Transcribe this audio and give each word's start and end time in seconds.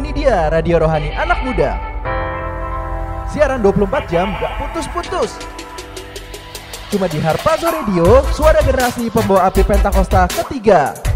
Ini 0.00 0.16
dia 0.16 0.48
Radio 0.48 0.80
Rohani 0.80 1.12
Anak 1.12 1.44
Muda. 1.44 1.76
Siaran 3.28 3.60
24 3.60 4.08
jam 4.08 4.32
gak 4.40 4.56
putus-putus. 4.56 5.36
Cuma 6.88 7.04
di 7.04 7.20
Harpazo 7.20 7.68
Radio, 7.68 8.24
suara 8.32 8.64
generasi 8.64 9.12
pembawa 9.12 9.52
api 9.52 9.60
Pentakosta 9.60 10.24
ketiga. 10.24 11.09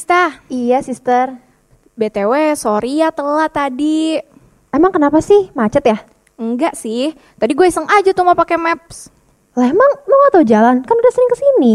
Sista. 0.00 0.40
Iya, 0.48 0.80
Sister. 0.80 1.36
BTW, 1.92 2.56
sorry 2.56 3.04
ya 3.04 3.12
telat 3.12 3.52
tadi. 3.52 4.16
Emang 4.72 4.96
kenapa 4.96 5.20
sih? 5.20 5.52
Macet 5.52 5.84
ya? 5.84 6.00
Enggak 6.40 6.72
sih. 6.72 7.12
Tadi 7.36 7.52
gue 7.52 7.68
iseng 7.68 7.84
aja 7.84 8.08
tuh 8.16 8.24
mau 8.24 8.32
pakai 8.32 8.56
Maps. 8.56 9.12
Lah 9.60 9.68
emang 9.68 9.92
lo 10.08 10.14
gak 10.24 10.40
tau 10.40 10.44
jalan? 10.48 10.80
Kan 10.88 10.96
udah 10.96 11.12
sering 11.12 11.28
ke 11.28 11.36
sini. 11.36 11.74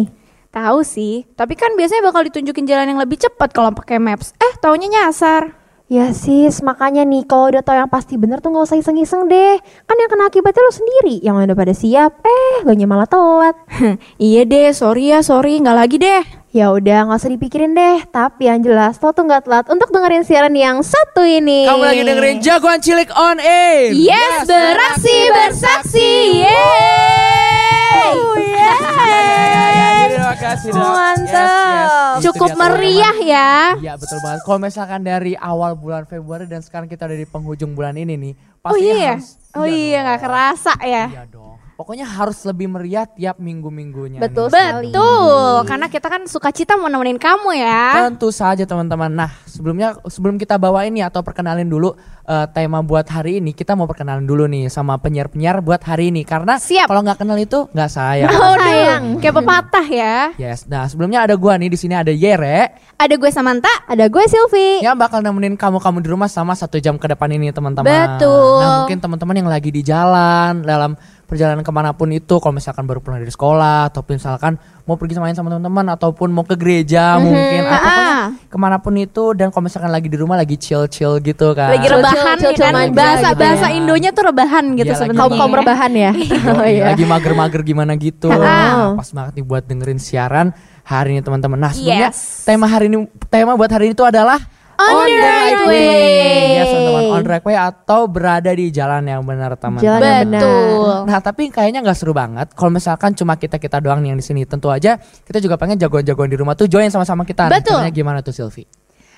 Tahu 0.50 0.82
sih, 0.82 1.30
tapi 1.38 1.54
kan 1.54 1.78
biasanya 1.78 2.02
bakal 2.10 2.26
ditunjukin 2.26 2.66
jalan 2.66 2.98
yang 2.98 3.00
lebih 3.06 3.22
cepat 3.22 3.54
kalau 3.54 3.70
pakai 3.78 4.02
Maps. 4.02 4.34
Eh, 4.42 4.58
taunya 4.58 4.90
nyasar. 4.90 5.54
Ya 5.86 6.10
sis, 6.10 6.66
makanya 6.66 7.06
nih 7.06 7.30
kalau 7.30 7.54
udah 7.54 7.62
tau 7.62 7.78
yang 7.78 7.94
pasti 7.94 8.18
bener 8.18 8.42
tuh 8.42 8.50
gak 8.50 8.66
usah 8.66 8.82
iseng-iseng 8.82 9.30
deh 9.30 9.62
Kan 9.86 10.02
yang 10.02 10.10
kena 10.10 10.34
akibatnya 10.34 10.66
lo 10.66 10.74
sendiri, 10.74 11.22
yang 11.22 11.38
udah 11.38 11.54
pada 11.54 11.78
siap, 11.78 12.26
eh 12.26 12.66
lo 12.66 12.74
malah 12.90 13.06
telat 13.06 13.54
Iya 14.18 14.50
deh, 14.50 14.74
sorry 14.74 15.14
ya, 15.14 15.22
sorry, 15.22 15.62
gak 15.62 15.78
lagi 15.78 16.02
deh 16.02 16.26
Ya 16.56 16.72
udah 16.72 17.12
nggak 17.12 17.20
usah 17.20 17.36
dipikirin 17.36 17.76
deh. 17.76 18.08
Tapi 18.08 18.48
yang 18.48 18.64
jelas 18.64 18.96
lo 19.04 19.12
tuh 19.12 19.28
nggak 19.28 19.44
telat 19.44 19.68
untuk 19.68 19.92
dengerin 19.92 20.24
siaran 20.24 20.56
yang 20.56 20.80
satu 20.80 21.28
ini. 21.28 21.68
Kamu 21.68 21.84
lagi 21.84 22.08
dengerin 22.08 22.40
Jagoan 22.40 22.80
Cilik 22.80 23.12
on 23.12 23.44
air. 23.44 23.92
Yes, 23.92 24.48
beraksi 24.48 25.16
bersaksi. 25.36 26.12
Yeay. 26.48 28.16
Terima 30.08 30.36
kasih 30.40 30.70
dok. 30.72 30.80
Mantap. 30.80 32.24
Cukup 32.24 32.24
Itu 32.24 32.32
dia, 32.48 32.56
teman-teman. 32.56 32.72
meriah 32.72 33.18
ya. 33.20 33.52
Iya 33.76 33.94
betul 34.00 34.24
banget. 34.24 34.40
Kalau 34.48 34.60
misalkan 34.64 35.04
dari 35.04 35.36
awal 35.36 35.76
bulan 35.76 36.08
Februari 36.08 36.48
dan 36.48 36.64
sekarang 36.64 36.88
kita 36.88 37.04
udah 37.04 37.20
di 37.20 37.28
penghujung 37.28 37.76
bulan 37.76 38.00
ini 38.00 38.16
nih, 38.16 38.32
Oh 38.64 38.72
pastinya 38.72 38.96
iya. 38.96 39.16
harus. 39.20 39.28
Oh 39.60 39.68
iya 39.68 39.98
nggak 40.08 40.22
kerasa 40.24 40.74
ya. 40.80 41.06
Iya 41.12 41.24
dong. 41.28 41.55
Pokoknya 41.76 42.08
harus 42.08 42.40
lebih 42.48 42.72
meriah 42.72 43.04
tiap 43.04 43.36
minggu-minggunya. 43.36 44.24
Betul 44.24 44.48
nih. 44.48 44.56
sekali. 44.56 44.88
Betul, 44.96 45.56
karena 45.68 45.88
kita 45.92 46.08
kan 46.08 46.22
suka 46.24 46.48
cita 46.56 46.80
mau 46.80 46.88
nemenin 46.88 47.20
kamu 47.20 47.52
ya. 47.52 48.08
Tentu 48.08 48.32
saja 48.32 48.64
teman-teman. 48.64 49.12
Nah 49.12 49.32
sebelumnya 49.44 50.00
sebelum 50.08 50.40
kita 50.40 50.56
bawa 50.56 50.88
ini 50.88 51.04
atau 51.04 51.20
perkenalin 51.20 51.68
dulu 51.68 51.92
eh, 52.32 52.48
tema 52.56 52.80
buat 52.80 53.04
hari 53.12 53.44
ini, 53.44 53.52
kita 53.52 53.76
mau 53.76 53.92
perkenalan 53.92 54.24
dulu 54.24 54.48
nih 54.48 54.72
sama 54.72 54.96
penyiar-penyiar 55.04 55.60
buat 55.60 55.84
hari 55.84 56.16
ini 56.16 56.24
karena 56.24 56.56
kalau 56.88 57.04
nggak 57.04 57.20
kenal 57.20 57.36
itu 57.36 57.68
nggak 57.68 57.92
sayang. 57.92 58.32
Oh, 58.32 58.56
sayang. 58.56 59.04
kayak 59.20 59.36
pepatah 59.36 59.86
ya. 59.92 60.16
yes. 60.40 60.64
Nah 60.72 60.88
sebelumnya 60.88 61.28
ada 61.28 61.36
gua 61.36 61.60
nih 61.60 61.68
di 61.68 61.76
sini 61.76 61.92
ada 61.92 62.16
Yere 62.16 62.72
Ada 62.96 63.20
gue 63.20 63.28
Samantha. 63.28 63.68
Ada 63.92 64.08
gue 64.08 64.24
Silvi. 64.32 64.80
yang 64.80 64.96
bakal 64.96 65.20
nemenin 65.20 65.60
kamu-kamu 65.60 66.00
di 66.00 66.08
rumah 66.08 66.32
sama 66.32 66.56
satu 66.56 66.80
jam 66.80 66.96
ke 66.96 67.12
depan 67.12 67.28
ini 67.36 67.52
teman-teman. 67.52 67.84
Betul. 67.84 68.64
Nah 68.64 68.70
mungkin 68.88 69.00
teman-teman 69.04 69.36
yang 69.44 69.50
lagi 69.52 69.68
di 69.68 69.84
jalan 69.84 70.64
dalam 70.64 70.96
perjalanan 71.26 71.60
ke 71.60 71.70
mana 71.70 71.92
pun 71.92 72.08
itu, 72.08 72.38
kalau 72.38 72.54
misalkan 72.54 72.84
baru 72.84 72.98
pulang 72.98 73.18
dari 73.18 73.30
sekolah 73.30 73.90
ataupun 73.90 74.16
misalkan 74.16 74.56
mau 74.82 74.94
pergi 74.94 75.18
main 75.18 75.34
sama 75.34 75.50
teman-teman 75.50 75.86
ataupun 75.92 76.30
mau 76.30 76.42
ke 76.42 76.54
gereja 76.54 77.18
mungkin 77.18 77.62
atau 77.64 77.82
pokoknya 77.82 78.14
Ah. 78.16 78.28
ke 78.48 78.56
mana 78.56 78.78
pun 78.78 78.94
itu 78.94 79.34
dan 79.34 79.50
kalau 79.50 79.66
misalkan 79.66 79.90
lagi 79.90 80.06
di 80.06 80.16
rumah 80.16 80.34
lagi 80.36 80.56
chill-chill 80.56 81.18
gitu 81.20 81.52
kan. 81.52 81.74
Lagi 81.74 81.86
Chill, 81.86 81.98
rebahan 82.00 82.36
chill, 82.38 82.46
ya 82.48 82.56
chill 82.56 82.66
kan. 82.68 82.74
Bahasa 82.92 83.28
gitu 83.28 83.40
bahasa 83.40 83.68
ya. 83.68 83.76
Indonya 83.76 84.10
tuh 84.10 84.24
rebahan 84.26 84.66
gitu 84.74 84.86
Iya, 84.86 84.94
lagi 84.94 85.02
sebenarnya. 85.04 85.22
Kaum 85.26 85.34
kaum 85.36 85.54
rebahan 85.56 85.92
ya. 85.92 86.12
Oh, 86.46 86.54
Oh, 86.56 86.64
iya, 86.64 86.70
iya. 86.72 86.84
lagi 86.94 87.04
mager-mager 87.04 87.62
gimana 87.62 87.94
gitu. 87.96 88.30
Ah. 88.30 88.38
Nah, 88.38 88.86
pas 88.96 89.10
banget 89.12 89.34
nih 89.36 89.46
buat 89.46 89.64
dengerin 89.64 89.98
siaran 89.98 90.48
hari 90.82 91.14
ini 91.14 91.22
teman-teman. 91.22 91.58
Nah, 91.60 91.72
sebelumnya 91.72 92.14
Yes. 92.14 92.46
tema 92.46 92.66
hari 92.66 92.86
ini 92.88 92.98
tema 93.28 93.54
buat 93.54 93.68
hari 93.68 93.90
ini 93.90 93.94
itu 93.94 94.06
adalah 94.06 94.38
On 94.76 95.08
the 95.08 95.16
right 95.18 95.62
way. 95.72 96.60
Yes, 96.60 96.68
teman-teman, 96.68 97.04
on 97.16 97.22
the 97.24 97.32
right 97.32 97.46
way 97.48 97.56
atau 97.56 98.12
berada 98.12 98.52
di 98.52 98.68
jalan 98.70 99.08
yang 99.08 99.24
benar, 99.24 99.56
teman-teman. 99.56 100.28
Betul. 100.28 100.96
Nah, 101.08 101.20
tapi 101.24 101.48
kayaknya 101.48 101.80
nggak 101.80 101.98
seru 101.98 102.12
banget 102.12 102.52
kalau 102.52 102.72
misalkan 102.76 103.16
cuma 103.16 103.40
kita-kita 103.40 103.80
doang 103.80 104.04
nih 104.04 104.12
yang 104.12 104.20
di 104.20 104.26
sini. 104.26 104.44
Tentu 104.44 104.68
aja 104.68 105.00
kita 105.00 105.40
juga 105.40 105.56
pengen 105.56 105.80
jagoan-jagoan 105.80 106.30
di 106.30 106.38
rumah 106.38 106.54
tuh 106.60 106.68
join 106.68 106.92
sama-sama 106.92 107.24
kita. 107.24 107.48
Nah, 107.48 107.60
Betul. 107.60 107.80
caranya 107.80 107.94
gimana 107.96 108.20
tuh, 108.20 108.36
Silvi? 108.36 108.68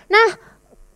Nah, 0.07 0.30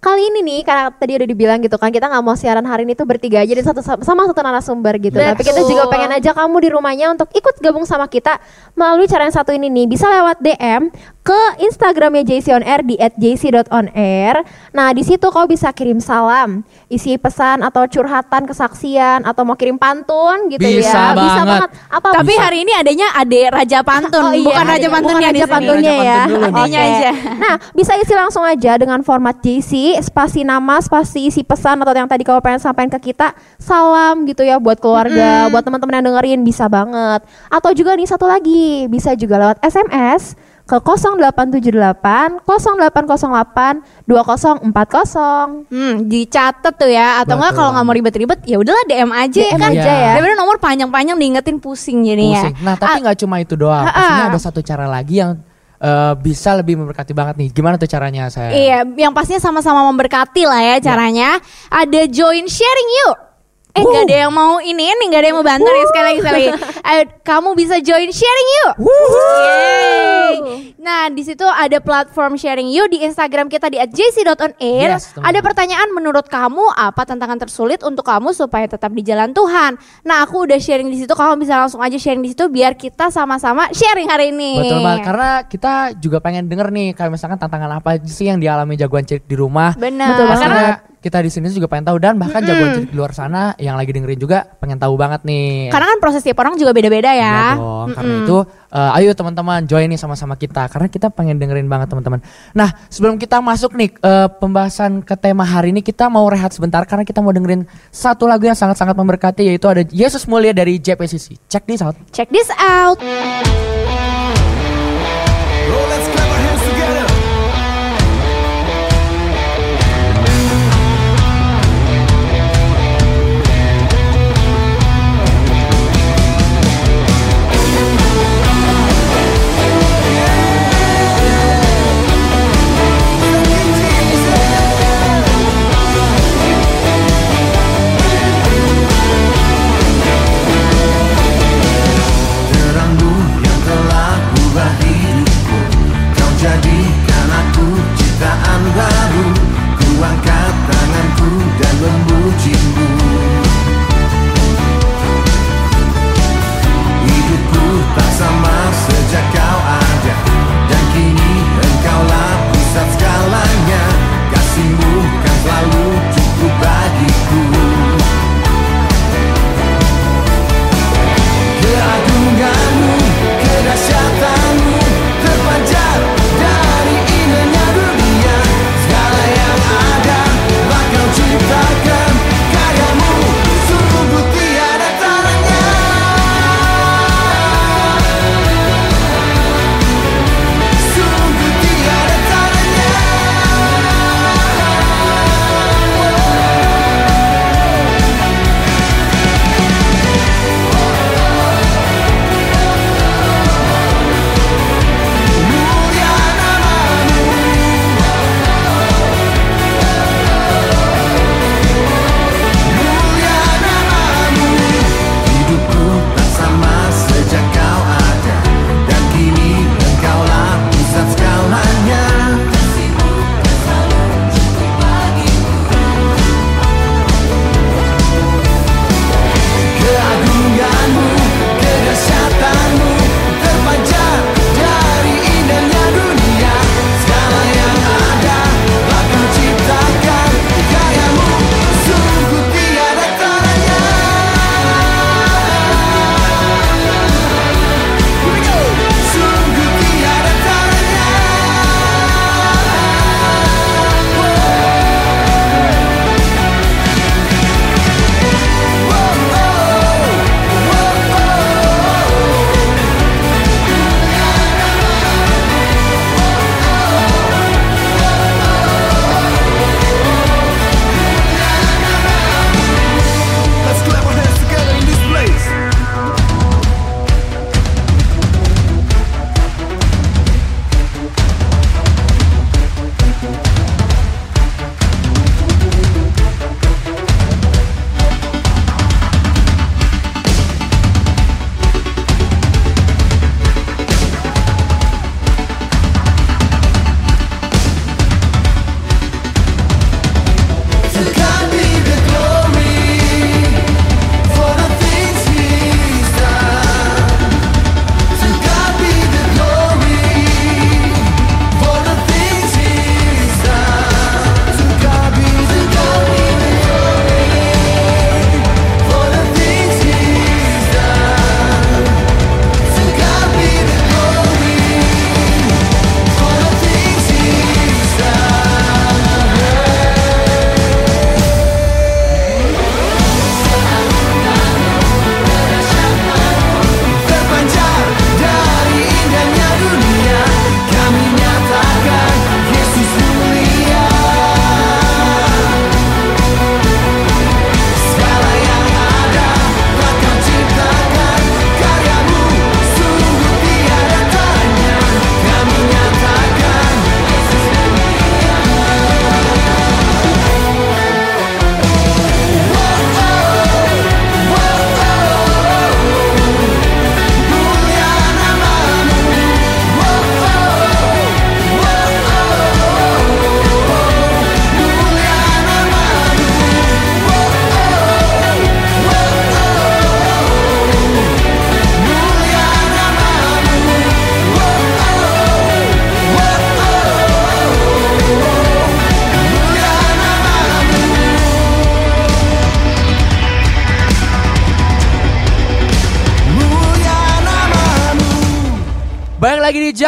kali 0.02 0.34
ini 0.34 0.42
nih 0.42 0.60
karena 0.66 0.90
tadi 0.90 1.14
udah 1.14 1.28
dibilang 1.30 1.60
gitu 1.62 1.78
kan 1.78 1.94
kita 1.94 2.10
nggak 2.10 2.26
mau 2.26 2.34
siaran 2.34 2.66
hari 2.66 2.90
ini 2.90 2.98
tuh 2.98 3.06
bertiga 3.06 3.46
aja 3.46 3.54
dan 3.54 3.66
satu 3.70 3.86
sama 4.02 4.26
satu 4.26 4.42
narasumber 4.42 4.98
gitu. 4.98 5.14
Betul. 5.14 5.30
Tapi 5.38 5.42
kita 5.46 5.62
juga 5.62 5.86
pengen 5.94 6.18
aja 6.18 6.34
kamu 6.34 6.58
di 6.58 6.70
rumahnya 6.74 7.14
untuk 7.14 7.30
ikut 7.30 7.62
gabung 7.62 7.86
sama 7.86 8.10
kita 8.10 8.42
melalui 8.74 9.06
cara 9.06 9.30
yang 9.30 9.36
satu 9.38 9.54
ini 9.54 9.70
nih. 9.70 9.86
Bisa 9.86 10.10
lewat 10.10 10.42
DM 10.42 10.90
ke 11.22 11.42
Instagramnya 11.62 12.26
JC 12.26 12.50
on 12.50 12.66
Air 12.66 12.82
di 12.82 12.98
@jc.onair. 12.98 14.42
Nah 14.74 14.90
di 14.90 15.06
situ 15.06 15.30
kau 15.30 15.46
bisa 15.46 15.70
kirim 15.70 16.02
salam, 16.02 16.66
isi 16.90 17.14
pesan 17.22 17.62
atau 17.62 17.86
curhatan, 17.86 18.50
kesaksian 18.50 19.22
atau 19.22 19.46
mau 19.46 19.54
kirim 19.54 19.78
pantun 19.78 20.50
gitu 20.50 20.66
Bisa 20.66 21.14
ya. 21.14 21.14
Bisa 21.14 21.42
banget. 21.46 21.46
banget. 21.46 21.70
Apa 21.94 22.08
Tapi 22.18 22.34
hari 22.42 22.58
ini 22.66 22.74
adanya 22.74 23.08
Ade 23.14 23.42
Raja 23.54 23.80
Pantun, 23.86 24.24
Oh 24.30 24.34
iya, 24.34 24.46
bukan 24.50 24.66
Raja. 24.66 24.88
Pantunnya 24.90 25.30
Raja. 25.30 25.46
Pantunnya 25.46 25.94
Raja 25.94 26.10
ya. 26.10 26.22
Adanya 26.50 26.80
Oke. 26.82 26.90
aja. 26.90 27.10
Nah, 27.38 27.56
bisa 27.78 27.92
isi 28.02 28.14
langsung 28.18 28.44
aja 28.44 28.72
dengan 28.82 29.00
format 29.06 29.38
JC, 29.46 30.02
spasi 30.02 30.42
nama, 30.42 30.82
spasi 30.82 31.30
isi 31.30 31.46
pesan 31.46 31.86
atau 31.86 31.94
yang 31.94 32.10
tadi 32.10 32.26
kau 32.26 32.42
pengen 32.42 32.58
sampaikan 32.58 32.98
ke 32.98 33.14
kita, 33.14 33.38
salam 33.62 34.26
gitu 34.26 34.42
ya 34.42 34.58
buat 34.58 34.82
keluarga, 34.82 35.54
buat 35.54 35.62
teman-teman 35.62 36.02
yang 36.02 36.06
dengerin 36.12 36.42
bisa 36.42 36.66
banget. 36.66 37.22
Atau 37.54 37.78
juga 37.78 37.94
nih 37.94 38.10
satu 38.10 38.26
lagi, 38.26 38.90
bisa 38.90 39.14
juga 39.14 39.38
lewat 39.38 39.62
SMS 39.62 40.34
ke 40.72 40.78
0878 40.80 42.48
0808 42.48 44.08
2040. 44.08 45.68
Hmm, 45.68 46.08
dicatat 46.08 46.74
tuh 46.80 46.88
ya 46.88 47.20
atau 47.20 47.36
enggak 47.36 47.52
kalau 47.60 47.76
nggak 47.76 47.84
mau 47.84 47.96
ribet-ribet 47.96 48.40
ya 48.48 48.56
udahlah 48.56 48.88
DM 48.88 49.12
aja 49.12 49.44
DM 49.52 49.60
kan. 49.60 49.72
aja 49.76 49.92
ya. 49.92 50.12
Daripada 50.16 50.36
nomor 50.40 50.56
panjang-panjang 50.64 51.20
diingetin 51.20 51.60
pusing 51.60 52.08
jadinya. 52.08 52.48
Pusing. 52.48 52.56
Nah, 52.64 52.76
tapi 52.80 53.04
nggak 53.04 53.18
cuma 53.20 53.44
itu 53.44 53.60
doang. 53.60 53.84
Ah, 53.84 53.92
Pastinya 53.92 54.24
ah. 54.24 54.32
ada 54.32 54.40
satu 54.40 54.64
cara 54.64 54.88
lagi 54.88 55.20
yang 55.20 55.44
eh, 55.84 56.14
bisa 56.16 56.56
lebih 56.56 56.80
memberkati 56.80 57.12
banget 57.12 57.36
nih. 57.36 57.50
Gimana 57.52 57.76
tuh 57.76 57.92
caranya 57.92 58.32
saya? 58.32 58.56
Iya, 58.56 58.88
yang 58.96 59.12
pastinya 59.12 59.44
sama-sama 59.44 59.84
memberkati 59.92 60.48
lah 60.48 60.62
ya 60.64 60.76
caranya. 60.80 61.36
Ada 61.68 62.08
join 62.08 62.48
sharing 62.48 62.90
yuk. 63.04 63.31
Eh 63.72 63.84
nggak 63.88 64.04
ada 64.12 64.18
yang 64.28 64.34
mau 64.36 64.60
ini 64.60 64.84
nih 64.84 65.06
nggak 65.08 65.22
ada 65.24 65.28
yang 65.32 65.38
mau 65.40 65.48
bantu 65.48 65.70
nih 65.72 65.86
sekali 65.88 66.06
lagi 66.06 66.20
sekali 66.20 66.42
lagi. 66.44 66.52
Ayo, 66.84 67.02
kamu 67.30 67.50
bisa 67.56 67.76
join 67.80 68.10
sharing 68.12 68.50
yuk. 68.52 68.74
Yeay. 68.84 70.36
Nah 70.82 71.08
di 71.08 71.24
situ 71.24 71.46
ada 71.48 71.80
platform 71.80 72.36
sharing 72.36 72.68
yuk 72.68 72.92
di 72.92 73.08
Instagram 73.08 73.48
kita 73.48 73.72
di 73.72 73.80
@jc.onair. 73.80 74.98
Yes, 75.00 75.16
teman-teman. 75.16 75.24
ada 75.24 75.40
pertanyaan 75.40 75.90
menurut 75.96 76.26
kamu 76.28 76.68
apa 76.76 77.02
tantangan 77.08 77.40
tersulit 77.40 77.80
untuk 77.88 78.04
kamu 78.04 78.36
supaya 78.36 78.68
tetap 78.68 78.92
di 78.92 79.08
jalan 79.08 79.32
Tuhan. 79.32 79.80
Nah 80.04 80.18
aku 80.28 80.44
udah 80.44 80.60
sharing 80.60 80.92
di 80.92 81.00
situ, 81.00 81.14
kamu 81.16 81.40
bisa 81.40 81.56
langsung 81.56 81.80
aja 81.80 81.96
sharing 81.96 82.26
di 82.26 82.36
situ 82.36 82.52
biar 82.52 82.76
kita 82.76 83.08
sama-sama 83.08 83.72
sharing 83.72 84.12
hari 84.12 84.36
ini. 84.36 84.68
Betul 84.68 84.84
banget 84.84 85.02
karena 85.08 85.32
kita 85.48 85.74
juga 85.96 86.18
pengen 86.20 86.52
denger 86.52 86.68
nih 86.76 86.88
kayak 86.92 87.12
misalkan 87.16 87.40
tantangan 87.40 87.80
apa 87.80 88.04
sih 88.04 88.28
yang 88.28 88.42
dialami 88.42 88.76
jagoan 88.76 89.08
cilik 89.08 89.24
di 89.24 89.36
rumah. 89.40 89.80
Benar. 89.80 90.12
Betul 90.12 90.26
banget. 90.28 90.44
Pastinya 90.44 90.91
kita 91.02 91.18
di 91.26 91.34
sini 91.34 91.50
juga 91.50 91.66
pengen 91.66 91.90
tahu 91.90 91.98
dan 91.98 92.14
bahkan 92.22 92.46
jagoan 92.46 92.78
cilik 92.78 92.94
di 92.94 92.98
luar 92.98 93.10
sana 93.10 93.58
yang 93.58 93.74
lagi 93.74 93.90
dengerin 93.90 94.22
juga 94.22 94.46
pengen 94.62 94.78
tahu 94.78 94.94
banget 94.94 95.26
nih. 95.26 95.74
Karena 95.74 95.90
kan 95.90 95.98
proses 95.98 96.22
tiap 96.22 96.38
orang 96.38 96.62
juga 96.62 96.78
beda-beda 96.78 97.10
Iya 97.10 97.26
ya. 97.26 97.40
dong. 97.58 97.90
Karena 97.98 98.14
itu 98.22 98.38
eh, 98.70 98.98
ayo 99.02 99.12
teman-teman 99.18 99.66
join 99.66 99.90
nih 99.90 99.98
sama-sama 99.98 100.38
kita 100.38 100.70
karena 100.70 100.88
kita 100.94 101.10
pengen 101.10 101.42
dengerin 101.42 101.66
banget 101.66 101.90
teman-teman. 101.90 102.22
Nah, 102.54 102.70
sebelum 102.94 103.18
kita 103.18 103.42
masuk 103.42 103.74
nih 103.74 103.90
eh, 103.98 104.30
pembahasan 104.30 105.02
ke 105.02 105.18
tema 105.18 105.42
hari 105.42 105.74
ini 105.74 105.82
kita 105.82 106.06
mau 106.06 106.30
rehat 106.30 106.54
sebentar 106.54 106.86
karena 106.86 107.02
kita 107.02 107.18
mau 107.20 107.34
dengerin 107.34 107.66
satu 107.90 108.30
lagu 108.30 108.46
yang 108.46 108.56
sangat-sangat 108.56 108.94
memberkati 108.94 109.50
yaitu 109.50 109.66
ada 109.66 109.82
Yesus 109.90 110.30
Mulia 110.30 110.54
dari 110.54 110.78
JPCC. 110.78 111.50
Check 111.50 111.66
this 111.66 111.82
out. 111.82 111.98
Check 112.14 112.30
this 112.30 112.54
out. 112.62 113.02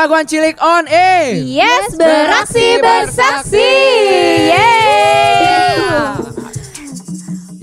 Jagoan 0.03 0.27
Cilik 0.27 0.59
on 0.59 0.83
air. 0.91 1.39
Yes, 1.47 1.95
beraksi 1.95 2.75
bersaksi. 2.75 3.71
Yeay. 4.51 6.19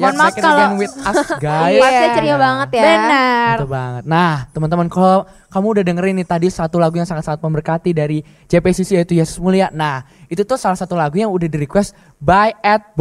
Mohon 0.01 0.17
maaf 0.17 0.35
kalau 0.41 0.81
with 0.81 0.89
us 1.05 1.37
guys. 1.37 1.77
Pasnya 1.77 2.09
ceria 2.17 2.37
banget 2.41 2.69
ya. 2.81 2.85
Benar. 2.89 3.53
Betul 3.61 3.69
banget. 3.69 4.03
Nah, 4.09 4.49
teman-teman 4.57 4.89
kalau 4.89 5.29
kamu 5.51 5.67
udah 5.77 5.85
dengerin 5.85 6.15
nih 6.23 6.29
tadi 6.31 6.47
satu 6.47 6.79
lagu 6.79 6.95
yang 6.95 7.05
sangat-sangat 7.05 7.43
memberkati 7.43 7.91
dari 7.91 8.23
JPCC 8.47 9.03
yaitu 9.03 9.19
Yesus 9.19 9.43
Mulia. 9.43 9.69
Nah, 9.75 10.07
itu 10.31 10.47
tuh 10.47 10.55
salah 10.55 10.79
satu 10.79 10.95
lagu 10.95 11.19
yang 11.19 11.29
udah 11.29 11.51
di 11.51 11.59
request 11.59 11.93
by 12.23 12.55
at 12.63 12.95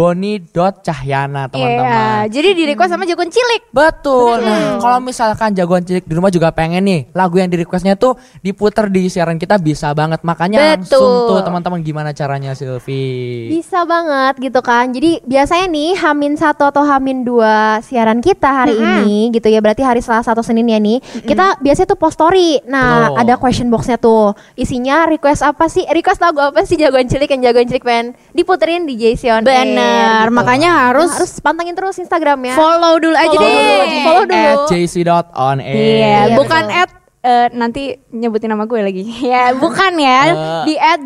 Cahyana 0.81 1.45
teman-teman. 1.51 1.85
Iya, 1.85 2.31
jadi 2.31 2.49
di 2.57 2.63
request 2.73 2.91
sama 2.95 3.05
Jagoan 3.05 3.29
Cilik. 3.29 3.69
Betul. 3.69 4.41
Nah, 4.41 4.81
kalau 4.81 4.97
misalkan 5.03 5.53
jagoan 5.53 5.85
cilik 5.85 6.07
di 6.07 6.13
rumah 6.17 6.31
juga 6.33 6.49
pengen 6.49 6.81
nih 6.87 7.01
lagu 7.13 7.37
yang 7.37 7.51
di 7.51 7.61
requestnya 7.61 7.93
tuh 7.99 8.15
diputer 8.41 8.87
di 8.89 9.11
siaran 9.11 9.37
kita 9.37 9.61
bisa 9.61 9.91
banget. 9.93 10.25
Makanya 10.25 10.57
Betul. 10.57 10.73
langsung 10.73 11.11
tuh 11.29 11.39
teman-teman 11.45 11.79
gimana 11.85 12.09
caranya 12.15 12.57
Silvi? 12.57 13.51
Bisa 13.53 13.85
banget 13.85 14.39
gitu 14.41 14.63
kan. 14.63 14.89
Jadi 14.89 15.21
biasanya 15.27 15.67
nih 15.69 15.89
Hamin 15.99 16.33
satu 16.39 16.71
atau 16.71 16.81
Hamin 16.87 17.27
dua 17.27 17.83
siaran 17.85 18.23
kita 18.23 18.65
hari 18.65 18.73
ini 18.73 19.29
gitu 19.35 19.51
ya. 19.51 19.61
Berarti 19.61 19.85
hari 19.85 20.01
Selasa 20.01 20.31
atau 20.31 20.41
Senin 20.41 20.65
ya 20.65 20.79
nih. 20.81 20.97
Kita 21.27 21.59
biasanya 21.61 21.93
tuh 21.93 21.99
post 21.99 22.15
story. 22.17 22.38
Nah 22.65 23.09
Betul. 23.09 23.19
ada 23.19 23.33
question 23.35 23.67
boxnya 23.67 23.95
tuh. 23.95 24.31
Isinya 24.53 25.05
request 25.05 25.41
apa 25.41 25.65
sih? 25.65 25.83
Request 25.83 26.19
lagu 26.19 26.39
apa 26.39 26.63
sih 26.63 26.75
jagoan 26.75 27.05
cilik 27.05 27.29
yang 27.29 27.41
jagoan 27.43 27.65
cilik 27.65 27.81
pengen 27.81 28.07
diputerin 28.31 28.83
di 28.83 28.95
Jason. 28.95 29.41
Benar, 29.41 30.27
makanya 30.29 30.87
harus, 30.87 31.09
harus 31.09 31.31
pantengin 31.37 31.73
terus 31.73 31.97
Instagramnya. 31.97 32.53
follow 32.53 32.97
dulu 32.97 33.13
aja 33.13 33.29
Follow 33.29 33.43
deh. 33.43 33.55
dulu, 33.55 33.97
follow 34.01 34.23
dulu. 34.25 34.47
At 34.49 34.59
jc.on 34.67 35.57
air. 35.59 35.75
Iya, 35.75 35.97
Iya, 36.25 36.35
bukan 36.35 36.63
betul. 36.65 36.79
at 36.79 36.89
eh, 37.19 37.47
nanti 37.51 37.95
nyebutin 38.11 38.51
nama 38.51 38.63
gue 38.63 38.79
lagi. 38.79 39.03
ya, 39.31 39.51
bukan 39.55 39.93
ya. 39.99 40.19
Eh. 40.31 40.63
Di 40.71 40.75
at. 40.79 41.01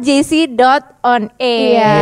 Iya, 1.37 1.93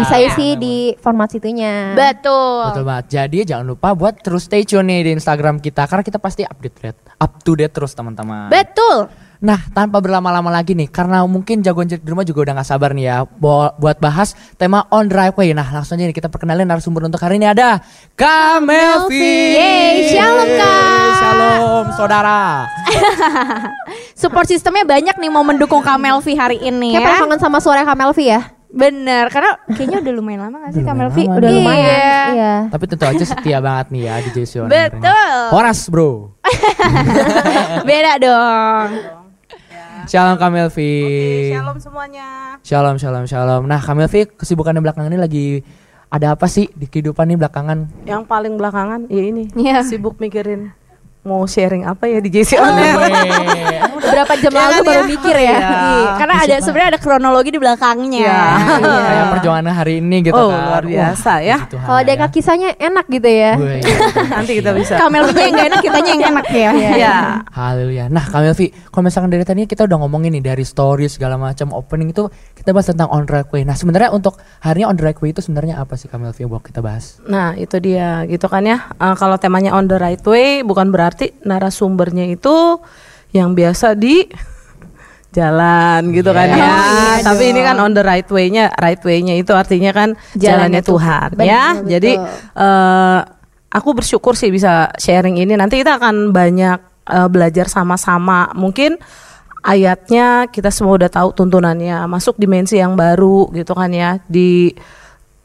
bisa 0.00 0.16
Iya. 0.16 0.26
isi 0.32 0.48
di 0.56 0.76
format 0.96 1.28
situnya. 1.28 1.92
Betul. 1.94 2.72
Betul 2.72 2.84
banget. 2.86 3.06
Jadi 3.10 3.38
jangan 3.44 3.66
lupa 3.66 3.92
buat 3.92 4.18
terus 4.22 4.46
stay 4.46 4.62
tune 4.64 4.86
nih 4.88 5.06
di 5.06 5.10
Instagram 5.18 5.58
kita 5.58 5.84
karena 5.86 6.02
kita 6.06 6.18
pasti 6.22 6.42
update 6.46 6.78
rate, 6.82 7.00
up 7.18 7.32
to 7.42 7.58
date 7.58 7.74
terus 7.74 7.92
teman-teman. 7.92 8.48
Betul. 8.48 9.29
Nah, 9.40 9.56
tanpa 9.72 10.04
berlama-lama 10.04 10.52
lagi 10.52 10.76
nih, 10.76 10.92
karena 10.92 11.24
mungkin 11.24 11.64
jagoan 11.64 11.88
cilik 11.88 12.04
di 12.04 12.10
rumah 12.12 12.28
juga 12.28 12.44
udah 12.44 12.60
gak 12.60 12.68
sabar 12.68 12.92
nih 12.92 13.08
ya 13.08 13.16
buat 13.40 13.96
bahas 13.96 14.36
tema 14.60 14.84
on 14.92 15.08
driveway. 15.08 15.56
Nah, 15.56 15.64
langsung 15.64 15.96
aja 15.96 16.04
nih 16.04 16.12
kita 16.12 16.28
perkenalin 16.28 16.68
narasumber 16.68 17.08
untuk 17.08 17.16
hari 17.16 17.40
ini 17.40 17.48
ada 17.48 17.80
Kak 18.12 18.60
Melvi. 18.60 19.56
Yeay, 19.56 20.12
shalom, 20.12 20.44
Kak. 20.44 21.08
Shalom, 21.16 21.84
saudara. 21.96 22.68
Support 24.20 24.44
sistemnya 24.44 24.84
banyak 24.84 25.16
nih 25.16 25.30
mau 25.32 25.40
mendukung 25.40 25.80
Kak 25.80 25.96
Melvi 25.96 26.36
hari 26.36 26.60
ini 26.60 26.92
Kayak 26.92 27.00
ya. 27.00 27.06
pernah 27.08 27.20
kangen 27.24 27.40
sama 27.40 27.58
suara 27.64 27.80
Kamelvi 27.88 28.28
ya? 28.28 28.44
Bener, 28.70 29.26
karena 29.32 29.56
kayaknya 29.66 29.98
udah 29.98 30.12
lumayan 30.14 30.40
lama 30.46 30.56
gak 30.62 30.72
sih 30.76 30.82
Kak 30.84 30.92
Udah 30.92 31.00
Melvi? 31.08 31.22
Udah 31.26 31.48
Iya. 31.48 31.56
lumayan. 31.56 32.28
Iya. 32.30 32.54
Tapi 32.68 32.84
tentu 32.86 33.04
aja 33.08 33.24
setia 33.24 33.58
banget 33.58 33.86
nih 33.88 34.02
ya 34.04 34.14
di 34.20 34.30
JC 34.30 34.52
On 34.60 34.68
Air 34.68 34.92
ini. 34.92 35.00
Betul. 35.00 35.32
Horas, 35.48 35.80
bro. 35.88 36.36
Beda 37.88 38.12
dong. 38.20 38.90
Shalom 40.06 40.36
Kak 40.40 40.50
Melvi. 40.54 40.94
Shalom 41.52 41.78
semuanya. 41.82 42.56
Shalom, 42.64 42.96
shalom, 42.96 43.24
shalom. 43.28 43.62
Nah, 43.66 43.80
Kak 43.82 43.92
Melvi 43.98 44.24
kesibukan 44.24 44.72
di 44.72 44.80
belakangan 44.80 45.10
ini 45.10 45.20
lagi 45.20 45.46
ada 46.08 46.32
apa 46.38 46.46
sih 46.48 46.70
di 46.72 46.86
kehidupan 46.88 47.28
nih 47.28 47.38
belakangan? 47.38 48.08
Yang 48.08 48.22
paling 48.24 48.54
belakangan 48.56 49.10
ya 49.12 49.22
ini. 49.26 49.50
Iya. 49.52 49.84
Sibuk 49.84 50.16
mikirin 50.16 50.72
mau 51.20 51.44
sharing 51.44 51.84
apa 51.84 52.08
ya 52.08 52.16
di 52.16 52.32
JC 52.32 52.56
On 52.56 52.72
Air. 52.72 52.96
Berapa 54.00 54.32
jam 54.40 54.50
lalu 54.50 54.72
Jangan 54.72 54.88
baru 54.88 54.96
ya. 54.96 55.06
mikir 55.06 55.36
ya? 55.36 55.44
Iya. 55.44 55.58
Iya, 55.60 56.08
karena 56.16 56.34
ada 56.40 56.54
sebenarnya 56.58 56.88
ada 56.96 57.00
kronologi 57.00 57.50
di 57.52 57.60
belakangnya. 57.60 58.20
Iya. 58.24 58.40
Kayak 58.80 59.26
perjuangan 59.36 59.64
hari 59.70 59.94
ini 60.00 60.16
gitu 60.24 60.34
Oh, 60.34 60.48
kan. 60.48 60.64
luar 60.66 60.84
biasa 60.84 61.32
ya. 61.44 61.58
Kalau 61.68 61.98
ada 62.00 62.26
kisahnya 62.26 62.72
enak 62.74 63.06
gitu 63.06 63.28
ya. 63.28 63.52
Wih, 63.54 63.84
Nanti 64.32 64.52
kita 64.58 64.70
bisa. 64.72 64.96
Kak 64.96 65.08
Melvi 65.12 65.36
yang 65.38 65.54
gak 65.54 65.68
enak, 65.70 65.80
kitanya 65.84 66.10
yang 66.10 66.24
enak 66.32 66.46
ya. 66.48 66.70
Ya. 66.96 67.16
Haleluya. 67.52 68.04
Nah, 68.08 68.24
Kak 68.24 68.40
Melvi, 68.40 68.66
kalau 68.88 69.04
misalkan 69.04 69.30
dari 69.30 69.44
tadi 69.44 69.68
kita 69.68 69.84
udah 69.84 69.98
ngomongin 70.00 70.32
nih 70.40 70.44
dari 70.52 70.64
story 70.64 71.06
segala 71.06 71.36
macam 71.36 71.70
opening 71.70 72.10
itu 72.10 72.26
kita 72.60 72.70
bahas 72.70 72.86
tentang 72.86 73.08
on 73.08 73.24
driveway. 73.24 73.64
Nah, 73.64 73.72
sebenarnya 73.72 74.12
untuk 74.12 74.36
hari 74.60 74.84
ini 74.84 74.86
on 74.86 74.94
driveway 74.94 75.32
itu 75.32 75.40
sebenarnya 75.40 75.80
apa 75.80 75.96
sih 75.96 76.12
yang 76.12 76.46
buat 76.46 76.60
kita 76.60 76.84
bahas? 76.84 77.16
Nah 77.24 77.56
itu 77.56 77.80
dia 77.80 78.28
gitu 78.28 78.44
kan 78.46 78.60
ya. 78.62 78.92
Eh, 78.92 79.16
kalau 79.16 79.40
temanya 79.40 79.72
on 79.72 79.88
the 79.88 79.96
right 79.96 80.20
way 80.22 80.60
bukan 80.60 80.92
berarti 80.92 81.32
narasumbernya 81.40 82.28
itu 82.28 82.76
yang 83.32 83.56
biasa 83.56 83.96
di 83.96 84.28
jalan 85.36 86.10
gitu 86.10 86.30
kan 86.30 86.46
Yes. 86.46 86.58
ya. 86.58 86.66
Oh, 86.66 86.74
iya 86.90 87.12
Tapi 87.22 87.42
ini 87.48 87.60
kan 87.62 87.76
on 87.78 87.94
the 87.94 88.02
right 88.02 88.26
way-nya, 88.26 88.68
right 88.76 89.00
way-nya 89.00 89.38
itu 89.38 89.54
artinya 89.54 89.94
kan 89.94 90.08
Jalannya 90.34 90.42
jalannya 90.76 90.82
Tuhan 90.82 91.28
Betul, 91.32 91.46
ya. 91.46 91.64
betul. 91.72 91.88
Jadi 91.88 92.12
eh 92.58 93.20
aku 93.70 93.88
bersyukur 93.94 94.34
sih 94.34 94.50
bisa 94.50 94.90
sharing 94.98 95.38
ini. 95.38 95.54
Nanti 95.54 95.78
kita 95.78 95.96
akan 95.96 96.34
banyak 96.34 96.78
eh, 97.08 97.28
belajar 97.30 97.70
sama-sama. 97.70 98.50
Mungkin 98.52 98.98
ayatnya 99.62 100.48
kita 100.48 100.68
semua 100.68 100.96
udah 100.96 101.08
tahu 101.08 101.32
tuntunannya. 101.32 102.04
Masuk 102.04 102.36
dimensi 102.36 102.76
yang 102.76 102.94
baru 102.94 103.48
gitu 103.52 103.72
kan 103.72 103.90
ya. 103.90 104.18
Di 104.26 104.72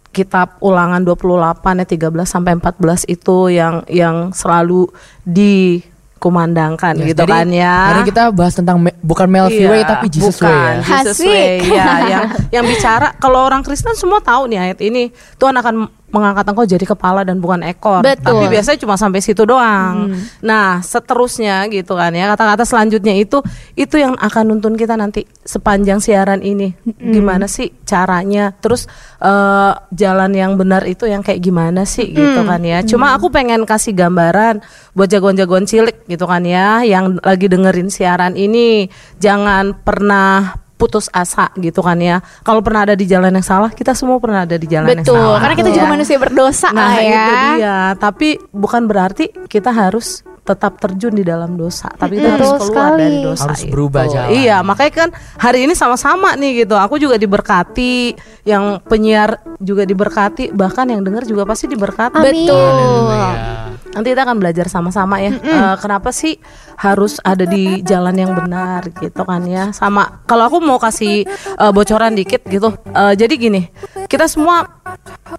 kitab 0.10 0.56
ulangan 0.64 1.04
28 1.04 1.84
ya 1.84 2.08
13 2.08 2.24
sampai 2.24 2.56
14 2.56 3.04
itu 3.06 3.52
yang 3.52 3.84
yang 3.92 4.32
selalu 4.32 4.88
dikumandangkan 5.28 6.96
Yes, 6.96 7.08
gitu 7.12 7.22
jadi 7.28 7.34
kan 7.36 7.48
ya. 7.52 7.76
Hari 7.92 8.02
kita 8.08 8.24
bahas 8.32 8.56
tentang 8.56 8.80
me- 8.80 8.96
bukan 9.04 9.28
Melvi 9.28 9.60
Iya, 9.60 9.68
way 9.70 9.84
tapi 9.84 10.08
Jesus 10.08 10.40
bukan, 10.40 10.48
way 10.48 10.64
ya. 10.64 10.84
Jesus 11.04 11.18
way, 11.20 11.52
ya, 11.68 11.86
yang 12.08 12.24
yang 12.56 12.66
bicara 12.66 13.12
kalau 13.20 13.44
orang 13.44 13.60
Kristen 13.60 13.92
semua 13.94 14.24
tahu 14.24 14.48
nih 14.48 14.72
ayat 14.72 14.80
ini. 14.80 15.12
Tuhan 15.36 15.52
akan 15.52 15.76
mengangkat 16.16 16.48
engkau 16.48 16.64
jadi 16.64 16.86
kepala 16.88 17.28
dan 17.28 17.44
bukan 17.44 17.60
ekor. 17.68 18.00
Betul. 18.00 18.24
Tapi 18.24 18.46
biasanya 18.48 18.80
cuma 18.80 18.96
sampai 18.96 19.20
situ 19.20 19.44
doang. 19.44 20.16
Nah, 20.40 20.80
seterusnya 20.80 21.68
gitu 21.68 22.00
kan 22.00 22.16
ya. 22.16 22.32
Kata-kata 22.32 22.64
selanjutnya 22.64 23.12
itu 23.20 23.44
itu 23.76 24.00
yang 24.00 24.16
akan 24.16 24.56
nuntun 24.56 24.80
kita 24.80 24.96
nanti 24.96 25.28
sepanjang 25.44 26.00
siaran 26.00 26.40
ini. 26.40 26.72
Gimana 26.88 27.52
sih 27.52 27.76
caranya? 27.84 28.56
Terus 28.56 28.88
eh, 29.20 29.74
jalan 29.92 30.32
yang 30.32 30.56
benar 30.56 30.88
itu 30.88 31.04
yang 31.04 31.20
kayak 31.20 31.44
gimana 31.44 31.84
sih 31.84 32.16
gitu 32.16 32.48
kan 32.48 32.64
ya. 32.64 32.80
Cuma 32.88 33.12
aku 33.12 33.28
pengen 33.28 33.68
kasih 33.68 33.92
gambaran 33.92 34.64
buat 34.96 35.12
jagoan-jagoan 35.12 35.68
cilik 35.68 36.08
gitu 36.08 36.24
kan 36.24 36.48
ya 36.48 36.80
yang 36.88 37.20
lagi 37.20 37.52
dengerin 37.52 37.92
siaran 37.92 38.40
ini 38.40 38.88
jangan 39.20 39.76
pernah 39.76 40.65
putus 40.76 41.08
asa 41.10 41.48
gitu 41.56 41.80
kan 41.80 41.96
ya. 41.98 42.20
Kalau 42.42 42.60
pernah 42.60 42.84
ada 42.84 42.94
di 42.94 43.04
jalan 43.04 43.32
yang 43.32 43.42
salah, 43.42 43.72
kita 43.72 43.96
semua 43.96 44.20
pernah 44.20 44.44
ada 44.44 44.56
di 44.56 44.68
jalan 44.68 44.92
yang 44.92 45.08
Betul, 45.08 45.16
salah. 45.16 45.40
karena 45.40 45.56
kita 45.56 45.70
juga 45.72 45.86
Ya. 45.88 45.92
manusia 45.92 46.18
berdosa 46.20 46.68
Nah, 46.70 46.76
lah 46.76 46.94
ya. 46.96 47.08
itu 47.08 47.34
dia. 47.56 47.78
Tapi 47.96 48.30
bukan 48.52 48.82
berarti 48.84 49.26
kita 49.46 49.72
harus 49.72 50.20
tetap 50.42 50.78
terjun 50.78 51.10
di 51.12 51.26
dalam 51.26 51.58
dosa, 51.58 51.90
tapi 51.92 52.22
kita 52.22 52.38
harus 52.38 52.46
Betul 52.46 52.60
keluar 52.62 52.70
sekali. 52.94 53.02
dari 53.02 53.18
dosa 53.20 53.44
Harus 53.48 53.62
itu. 53.62 53.72
berubah 53.74 54.04
jalan. 54.06 54.30
Iya, 54.30 54.58
makanya 54.62 54.94
kan 54.94 55.10
hari 55.38 55.60
ini 55.66 55.74
sama-sama 55.74 56.38
nih 56.38 56.52
gitu. 56.62 56.78
Aku 56.78 57.02
juga 57.02 57.18
diberkati, 57.18 58.14
yang 58.46 58.78
penyiar 58.86 59.42
juga 59.58 59.84
diberkati, 59.84 60.54
bahkan 60.54 60.86
yang 60.86 61.02
dengar 61.02 61.26
juga 61.26 61.50
pasti 61.50 61.66
diberkati. 61.66 62.22
Amin. 62.22 62.46
Betul. 62.46 63.65
Nanti 63.96 64.12
kita 64.12 64.28
akan 64.28 64.38
belajar 64.44 64.68
sama-sama 64.68 65.24
ya. 65.24 65.32
Eh, 65.56 65.76
kenapa 65.80 66.12
sih 66.12 66.36
harus 66.76 67.18
ada 67.24 67.48
di 67.48 67.80
jalan 67.80 68.12
yang 68.12 68.36
benar 68.36 68.84
gitu 68.92 69.24
kan 69.24 69.40
ya? 69.48 69.72
Sama 69.72 70.20
kalau 70.28 70.52
aku 70.52 70.60
mau 70.60 70.76
kasih 70.76 71.24
eh, 71.32 71.72
bocoran 71.72 72.12
dikit 72.12 72.44
gitu. 72.44 72.76
Eh, 72.92 73.14
jadi 73.16 73.34
gini, 73.40 73.72
kita 74.06 74.26
semua 74.26 74.70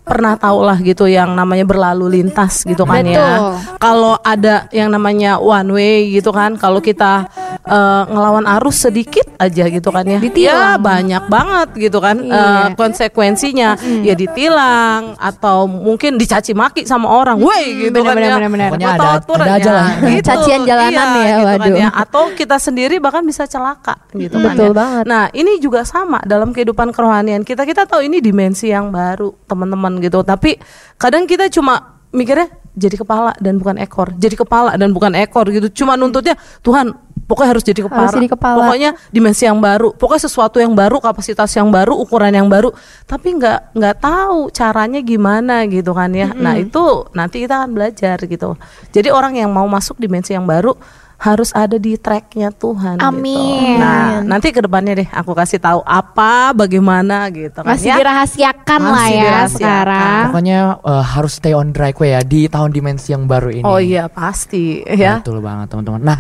pernah 0.03 0.35
tahu 0.35 0.59
lah 0.61 0.79
gitu 0.79 1.07
yang 1.07 1.33
namanya 1.33 1.63
berlalu 1.63 2.19
lintas 2.19 2.67
gitu 2.67 2.83
kan 2.83 3.03
ya. 3.03 3.23
Betul. 3.23 3.53
Kalau 3.79 4.15
ada 4.19 4.67
yang 4.71 4.91
namanya 4.91 5.39
one 5.39 5.71
way 5.71 6.11
gitu 6.11 6.35
kan, 6.35 6.59
kalau 6.59 6.83
kita 6.83 7.31
eh, 7.63 8.03
ngelawan 8.11 8.43
arus 8.59 8.83
sedikit 8.83 9.23
aja 9.39 9.71
gitu 9.71 9.89
kan 9.91 10.03
ya. 10.03 10.19
Ya 10.35 10.75
banyak 10.77 11.31
banget 11.31 11.69
gitu 11.79 11.99
kan 11.99 12.19
eh, 12.21 12.67
konsekuensinya. 12.75 13.79
Ya 14.03 14.15
ditilang 14.15 15.15
atau 15.17 15.67
mungkin 15.67 16.19
dicaci 16.19 16.51
maki 16.51 16.83
sama 16.87 17.07
orang. 17.07 17.39
Woi 17.39 17.87
gitu 17.87 18.03
kan 18.03 18.19
benar, 18.19 18.43
ya. 18.43 18.49
Pokoknya 18.51 18.71
Nggak 18.77 18.95
ada- 18.99 19.23
ada 19.23 19.55
aja 19.57 19.63
ya, 19.63 19.73
lah. 19.73 19.89
Cacian 20.23 20.61
jalanan 20.65 21.09
ya, 21.15 21.23
gitu 21.23 21.45
kan 21.45 21.61
waduh. 21.61 21.77
ya. 21.79 21.89
Atau 21.93 22.23
kita 22.35 22.57
sendiri 22.59 22.99
bahkan 22.99 23.23
bisa 23.23 23.47
celaka 23.47 23.95
gitu 24.11 24.41
kan 24.41 24.55
Betul 24.57 24.71
ya. 24.71 24.75
banget. 24.75 25.05
Nah, 25.07 25.25
ini 25.31 25.61
juga 25.61 25.85
sama 25.85 26.19
dalam 26.25 26.51
kehidupan 26.51 26.91
kerohanian 26.91 27.45
kita. 27.45 27.63
Kita 27.63 27.85
tahu 27.85 28.03
ini 28.09 28.19
dimensi 28.19 28.56
yang 28.65 28.89
baru, 28.89 29.37
teman-teman 29.45 30.01
gitu. 30.01 30.25
Tapi 30.25 30.57
kadang 30.97 31.29
kita 31.29 31.53
cuma 31.53 32.01
mikirnya 32.17 32.49
jadi 32.77 32.97
kepala 33.01 33.33
dan 33.41 33.57
bukan 33.61 33.77
ekor. 33.81 34.13
Jadi 34.17 34.37
kepala 34.37 34.77
dan 34.77 34.93
bukan 34.93 35.13
ekor 35.17 35.49
gitu. 35.49 35.69
Cuma 35.85 35.97
nuntutnya 35.97 36.37
Tuhan 36.61 36.93
pokoknya 37.25 37.51
harus 37.57 37.65
jadi 37.65 37.81
kepala. 37.89 38.09
Harus 38.13 38.17
jadi 38.21 38.31
kepala. 38.31 38.57
Pokoknya 38.61 38.91
dimensi 39.09 39.49
yang 39.49 39.59
baru. 39.59 39.97
Pokoknya 39.97 40.23
sesuatu 40.29 40.61
yang 40.61 40.77
baru, 40.77 41.01
kapasitas 41.01 41.51
yang 41.57 41.73
baru, 41.73 41.97
ukuran 41.97 42.37
yang 42.37 42.47
baru. 42.47 42.71
Tapi 43.09 43.41
nggak 43.41 43.77
nggak 43.77 43.97
tahu 44.01 44.53
caranya 44.53 45.01
gimana 45.01 45.65
gitu 45.67 45.97
kan 45.97 46.13
ya. 46.13 46.37
Nah, 46.37 46.55
itu 46.61 47.09
nanti 47.17 47.43
kita 47.43 47.65
akan 47.65 47.71
belajar 47.73 48.17
gitu. 48.21 48.61
Jadi 48.93 49.09
orang 49.09 49.41
yang 49.41 49.51
mau 49.51 49.65
masuk 49.65 49.97
dimensi 49.97 50.37
yang 50.37 50.45
baru 50.45 50.77
harus 51.17 51.49
ada 51.51 51.75
di 51.75 51.97
tracknya 51.97 52.53
Tuhan. 52.53 53.01
gitu. 53.01 53.09
Amin. 53.09 53.81
Nah, 53.81 54.21
nanti 54.21 54.53
ke 54.53 54.61
depannya 54.61 54.93
deh 54.97 55.09
aku 55.09 55.33
kasih 55.33 55.57
tahu 55.57 55.81
apa, 55.83 56.53
bagaimana 56.53 57.27
gitu 57.29 57.57
kan 57.57 57.73
Masih 57.73 57.89
ya. 57.89 57.97
dirahasiakan 57.97 58.81
lah 58.81 58.93
Masih 58.93 59.11
ya 59.11 59.23
dirahasiakan. 59.23 59.49
sekarang. 59.57 60.25
Pokoknya 60.29 60.59
eh, 60.79 61.05
harus 61.09 61.33
stay 61.33 61.53
on 61.53 61.73
track 61.73 61.97
ya 61.99 62.21
di 62.21 62.47
tahun 62.47 62.71
dimensi 62.71 63.11
yang 63.11 63.25
baru 63.25 63.49
ini. 63.51 63.65
Oh 63.65 63.81
iya 63.81 64.07
pasti 64.07 64.85
ya. 64.85 65.19
Betul 65.19 65.41
banget 65.41 65.73
teman-teman. 65.73 66.01
Nah, 66.05 66.19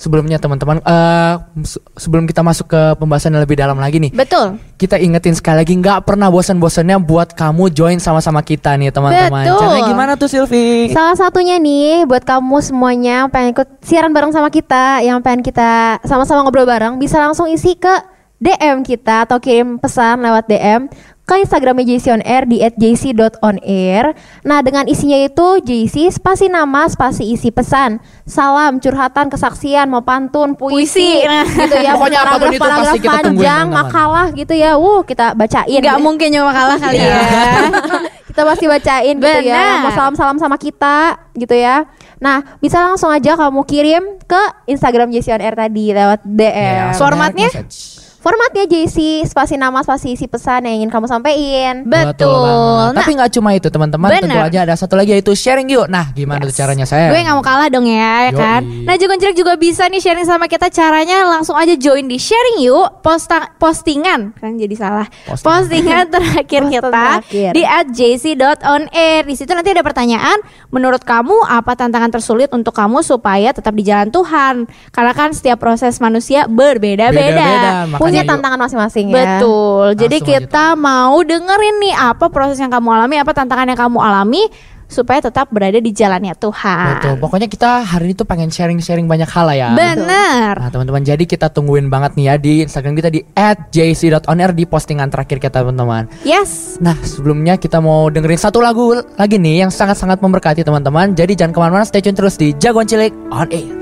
sebelumnya 0.00 0.40
teman-teman 0.40 0.80
eh, 0.80 1.34
se- 1.60 1.82
sebelum 2.00 2.24
kita 2.24 2.40
masuk 2.40 2.72
ke 2.72 2.82
pembahasan 2.96 3.36
yang 3.36 3.44
lebih 3.44 3.60
dalam 3.60 3.76
lagi 3.76 4.00
nih, 4.00 4.16
Betul. 4.16 4.56
kita 4.80 4.96
ingetin 4.96 5.36
sekali 5.36 5.60
lagi 5.60 5.76
nggak 5.76 6.08
pernah 6.08 6.32
bosan-bosannya 6.32 6.96
buat 7.04 7.36
kamu 7.36 7.68
join 7.76 8.00
sama-sama 8.00 8.40
kita 8.40 8.80
nih 8.80 8.88
teman-teman. 8.88 9.44
Betul. 9.44 9.60
Caranya 9.60 9.82
gimana 9.84 10.12
tuh 10.16 10.32
Silvi? 10.32 10.88
Salah 10.88 11.20
satunya 11.20 11.60
nih 11.60 12.08
buat 12.08 12.24
kamu 12.24 12.64
semuanya 12.64 13.28
yang 13.28 13.28
pengen 13.28 13.52
ikut 13.52 13.68
siaran 13.84 14.16
bareng 14.16 14.32
sama 14.32 14.48
kita, 14.48 15.04
yang 15.04 15.20
pengen 15.20 15.44
kita 15.44 16.00
sama-sama 16.08 16.48
ngobrol 16.48 16.64
bareng, 16.64 16.96
bisa 16.96 17.20
langsung 17.20 17.44
isi 17.52 17.76
ke 17.76 17.92
DM 18.40 18.80
kita 18.80 19.28
atau 19.28 19.36
kirim 19.36 19.76
pesan 19.76 20.24
lewat 20.24 20.48
DM 20.48 20.88
ke 21.30 21.46
Instagramnya 21.46 21.86
JC 21.86 22.10
on 22.10 22.22
Air 22.26 22.42
di 22.50 22.58
@jc.onair. 22.58 24.18
Nah 24.42 24.58
dengan 24.66 24.90
isinya 24.90 25.14
itu 25.14 25.62
JC 25.62 26.10
spasi 26.10 26.50
nama 26.50 26.90
spasi 26.90 27.30
isi 27.30 27.54
pesan, 27.54 28.02
salam, 28.26 28.82
curhatan, 28.82 29.30
kesaksian, 29.30 29.86
mau 29.86 30.02
pantun, 30.02 30.58
puisi, 30.58 30.90
Puisi, 30.90 31.22
nah. 31.22 31.46
gitu 31.46 31.76
ya. 31.78 31.94
Pokoknya 32.00 32.18
apa 32.26 32.34
pun 32.34 32.50
itu 32.50 32.58
paragraf-paragraf 32.58 32.82
pasti 32.90 32.98
kita 32.98 33.18
tungguin, 33.22 33.46
panjang, 33.46 33.66
makalah 33.70 34.26
gitu 34.34 34.54
ya. 34.58 34.74
Wuh 34.74 35.06
kita 35.06 35.38
bacain. 35.38 35.78
Nggak 35.78 35.98
mungkin 36.02 36.28
cuma 36.34 36.50
kalah 36.50 36.78
kali 36.82 36.98
ya. 36.98 37.22
kita 38.30 38.42
pasti 38.46 38.64
bacain 38.70 39.14
gitu 39.18 39.26
ya 39.26 39.42
Benar. 39.42 39.66
yang 39.68 39.82
mau 39.84 39.92
salam-salam 39.92 40.38
sama 40.38 40.56
kita 40.56 41.18
gitu 41.34 41.52
ya 41.52 41.84
nah 42.22 42.40
bisa 42.62 42.78
langsung 42.78 43.10
aja 43.10 43.34
kamu 43.34 43.60
kirim 43.66 44.02
ke 44.24 44.42
Instagram 44.70 45.10
JC 45.10 45.34
on 45.34 45.42
Air 45.42 45.58
tadi 45.58 45.90
lewat 45.90 46.22
DM 46.24 46.48
Ya, 46.80 46.96
Formatnya? 46.96 47.50
message. 47.50 47.99
Formatnya 48.20 48.68
JC 48.68 49.24
spasi 49.24 49.56
nama 49.56 49.80
spasi 49.80 50.12
isi 50.12 50.28
pesan 50.28 50.68
yang 50.68 50.84
ingin 50.84 50.90
kamu 50.92 51.08
sampaikan. 51.08 51.88
Betul. 51.88 52.92
Nah, 52.92 53.00
Tapi 53.00 53.16
nggak 53.16 53.32
cuma 53.32 53.56
itu 53.56 53.72
teman-teman, 53.72 54.12
tentu 54.12 54.36
aja 54.36 54.60
ada 54.68 54.76
satu 54.76 54.94
lagi 54.94 55.16
yaitu 55.16 55.32
sharing 55.32 55.72
yuk. 55.72 55.88
Nah, 55.88 56.12
gimana 56.12 56.44
tuh 56.44 56.52
caranya 56.52 56.84
saya? 56.84 57.08
Gue 57.08 57.24
gak 57.24 57.32
mau 57.32 57.40
kalah 57.40 57.72
dong 57.72 57.88
ya, 57.88 58.28
ya 58.28 58.30
Yoi. 58.30 58.36
kan? 58.36 58.62
Nah, 58.84 58.94
Jagon 59.00 59.16
Cilik 59.16 59.36
juga 59.36 59.56
bisa 59.56 59.88
nih 59.88 60.04
sharing 60.04 60.28
sama 60.28 60.46
kita 60.46 60.68
caranya 60.68 61.24
langsung 61.24 61.56
aja 61.56 61.72
join 61.74 62.04
di 62.04 62.20
sharing 62.20 62.60
yuk 62.60 63.00
posta 63.00 63.56
postingan 63.56 64.36
kan 64.36 64.52
jadi 64.60 64.74
salah. 64.76 65.08
Postingan. 65.24 65.48
Postingan 65.48 66.04
terakhir 66.14 66.60
Postingan 66.68 66.70
kita 66.70 66.88
terakhir. 66.92 67.50
di 67.56 67.62
@jc.onair. 67.96 69.22
Di 69.24 69.34
situ 69.34 69.50
nanti 69.56 69.72
ada 69.72 69.80
pertanyaan, 69.80 70.38
menurut 70.68 71.00
kamu 71.02 71.48
apa 71.48 71.72
tantangan 71.72 72.12
tersulit 72.12 72.52
untuk 72.52 72.76
kamu 72.76 73.00
supaya 73.00 73.56
tetap 73.56 73.72
di 73.72 73.82
jalan 73.82 74.12
Tuhan? 74.12 74.68
Karena 74.92 75.12
kan 75.16 75.32
setiap 75.32 75.56
proses 75.56 75.96
manusia 75.98 76.44
berbeda-beda. 76.44 77.88
Punya 78.10 78.22
yuk. 78.26 78.30
tantangan 78.34 78.58
masing-masing 78.58 79.06
ya 79.10 79.14
Betul. 79.14 79.86
Jadi 79.94 80.16
Langsung 80.18 80.34
aja 80.34 80.38
kita 80.42 80.66
mau 80.74 81.16
dengerin 81.22 81.76
nih 81.80 81.94
apa 81.94 82.26
proses 82.28 82.58
yang 82.58 82.70
kamu 82.74 82.88
alami, 82.90 83.16
apa 83.22 83.32
tantangan 83.32 83.66
yang 83.70 83.78
kamu 83.78 83.98
alami 84.02 84.42
supaya 84.90 85.22
tetap 85.22 85.46
berada 85.54 85.78
di 85.78 85.94
jalannya 85.94 86.34
Tuhan. 86.34 86.98
Betul. 86.98 87.14
Pokoknya 87.22 87.46
kita 87.46 87.86
hari 87.86 88.10
ini 88.10 88.14
tuh 88.18 88.26
pengen 88.26 88.50
sharing-sharing 88.50 89.06
banyak 89.06 89.30
hal 89.30 89.46
lah 89.46 89.56
ya. 89.56 89.70
Bener. 89.72 90.54
Nah 90.58 90.68
teman-teman 90.68 91.06
jadi 91.06 91.22
kita 91.22 91.54
tungguin 91.54 91.86
banget 91.86 92.18
nih 92.18 92.26
ya 92.26 92.34
di 92.36 92.52
Instagram 92.66 92.98
kita 92.98 93.08
di 93.14 93.22
@jc.onair 93.70 94.50
di 94.52 94.66
postingan 94.66 95.08
terakhir 95.08 95.38
kita 95.38 95.62
teman-teman. 95.62 96.10
Yes. 96.26 96.82
Nah 96.82 96.98
sebelumnya 97.06 97.54
kita 97.56 97.78
mau 97.78 98.10
dengerin 98.10 98.42
satu 98.42 98.58
lagu 98.58 98.98
lagi 99.14 99.38
nih 99.38 99.64
yang 99.64 99.70
sangat-sangat 99.70 100.18
memberkati 100.18 100.66
teman-teman. 100.66 101.14
Jadi 101.14 101.38
jangan 101.38 101.54
ke 101.54 101.60
mana-mana, 101.62 101.86
stay 101.86 102.02
tune 102.02 102.18
terus 102.18 102.34
di 102.34 102.50
Jagoan 102.58 102.90
Cilik 102.90 103.14
on 103.30 103.46
Air. 103.54 103.79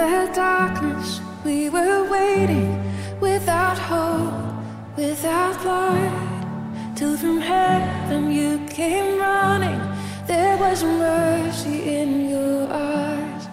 The 0.00 0.30
darkness, 0.34 1.20
we 1.44 1.68
were 1.68 2.02
waiting 2.08 2.72
without 3.20 3.78
hope, 3.78 4.32
without 4.96 5.56
light. 5.64 6.92
Till 6.96 7.16
from 7.18 7.38
heaven 7.40 8.22
you 8.32 8.52
came 8.66 9.18
running. 9.18 9.80
There 10.26 10.56
was 10.56 10.82
mercy 10.84 11.76
in 12.00 12.30
your 12.34 12.60
eyes 12.72 13.44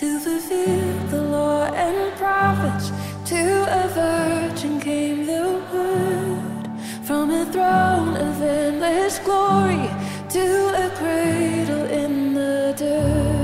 to 0.00 0.08
fulfill 0.24 0.98
the 1.14 1.22
law 1.36 1.62
and 1.84 1.98
prophets. 2.22 2.86
To 3.30 3.42
a 3.82 3.84
virgin 4.02 4.80
came 4.80 5.26
the 5.26 5.46
word 5.72 6.64
from 7.08 7.30
a 7.30 7.44
throne 7.54 8.14
of 8.26 8.42
endless 8.42 9.18
glory 9.20 9.86
to 10.36 10.46
a 10.84 10.86
cradle 10.98 11.86
in 12.02 12.34
the 12.34 12.74
dirt. 12.76 13.43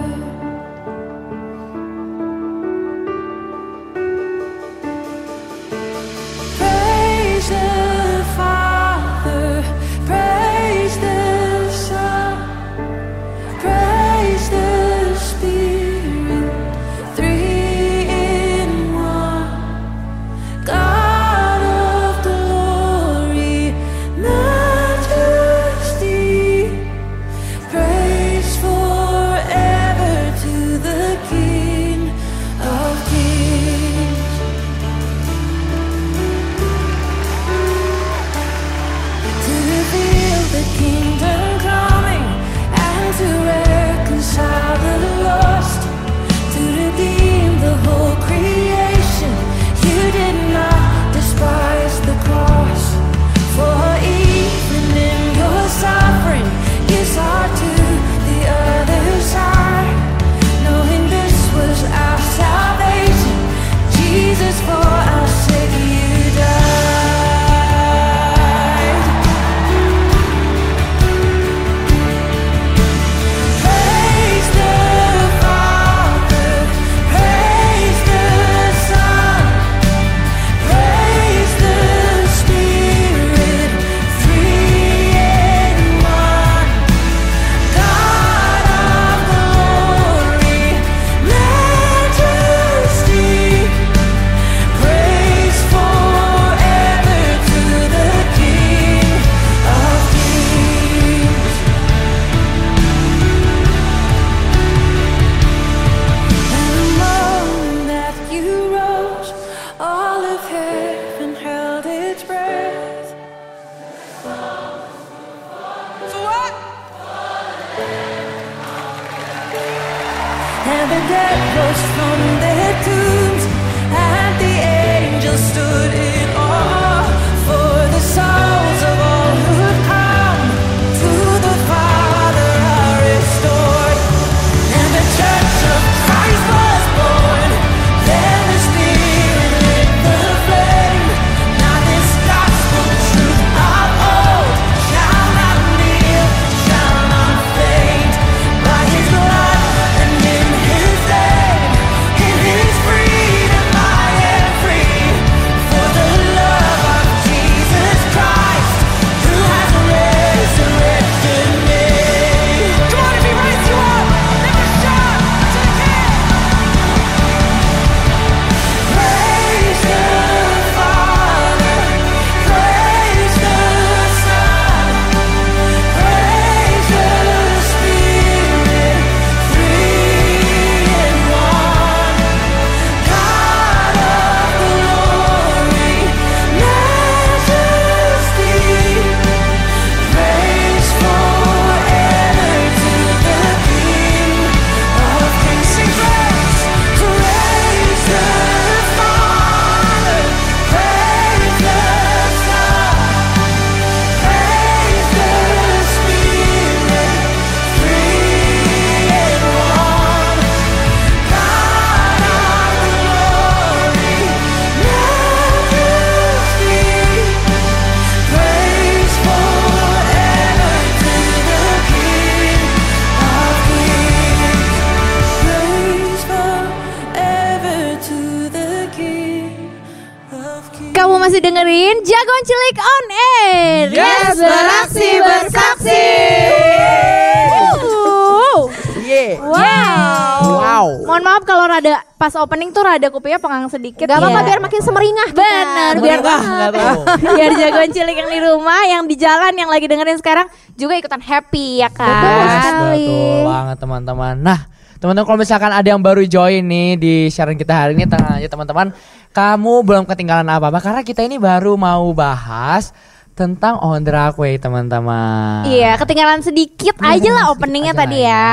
Pas 242.20 242.36
opening 242.36 242.68
tuh 242.68 242.84
rada 242.84 243.08
kupingnya 243.08 243.40
pengang 243.40 243.72
sedikit. 243.72 244.04
Gak 244.04 244.20
apa-apa 244.20 244.44
ya. 244.44 244.46
biar 244.52 244.60
makin 244.60 244.80
semeringah 244.84 245.28
kita. 245.32 245.40
Benar, 245.40 245.94
biar 246.04 246.20
tahu. 246.20 247.00
biar 247.40 247.50
jagoan 247.56 247.90
cilik 247.96 248.16
yang 248.20 248.28
di 248.28 248.40
rumah, 248.44 248.80
yang 248.84 249.02
di 249.08 249.16
jalan, 249.16 249.56
yang 249.56 249.72
lagi 249.72 249.88
dengerin 249.88 250.20
sekarang 250.20 250.44
juga 250.76 251.00
ikutan 251.00 251.24
happy 251.24 251.80
ya 251.80 251.88
kan. 251.88 252.04
Betul 252.12 252.44
sekali. 252.44 253.08
betul 253.08 253.48
banget 253.48 253.76
teman-teman. 253.80 254.34
Nah, 254.36 254.60
teman-teman 255.00 255.24
kalau 255.32 255.38
misalkan 255.40 255.72
ada 255.72 255.88
yang 255.88 256.02
baru 256.04 256.20
join 256.28 256.60
nih 256.60 257.00
di 257.00 257.14
sharing 257.32 257.56
kita 257.56 257.72
hari 257.72 257.96
ini, 257.96 258.04
tenang 258.04 258.36
aja 258.36 258.52
teman-teman. 258.52 258.92
Kamu 259.32 259.72
belum 259.80 260.04
ketinggalan 260.04 260.44
apa-apa 260.44 260.84
karena 260.84 261.00
kita 261.00 261.24
ini 261.24 261.40
baru 261.40 261.80
mau 261.80 262.04
bahas 262.12 262.92
tentang 263.32 263.80
on 263.80 264.04
the 264.04 264.12
way 264.36 264.60
teman-teman. 264.60 265.64
Iya, 265.64 265.96
ketinggalan 265.96 266.44
sedikit 266.44 267.00
aja 267.00 267.32
lah 267.32 267.48
openingnya 267.48 267.96
aja 267.96 268.00
tadi 268.04 268.18
lah 268.20 268.28
ya. 268.28 268.52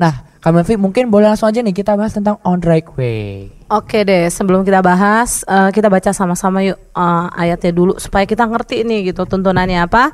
Nah, 0.00 0.14
Kak 0.44 0.52
Melvi 0.52 0.76
mungkin 0.76 1.08
boleh 1.08 1.32
langsung 1.32 1.48
aja 1.48 1.64
nih 1.64 1.72
kita 1.72 1.96
bahas 1.96 2.12
tentang 2.12 2.36
on 2.44 2.60
right 2.68 2.84
way. 3.00 3.48
Oke 3.72 4.04
deh, 4.04 4.28
sebelum 4.28 4.60
kita 4.60 4.84
bahas, 4.84 5.40
eh, 5.48 5.72
kita 5.72 5.88
baca 5.88 6.12
sama-sama 6.12 6.60
yuk 6.60 6.76
eh, 6.76 7.26
ayatnya 7.32 7.72
dulu 7.72 7.96
supaya 7.96 8.28
kita 8.28 8.44
ngerti 8.44 8.84
nih 8.84 9.08
gitu 9.08 9.24
tuntunannya 9.24 9.88
apa. 9.88 10.12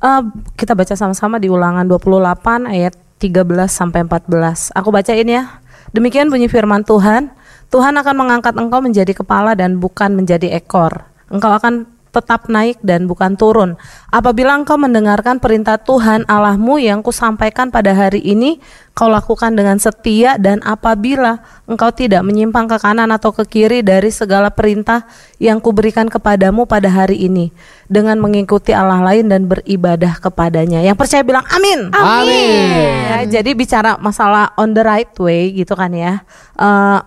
Eh, 0.00 0.22
kita 0.56 0.72
baca 0.72 0.96
sama-sama 0.96 1.36
di 1.36 1.52
ulangan 1.52 1.84
28 1.84 2.64
ayat 2.64 2.96
13 3.20 3.68
sampai 3.68 4.08
14. 4.08 4.72
Aku 4.72 4.88
bacain 4.88 5.28
ya. 5.28 5.60
Demikian 5.92 6.32
bunyi 6.32 6.48
firman 6.48 6.80
Tuhan. 6.88 7.28
Tuhan 7.68 7.92
akan 7.92 8.14
mengangkat 8.16 8.56
engkau 8.56 8.80
menjadi 8.80 9.12
kepala 9.12 9.52
dan 9.52 9.76
bukan 9.76 10.16
menjadi 10.16 10.48
ekor. 10.56 11.04
Engkau 11.28 11.52
akan 11.52 11.84
tetap 12.08 12.48
naik 12.48 12.80
dan 12.80 13.04
bukan 13.04 13.36
turun. 13.36 13.76
Apabila 14.08 14.56
engkau 14.56 14.80
mendengarkan 14.80 15.38
perintah 15.38 15.76
Tuhan 15.76 16.24
Allahmu 16.24 16.80
yang 16.80 17.04
kusampaikan 17.04 17.68
pada 17.68 17.92
hari 17.92 18.24
ini, 18.24 18.58
kau 18.96 19.06
lakukan 19.06 19.54
dengan 19.54 19.78
setia 19.78 20.34
dan 20.40 20.58
apabila 20.66 21.38
engkau 21.70 21.94
tidak 21.94 22.26
menyimpang 22.26 22.66
ke 22.66 22.82
kanan 22.82 23.14
atau 23.14 23.30
ke 23.30 23.46
kiri 23.46 23.84
dari 23.86 24.10
segala 24.10 24.50
perintah 24.50 25.06
yang 25.38 25.62
kuberikan 25.62 26.10
kepadamu 26.10 26.66
pada 26.66 26.90
hari 26.90 27.22
ini 27.22 27.54
dengan 27.86 28.18
mengikuti 28.18 28.74
Allah 28.74 28.98
lain 28.98 29.30
dan 29.30 29.46
beribadah 29.46 30.18
kepadanya. 30.18 30.82
Yang 30.82 30.98
percaya 30.98 31.22
bilang 31.22 31.46
amin. 31.46 31.94
Amin. 31.94 32.66
Ya, 33.06 33.18
jadi 33.38 33.54
bicara 33.54 34.00
masalah 34.02 34.50
on 34.58 34.74
the 34.74 34.82
right 34.82 35.14
way 35.22 35.54
gitu 35.54 35.78
kan 35.78 35.94
ya. 35.94 36.26
Eh, 36.58 36.98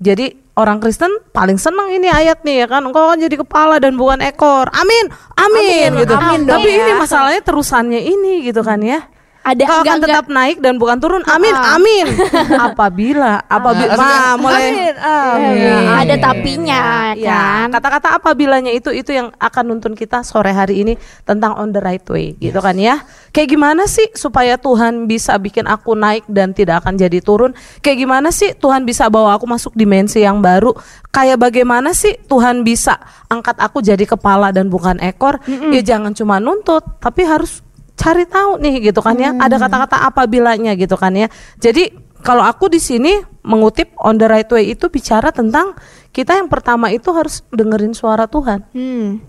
jadi 0.00 0.45
orang 0.56 0.80
Kristen 0.80 1.12
paling 1.30 1.60
senang 1.60 1.92
ini 1.92 2.08
ayat 2.08 2.42
nih 2.42 2.64
ya 2.64 2.66
kan. 2.66 2.82
Engkau 2.84 3.12
akan 3.12 3.20
jadi 3.20 3.36
kepala 3.44 3.76
dan 3.76 3.94
bukan 3.94 4.24
ekor. 4.24 4.66
Amin. 4.72 5.12
Amin, 5.36 5.92
Amin, 5.92 6.00
gitu. 6.02 6.14
amin 6.16 6.40
Tapi 6.48 6.68
dong 6.68 6.76
ini 6.80 6.90
ya. 6.90 6.96
masalahnya 6.96 7.42
terusannya 7.44 8.00
ini 8.00 8.32
gitu 8.48 8.64
kan 8.64 8.80
ya. 8.80 9.04
Ada 9.46 9.62
Engkau 9.62 9.70
akan 9.72 9.78
enggak- 9.78 9.94
enggak- 9.96 10.10
tetap 10.10 10.26
naik 10.28 10.56
dan 10.58 10.74
bukan 10.74 10.98
turun. 10.98 11.22
Amin. 11.24 11.54
Amin. 11.54 12.06
apabila 12.66 13.38
apabila 13.42 13.92
Ah, 13.92 13.96
Nah, 13.96 14.34
mulai 14.36 14.66
amin, 14.66 14.94
amin. 14.96 15.54
Iya, 15.56 15.76
ada 15.96 16.14
tapinya 16.16 16.82
Ya, 17.14 17.30
kan. 17.62 17.66
kata-kata 17.72 18.08
apabilanya 18.12 18.70
itu 18.70 18.90
itu 18.90 19.10
yang 19.10 19.30
akan 19.32 19.64
nuntun 19.68 19.94
kita 19.94 20.20
sore 20.20 20.50
hari 20.50 20.82
ini 20.82 20.94
tentang 21.22 21.54
on 21.54 21.70
the 21.70 21.78
right 21.78 22.02
way 22.06 22.34
gitu 22.36 22.58
kan 22.58 22.74
ya. 22.74 23.02
Kayak 23.30 23.48
gimana 23.52 23.86
sih 23.86 24.10
supaya 24.12 24.56
Tuhan 24.56 25.06
bisa 25.06 25.36
bikin 25.36 25.64
aku 25.64 25.94
naik 25.94 26.26
dan 26.26 26.50
tidak 26.50 26.82
akan 26.82 26.96
jadi 26.96 27.20
turun? 27.20 27.52
Kayak 27.78 27.98
gimana 28.00 28.28
sih 28.30 28.50
Tuhan 28.52 28.82
bisa 28.82 29.06
bawa 29.06 29.34
aku 29.34 29.46
masuk 29.46 29.72
dimensi 29.72 30.18
yang 30.18 30.40
baru? 30.40 30.74
Kayak 31.08 31.38
bagaimana 31.40 31.92
sih 31.92 32.18
Tuhan 32.20 32.60
bisa 32.60 32.98
angkat 33.26 33.56
aku 33.56 33.78
jadi 33.78 34.02
kepala 34.04 34.50
dan 34.50 34.66
bukan 34.66 34.98
ekor? 34.98 35.38
Ya 35.70 35.80
jangan 35.86 36.12
cuma 36.12 36.36
nuntut, 36.36 36.82
tapi 36.98 37.22
harus 37.22 37.62
cari 37.96 38.24
tahu 38.28 38.60
nih 38.60 38.92
gitu 38.92 39.00
kan 39.00 39.16
ya. 39.16 39.32
Ada 39.34 39.56
kata-kata 39.56 40.06
apabilanya 40.06 40.76
gitu 40.76 40.94
kan 40.94 41.16
ya. 41.16 41.26
Jadi 41.58 42.06
kalau 42.22 42.42
aku 42.42 42.66
di 42.66 42.80
sini 42.82 43.22
mengutip 43.46 43.94
on 44.02 44.18
the 44.18 44.26
right 44.26 44.48
way 44.50 44.74
itu 44.74 44.90
bicara 44.90 45.30
tentang 45.30 45.78
kita 46.10 46.34
yang 46.34 46.48
pertama 46.48 46.90
itu 46.90 47.08
harus 47.12 47.46
dengerin 47.52 47.92
suara 47.92 48.26
Tuhan. 48.26 48.66
Hmm. 48.72 49.20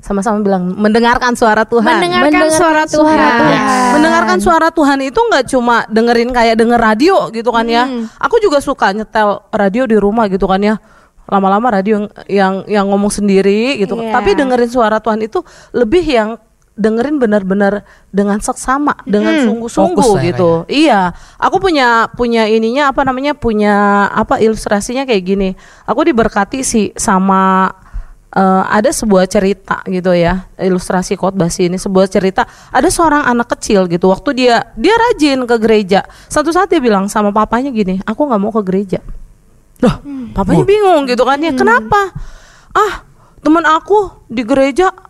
Sama-sama 0.00 0.40
bilang 0.40 0.72
mendengarkan 0.80 1.36
suara 1.36 1.68
Tuhan. 1.68 2.00
Mendengarkan, 2.00 2.32
Mendengarkan 2.32 2.56
suara 2.56 2.82
suara 2.88 2.88
Tuhan. 2.88 3.18
Tuhan. 3.20 3.60
Mendengarkan 3.92 4.38
suara 4.40 4.68
Tuhan 4.72 4.98
itu 5.04 5.20
nggak 5.20 5.44
cuma 5.52 5.84
dengerin 5.92 6.30
kayak 6.32 6.56
denger 6.56 6.80
radio 6.80 7.28
gitu 7.28 7.52
kan 7.52 7.68
ya. 7.68 7.84
Aku 8.16 8.40
juga 8.40 8.64
suka 8.64 8.96
nyetel 8.96 9.44
radio 9.52 9.84
di 9.84 9.96
rumah 10.00 10.28
gitu 10.32 10.48
kan 10.48 10.60
ya. 10.60 10.80
Lama-lama 11.28 11.68
radio 11.70 12.00
yang 12.00 12.06
yang, 12.26 12.54
yang 12.66 12.86
ngomong 12.88 13.12
sendiri 13.12 13.76
gitu. 13.76 14.00
Iya. 14.00 14.12
Tapi 14.12 14.34
dengerin 14.34 14.70
suara 14.72 14.98
Tuhan 15.04 15.20
itu 15.20 15.44
lebih 15.76 16.02
yang 16.02 16.40
dengerin 16.80 17.20
benar-benar 17.20 17.84
dengan 18.08 18.40
seksama, 18.40 18.96
dengan 19.04 19.44
Fokus 19.44 19.76
sungguh-sungguh 19.76 20.12
gitu. 20.32 20.50
Iya, 20.64 21.12
aku 21.36 21.60
punya 21.60 22.08
punya 22.16 22.48
ininya 22.48 22.88
apa 22.88 23.04
namanya 23.04 23.36
punya 23.36 24.08
apa 24.08 24.40
ilustrasinya 24.40 25.04
kayak 25.04 25.22
gini. 25.28 25.50
Aku 25.84 26.00
diberkati 26.08 26.64
sih 26.64 26.96
sama 26.96 27.68
eh, 28.32 28.62
ada 28.64 28.88
sebuah 28.88 29.28
cerita 29.28 29.84
gitu 29.84 30.16
ya 30.16 30.48
ilustrasi 30.56 31.20
khotbah 31.20 31.52
sih 31.52 31.68
ini 31.68 31.76
sebuah 31.76 32.08
cerita. 32.08 32.48
Ada 32.72 32.88
seorang 32.88 33.28
anak 33.28 33.52
kecil 33.60 33.84
gitu 33.92 34.08
waktu 34.08 34.32
dia 34.32 34.72
dia 34.80 34.96
rajin 34.96 35.44
ke 35.44 35.56
gereja. 35.60 36.08
Satu 36.32 36.48
saat 36.48 36.72
dia 36.72 36.80
bilang 36.80 37.12
sama 37.12 37.28
papanya 37.28 37.68
gini 37.68 38.00
aku 38.08 38.24
nggak 38.24 38.40
mau 38.40 38.52
ke 38.56 38.64
gereja. 38.64 39.04
Loh 39.84 40.00
papanya 40.32 40.64
bingung 40.64 41.04
gitu 41.04 41.28
kan 41.28 41.44
ya 41.44 41.52
kenapa? 41.52 42.16
Ah 42.72 43.04
teman 43.44 43.68
aku 43.68 44.24
di 44.32 44.44
gereja 44.48 45.09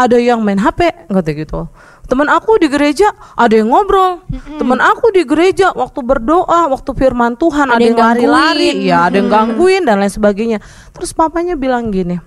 ada 0.00 0.16
yang 0.16 0.40
main 0.40 0.56
HP 0.56 1.08
kata 1.12 1.30
gitu. 1.36 1.68
Teman 2.08 2.26
aku 2.26 2.58
di 2.58 2.66
gereja 2.66 3.12
ada 3.38 3.54
yang 3.54 3.70
ngobrol. 3.70 4.24
Teman 4.58 4.80
aku 4.82 5.14
di 5.14 5.22
gereja 5.22 5.70
waktu 5.76 6.00
berdoa 6.02 6.66
waktu 6.72 6.90
firman 6.96 7.38
Tuhan 7.38 7.70
ada, 7.70 7.78
yang 7.78 7.94
yang 7.94 8.02
lari-lari. 8.02 8.70
ya 8.82 9.06
ada 9.06 9.20
yang 9.20 9.30
gangguin 9.30 9.84
dan 9.86 10.02
lain 10.02 10.10
sebagainya. 10.10 10.58
Terus 10.90 11.14
papanya 11.14 11.54
bilang 11.54 11.92
gini 11.92 12.18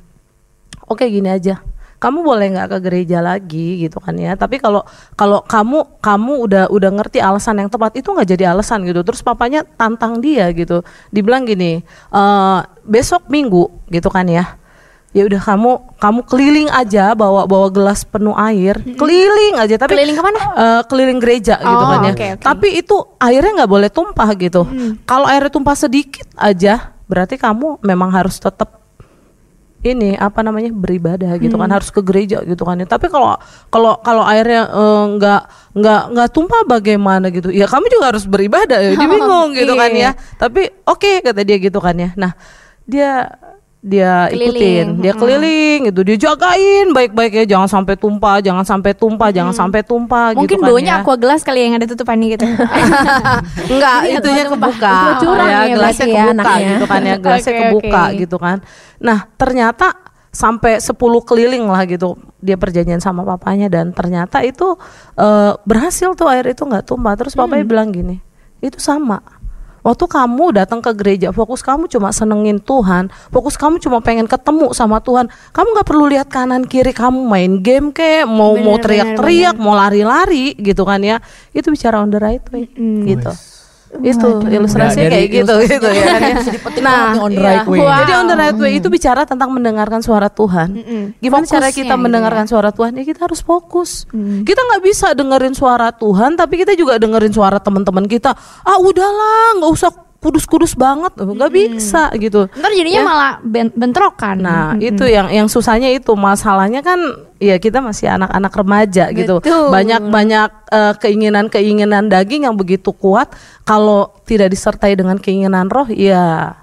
oke 0.87 1.03
gini 1.07 1.29
aja. 1.31 1.59
Kamu 1.99 2.19
boleh 2.19 2.51
nggak 2.51 2.67
ke 2.67 2.77
gereja 2.83 3.23
lagi? 3.23 3.87
Gitu 3.87 3.95
kan 4.03 4.11
ya. 4.19 4.35
Tapi 4.35 4.59
kalau 4.59 4.83
kalau 5.15 5.39
kamu 5.39 6.03
kamu 6.03 6.33
udah 6.43 6.63
udah 6.67 6.91
ngerti 6.99 7.23
alasan 7.23 7.63
yang 7.63 7.71
tepat 7.71 7.95
itu 7.95 8.11
nggak 8.11 8.27
jadi 8.27 8.51
alasan 8.51 8.83
gitu. 8.83 9.07
Terus 9.07 9.23
papanya 9.23 9.63
tantang 9.63 10.19
dia 10.19 10.51
gitu. 10.51 10.83
Dibilang 11.15 11.47
gini 11.47 11.79
"Eh, 12.11 12.59
besok 12.83 13.31
minggu 13.31 13.71
gitu 13.87 14.11
kan 14.11 14.27
ya 14.27 14.62
ya 15.13 15.23
udah 15.23 15.37
kamu 15.39 15.71
kamu 15.95 16.19
keliling 16.25 16.69
aja 16.69 17.13
bawa 17.13 17.45
bawa 17.45 17.69
gelas 17.69 18.01
penuh 18.01 18.33
air. 18.33 18.81
Keliling 18.97 19.55
aja 19.55 19.77
tapi 19.77 19.93
Keliling 19.93 20.13
ke 20.13 20.23
mana? 20.23 20.39
Eh, 20.53 20.81
keliling 20.85 21.17
gereja 21.17 21.55
gitu 21.55 21.69
Oh, 21.71 21.85
kan 21.87 22.01
ya. 22.03 22.11
oke. 22.11 22.27
tapi 22.41 22.67
itu 22.75 22.95
airnya 23.17 23.61
nggak 23.61 23.71
boleh 23.71 23.89
tumpah 23.89 24.29
gitu. 24.35 24.65
Kalau 25.03 25.25
airnya 25.25 25.49
tumpah 25.49 25.73
sedikit 25.73 26.25
aja 26.33 26.91
berarti 27.05 27.37
kamu 27.37 27.77
memang 27.79 28.09
harus 28.09 28.35
tetap 28.35 28.81
ini 29.81 30.15
apa 30.15 30.39
namanya 30.39 30.71
beribadah 30.71 31.35
gitu 31.37 31.59
kan. 31.59 31.67
Harus 31.69 31.91
ke 31.91 31.99
gereja 31.99 32.39
gitu 32.41 32.63
kan 32.63 32.73
ya. 32.73 32.87
tapi 32.87 33.05
kalau 33.05 33.35
kalau 33.67 33.99
kalau 33.99 34.23
airnya 34.23 34.65
eh, 34.65 35.05
nggak 35.13 35.41
nggak 35.75 36.01
nggak 36.09 36.29
tumpah 36.31 36.61
bagaimana 36.65 37.29
gitu? 37.29 37.51
Ya 37.51 37.67
kamu 37.67 37.85
juga 37.87 38.09
harus 38.09 38.23
beribadah 38.23 38.79
ya. 38.79 38.95
Dia 38.95 39.09
bingung 39.13 39.51
gitu 39.51 39.75
kan 39.75 39.91
ya. 39.91 40.15
Tapi 40.35 40.71
oke 40.83 41.21
kata 41.21 41.43
dia 41.43 41.59
gitu 41.59 41.77
kan 41.77 41.93
ya. 41.93 42.09
Nah 42.15 42.31
dia 42.83 43.27
dia 43.83 44.31
Keliling. 44.31 44.47
ikutin 44.47 44.87
dia 45.03 45.11
keliling 45.11 45.79
gitu 45.91 46.01
dia 46.07 46.15
jagain 46.15 46.95
baik-baik 46.95 47.35
ya 47.35 47.43
jangan 47.43 47.67
sampai 47.67 47.99
tumpah 47.99 48.39
jangan 48.39 48.63
sampai 48.63 48.95
tumpah 48.95 49.27
jangan 49.27 49.51
sampai 49.51 49.83
tumpah 49.83 50.31
Mungkin 50.31 50.55
gitu 50.55 50.63
kan 50.63 50.67
baunya 50.71 50.93
ya. 50.95 51.03
aqua 51.03 51.15
gelas 51.19 51.43
kali 51.43 51.67
yang 51.67 51.75
ada 51.75 51.83
tutupannya 51.83 52.27
gitu. 52.31 52.47
Enggak, 53.75 53.97
itunya 54.07 54.43
kebuka. 54.47 54.95
Curang 55.19 55.49
ya 55.51 55.59
gelasnya 55.75 56.05
berarti 56.07 56.15
ya 56.15 56.23
kebuka 56.23 56.31
anaknya. 56.31 56.69
gitu 56.71 56.85
kan 56.87 57.01
ya, 57.03 57.15
gelasnya 57.19 57.51
Oke, 57.51 57.59
kebuka 57.59 58.01
oke. 58.07 58.15
gitu 58.23 58.37
kan. 58.39 58.57
Nah, 59.03 59.19
ternyata 59.35 59.87
sampai 60.31 60.79
10 60.79 60.95
keliling 61.27 61.65
lah 61.67 61.83
gitu 61.85 62.17
dia 62.41 62.57
perjanjian 62.57 62.97
sama 62.97 63.21
papanya 63.21 63.69
dan 63.69 63.91
ternyata 63.93 64.41
itu 64.41 64.79
eh, 65.19 65.53
berhasil 65.67 66.15
tuh 66.15 66.31
air 66.31 66.47
itu 66.47 66.63
nggak 66.63 66.87
tumpah. 66.87 67.19
Terus 67.19 67.35
papanya 67.35 67.67
bilang 67.67 67.91
gini, 67.91 68.23
itu 68.63 68.79
sama. 68.79 69.19
Waktu 69.83 70.07
kamu 70.07 70.55
datang 70.55 70.79
ke 70.79 70.95
gereja, 70.95 71.35
fokus 71.35 71.59
kamu 71.59 71.91
cuma 71.91 72.15
senengin 72.15 72.63
Tuhan, 72.63 73.11
fokus 73.27 73.59
kamu 73.59 73.83
cuma 73.83 73.99
pengen 73.99 74.31
ketemu 74.31 74.71
sama 74.71 75.03
Tuhan. 75.03 75.27
Kamu 75.51 75.67
nggak 75.75 75.87
perlu 75.87 76.07
lihat 76.07 76.31
kanan 76.31 76.63
kiri, 76.63 76.95
kamu 76.95 77.27
main 77.27 77.59
game 77.59 77.91
kek, 77.91 78.23
mau 78.23 78.55
mau 78.55 78.79
teriak-teriak, 78.79 79.59
mau 79.59 79.75
lari-lari 79.75 80.55
gitu 80.55 80.87
kan 80.87 81.03
ya. 81.03 81.19
Itu 81.51 81.67
bicara 81.67 81.99
on 81.99 82.15
the 82.15 82.19
right 82.23 82.43
way 82.55 82.71
gitu. 83.03 83.52
Itu 84.01 84.41
ilustrasinya 84.49 85.05
Nah, 85.05 85.13
kayak 85.13 85.27
gitu 85.29 85.53
ilustrasi 85.53 85.73
gitu 85.77 85.87
ya 85.93 86.05
kan 86.07 86.21
ya. 86.21 86.33
banget 86.33 86.73
nih 86.81 87.21
on 87.21 87.29
the 87.29 87.41
right 87.43 87.67
way. 87.69 87.79
Jadi 87.83 88.11
on 88.17 88.25
the 88.25 88.37
right 88.37 88.57
way 88.57 88.71
itu 88.81 88.87
bicara 88.89 89.21
tentang 89.27 89.49
mendengarkan 89.53 90.01
suara 90.01 90.27
Tuhan. 90.33 90.69
Gimana 91.21 91.43
cara 91.45 91.69
Fokusnya 91.69 91.77
kita 91.83 91.93
gitu 91.93 92.03
mendengarkan 92.03 92.45
suara 92.49 92.69
Tuhan? 92.73 92.91
Ya 92.97 93.03
kita 93.05 93.29
harus 93.29 93.45
fokus. 93.45 94.09
Kita 94.43 94.61
nggak 94.63 94.81
bisa 94.81 95.13
dengerin 95.13 95.53
suara 95.53 95.93
Tuhan, 95.93 96.33
tapi 96.33 96.65
kita 96.65 96.73
juga 96.73 96.97
dengerin 96.97 97.33
suara 97.33 97.61
teman-teman 97.61 98.09
kita. 98.09 98.33
Ah 98.65 98.79
udahlah, 98.81 99.61
nggak 99.61 99.71
usah 99.71 99.91
kudus-kudus 100.23 100.79
banget, 100.79 101.11
nggak 101.13 101.51
bisa 101.51 102.07
gitu. 102.15 102.47
Ntar 102.47 102.71
jadinya 102.71 103.01
Ya. 103.03 103.05
malah 103.05 103.31
ben- 103.43 103.75
bentrokan. 103.75 104.39
Nah, 104.39 104.79
itu 104.79 105.03
yang 105.03 105.27
yang 105.27 105.51
susahnya 105.51 105.91
itu 105.91 106.15
masalahnya 106.15 106.79
kan 106.79 106.95
ya 107.37 107.59
kita 107.59 107.83
masih 107.83 108.07
anak-anak 108.07 108.53
remaja 108.55 109.11
gitu. 109.11 109.43
Betul. 109.43 109.67
Banyak-banyak 109.67 110.49
eh, 110.71 110.93
keinginan-keinginan 110.97 112.07
daging 112.07 112.47
yang 112.47 112.55
begitu 112.55 112.95
kuat 112.95 113.35
kalau 113.67 114.15
tidak 114.23 114.47
disertai 114.49 114.95
dengan 114.95 115.19
keinginan 115.19 115.67
roh 115.67 115.91
ya 115.91 116.55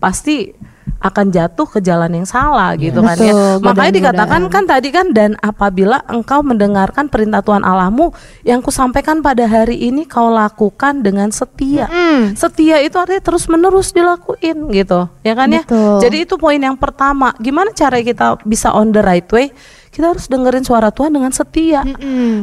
pasti 0.00 0.56
akan 1.02 1.34
jatuh 1.34 1.66
ke 1.66 1.78
jalan 1.82 2.10
yang 2.14 2.26
salah 2.26 2.74
gitu 2.78 3.02
kan 3.02 3.18
ya. 3.18 3.58
Makanya 3.58 3.92
dikatakan 3.92 4.46
kan 4.50 4.64
tadi 4.70 4.94
kan 4.94 5.10
dan 5.10 5.34
apabila 5.42 5.98
engkau 6.06 6.46
mendengarkan 6.46 7.10
perintah 7.10 7.42
Tuhan 7.42 7.66
Allahmu 7.66 8.14
yang 8.46 8.62
kusampaikan 8.62 9.18
pada 9.18 9.46
hari 9.50 9.90
ini 9.90 10.06
kau 10.06 10.30
lakukan 10.30 11.02
dengan 11.02 11.34
setia. 11.34 11.90
Setia 12.38 12.78
itu 12.82 12.94
artinya 12.98 13.22
terus 13.22 13.50
menerus 13.50 13.90
dilakuin 13.90 14.70
gitu, 14.70 15.10
ya 15.26 15.34
kan 15.34 15.50
ya. 15.50 15.66
Betul. 15.66 15.98
Jadi 16.06 16.16
itu 16.22 16.34
poin 16.38 16.58
yang 16.58 16.78
pertama. 16.78 17.34
Gimana 17.42 17.74
cara 17.74 17.98
kita 17.98 18.38
bisa 18.46 18.70
on 18.70 18.94
the 18.94 19.02
right 19.02 19.26
way? 19.34 19.50
Kita 19.92 20.16
harus 20.16 20.24
dengerin 20.24 20.64
suara 20.64 20.88
Tuhan 20.88 21.12
dengan 21.12 21.28
setia. 21.36 21.84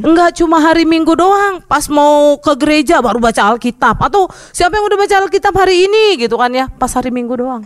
Enggak 0.06 0.38
cuma 0.38 0.62
hari 0.62 0.86
Minggu 0.86 1.18
doang, 1.18 1.66
pas 1.66 1.82
mau 1.90 2.38
ke 2.38 2.54
gereja 2.54 3.02
baru 3.02 3.18
baca 3.18 3.42
Alkitab 3.56 3.98
atau 4.06 4.30
siapa 4.54 4.78
yang 4.78 4.86
udah 4.86 5.00
baca 5.02 5.16
Alkitab 5.26 5.58
hari 5.58 5.90
ini 5.90 6.22
gitu 6.22 6.38
kan 6.38 6.54
ya, 6.54 6.70
pas 6.70 6.94
hari 6.94 7.10
Minggu 7.10 7.34
doang. 7.34 7.66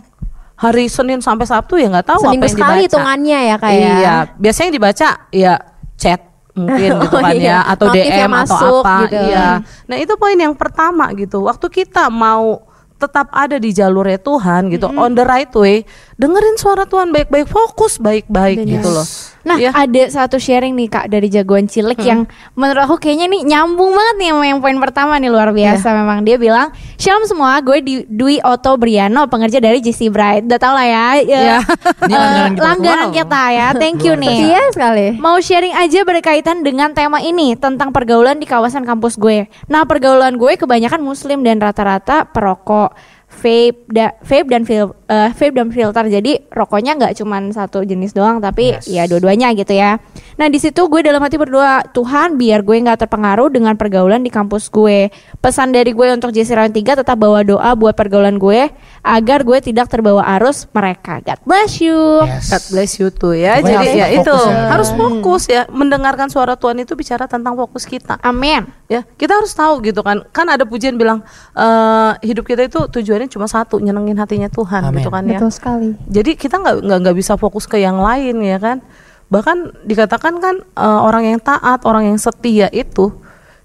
Hari 0.64 0.84
Senin 0.86 1.20
sampai 1.20 1.44
Sabtu 1.44 1.76
ya 1.76 1.88
nggak 1.88 2.06
tahu 2.06 2.20
Seminggu 2.22 2.40
apa 2.40 2.48
yang 2.48 2.54
sekali 2.56 2.72
dibaca. 2.74 2.86
hitungannya 2.86 3.38
ya 3.44 3.56
kayak. 3.58 3.80
Iya, 4.00 4.14
biasanya 4.34 4.64
yang 4.64 4.74
dibaca 4.74 5.08
ya 5.30 5.54
chat 5.94 6.20
mungkin 6.54 6.90
gitu 7.02 7.08
Oh 7.10 7.20
kan 7.20 7.34
iya, 7.34 7.44
ya 7.44 7.58
atau 7.66 7.84
notif 7.88 8.04
DM 8.04 8.14
yang 8.16 8.32
atau 8.32 8.40
masuk 8.40 8.82
apa. 8.82 8.96
gitu. 9.04 9.20
Iya. 9.26 9.48
Nah, 9.84 9.96
itu 9.98 10.12
poin 10.14 10.38
yang 10.38 10.54
pertama 10.54 11.04
gitu. 11.12 11.38
Waktu 11.42 11.66
kita 11.68 12.08
mau 12.08 12.62
tetap 12.94 13.26
ada 13.30 13.58
di 13.58 13.68
jalurnya 13.68 14.16
Tuhan 14.16 14.70
gitu, 14.70 14.86
on 14.88 15.12
the 15.12 15.26
right 15.26 15.50
way, 15.52 15.82
dengerin 16.14 16.54
suara 16.54 16.84
Tuhan 16.84 17.10
baik-baik, 17.10 17.46
fokus 17.46 17.98
baik-baik 17.98 18.62
gitu 18.62 18.86
loh. 18.86 19.06
Nah, 19.44 19.60
Ya. 19.60 19.76
ada 19.76 20.08
satu 20.08 20.40
sharing 20.40 20.72
nih 20.72 20.88
Kak 20.88 21.06
dari 21.06 21.28
jagoan 21.28 21.68
cilik 21.68 22.00
yang 22.00 22.24
menurut 22.54 22.80
aku 22.82 22.96
kayaknya 22.96 23.28
nih 23.28 23.44
nyambung 23.44 23.92
banget 23.92 24.16
nih 24.16 24.28
sama 24.30 24.44
yang 24.46 24.58
poin 24.58 24.78
pertama 24.78 25.12
nih 25.14 25.28
luar 25.28 25.52
biasa 25.52 25.92
memang 25.92 26.24
dia 26.24 26.40
bilang, 26.40 26.72
"Shalom 26.96 27.28
semua, 27.28 27.60
gue 27.60 27.76
di 27.78 27.94
Dwi 28.06 28.40
Oto 28.40 28.72
Briano, 28.74 29.28
pengerja 29.28 29.60
dari 29.60 29.84
JC 29.84 30.08
Bright." 30.08 30.48
Udah 30.48 30.56
tau 30.56 30.72
lah 30.72 30.82
ya. 30.82 31.06
ya, 31.20 31.40
Ya. 31.44 31.58
Ini 32.08 32.08
eh, 32.08 32.16
langganan 32.16 32.48
kita. 32.48 32.64
langganan 32.64 33.04
Wow. 33.04 33.14
kita 33.14 33.42
ya. 33.50 33.68
Thank 33.82 34.00
you 34.00 34.14
nih. 34.16 34.36
Iya 34.48 34.62
sekali. 34.70 35.06
Mau 35.14 35.36
sharing 35.36 35.74
aja 35.74 36.00
berkaitan 36.02 36.64
dengan 36.64 36.90
tema 36.90 37.20
ini 37.20 37.52
tentang 37.52 37.92
pergaulan 37.92 38.40
di 38.40 38.48
kawasan 38.48 38.82
kampus 38.82 39.20
gue. 39.20 39.44
Nah, 39.66 39.84
pergaulan 39.84 40.40
gue 40.40 40.56
kebanyakan 40.56 41.04
muslim 41.04 41.44
dan 41.44 41.60
rata-rata 41.60 42.24
perokok, 42.24 42.96
vape, 43.34 43.86
da, 43.90 44.14
vape 44.22 44.48
dan 44.48 44.62
fil, 44.62 44.94
eh, 45.10 45.30
vape 45.34 45.54
dan 45.54 45.68
filter. 45.70 46.04
Jadi 46.06 46.46
rokoknya 46.48 46.94
nggak 46.96 47.12
cuman 47.18 47.50
satu 47.50 47.82
jenis 47.82 48.14
doang, 48.14 48.38
tapi 48.38 48.74
Yes. 48.74 48.86
ya 48.86 49.04
dua-duanya 49.04 49.50
gitu 49.52 49.74
ya. 49.74 49.98
Nah, 50.34 50.46
di 50.46 50.58
situ 50.58 50.86
gue 50.86 51.00
dalam 51.02 51.20
hati 51.20 51.36
berdoa, 51.36 51.84
Tuhan 51.90 52.38
biar 52.38 52.62
gue 52.62 52.76
nggak 52.80 53.06
terpengaruh 53.06 53.50
dengan 53.50 53.74
pergaulan 53.74 54.22
di 54.22 54.30
kampus 54.30 54.70
gue. 54.70 55.10
Pesan 55.42 55.74
dari 55.74 55.92
gue 55.92 56.08
untuk 56.14 56.30
JC 56.30 56.54
Round 56.54 56.72
3 56.72 56.94
tetap 57.04 57.18
bawa 57.18 57.42
doa 57.42 57.74
buat 57.74 57.94
pergaulan 57.94 58.38
gue 58.38 58.70
agar 59.04 59.44
gue 59.44 59.58
tidak 59.60 59.92
terbawa 59.92 60.24
arus 60.40 60.64
mereka. 60.72 61.20
God 61.20 61.40
bless 61.44 61.76
you. 61.78 62.24
Yes. 62.24 62.48
God 62.48 62.64
bless 62.72 62.92
you 62.96 63.12
tuh 63.12 63.36
ya. 63.36 63.60
Pokoknya 63.60 63.84
Jadi 63.84 64.00
ya 64.00 64.06
itu 64.16 64.32
ya. 64.32 64.72
harus 64.72 64.88
fokus 64.90 65.42
ya. 65.44 65.68
Mendengarkan 65.68 66.32
suara 66.32 66.56
Tuhan 66.56 66.80
itu 66.80 66.96
bicara 66.96 67.28
tentang 67.28 67.52
fokus 67.52 67.84
kita. 67.84 68.16
Amin. 68.24 68.64
ya 68.84 69.00
kita 69.16 69.32
harus 69.40 69.52
tahu 69.56 69.80
gitu 69.80 70.04
kan 70.04 70.24
kan 70.28 70.44
ada 70.44 70.68
pujian 70.68 70.96
bilang 71.00 71.24
eh, 71.56 72.12
hidup 72.20 72.44
kita 72.44 72.68
itu 72.68 72.84
tujuannya 72.88 73.32
cuma 73.32 73.48
satu 73.48 73.80
nyenengin 73.80 74.16
hatinya 74.20 74.48
Tuhan 74.52 74.92
Amin. 74.92 75.00
gitu 75.00 75.08
kan 75.08 75.24
ya 75.24 75.40
Betul 75.40 75.50
sekali. 75.52 75.88
jadi 76.08 76.30
kita 76.36 76.60
nggak 76.60 76.76
nggak 76.84 76.98
nggak 77.08 77.16
bisa 77.16 77.32
fokus 77.40 77.64
ke 77.64 77.80
yang 77.80 77.96
lain 77.96 78.44
ya 78.44 78.60
kan 78.60 78.84
bahkan 79.32 79.72
dikatakan 79.88 80.36
kan 80.36 80.60
eh, 80.60 81.00
orang 81.00 81.32
yang 81.32 81.40
taat 81.40 81.80
orang 81.88 82.12
yang 82.12 82.18
setia 82.20 82.68
itu 82.70 83.08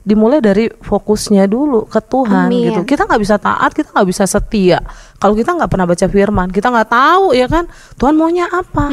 dimulai 0.10 0.42
dari 0.42 0.66
fokusnya 0.74 1.46
dulu 1.46 1.86
ke 1.86 2.02
Tuhan 2.02 2.50
Amin. 2.50 2.74
gitu. 2.74 2.82
Kita 2.82 3.06
nggak 3.06 3.22
bisa 3.22 3.38
taat 3.38 3.70
kita 3.78 3.94
nggak 3.94 4.10
bisa 4.10 4.26
setia. 4.26 4.82
Kalau 5.22 5.38
kita 5.38 5.54
nggak 5.54 5.70
pernah 5.70 5.86
baca 5.86 6.06
Firman 6.10 6.50
kita 6.50 6.74
nggak 6.74 6.90
tahu 6.90 7.38
ya 7.38 7.46
kan? 7.46 7.70
Tuhan 8.02 8.18
maunya 8.18 8.50
apa? 8.50 8.90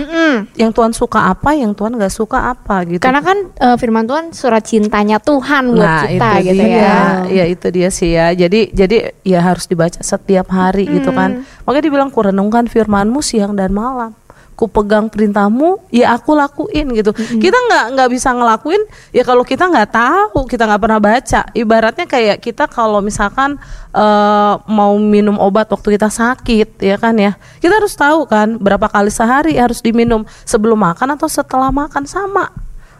Yang 0.61 0.70
Tuhan 0.76 0.92
suka 0.92 1.33
apa 1.33 1.57
yang 1.57 1.72
Tuhan 1.72 1.96
nggak 1.96 2.12
suka 2.12 2.52
apa 2.52 2.85
gitu. 2.85 3.00
Karena 3.00 3.24
kan 3.24 3.48
eh, 3.57 3.76
firman 3.81 4.05
Tuhan 4.05 4.37
surat 4.37 4.61
cintanya 4.61 5.16
Tuhan 5.16 5.72
buat 5.72 5.88
nah 5.88 6.05
kita 6.05 6.29
itu 6.44 6.46
gitu 6.52 6.64
dia. 6.68 6.76
ya. 6.76 7.00
ya 7.33 7.44
itu 7.48 7.66
dia 7.72 7.88
sih 7.88 8.11
ya. 8.12 8.37
Jadi 8.37 8.76
jadi 8.76 9.16
ya 9.24 9.40
harus 9.40 9.64
dibaca 9.64 10.05
setiap 10.05 10.52
hari 10.52 10.85
gitu 10.85 11.09
kan. 11.16 11.48
Makanya 11.64 11.85
dibilang 11.88 12.11
kurenungkan 12.12 12.68
firmanmu 12.68 13.24
siang 13.24 13.57
dan 13.57 13.72
malam 13.72 14.12
ku 14.57 14.73
pegang 14.73 15.12
perintahmu 15.12 15.92
ya 15.92 16.16
aku 16.16 16.33
lakuin 16.33 16.97
gitu. 16.97 17.12
Kita 17.12 17.55
nggak 17.55 17.85
nggak 17.92 18.09
bisa 18.09 18.33
ngelakuin 18.33 18.83
ya 19.12 19.23
kalau 19.23 19.45
kita 19.45 19.69
nggak 19.69 19.92
tahu 19.92 20.49
kita 20.49 20.64
nggak 20.64 20.83
pernah 20.83 21.01
baca. 21.01 21.40
Ibaratnya 21.53 22.07
kayak 22.09 22.40
kita 22.40 22.64
kalau 22.64 23.05
misalkan 23.05 23.61
eh, 23.92 24.55
mau 24.64 24.97
minum 24.97 25.37
obat 25.37 25.69
waktu 25.69 26.01
kita 26.01 26.09
sakit 26.09 26.81
ya 26.81 26.97
kan 26.97 27.14
ya. 27.21 27.37
Kita 27.61 27.77
harus 27.77 27.92
tahu 27.92 28.25
kan 28.25 28.57
berapa 28.57 28.88
kali 28.88 29.12
sehari 29.12 29.61
harus 29.61 29.85
diminum 29.85 30.25
sebelum 30.49 30.81
makan 30.81 31.21
atau 31.21 31.29
setelah 31.29 31.69
makan 31.69 32.09
sama 32.09 32.49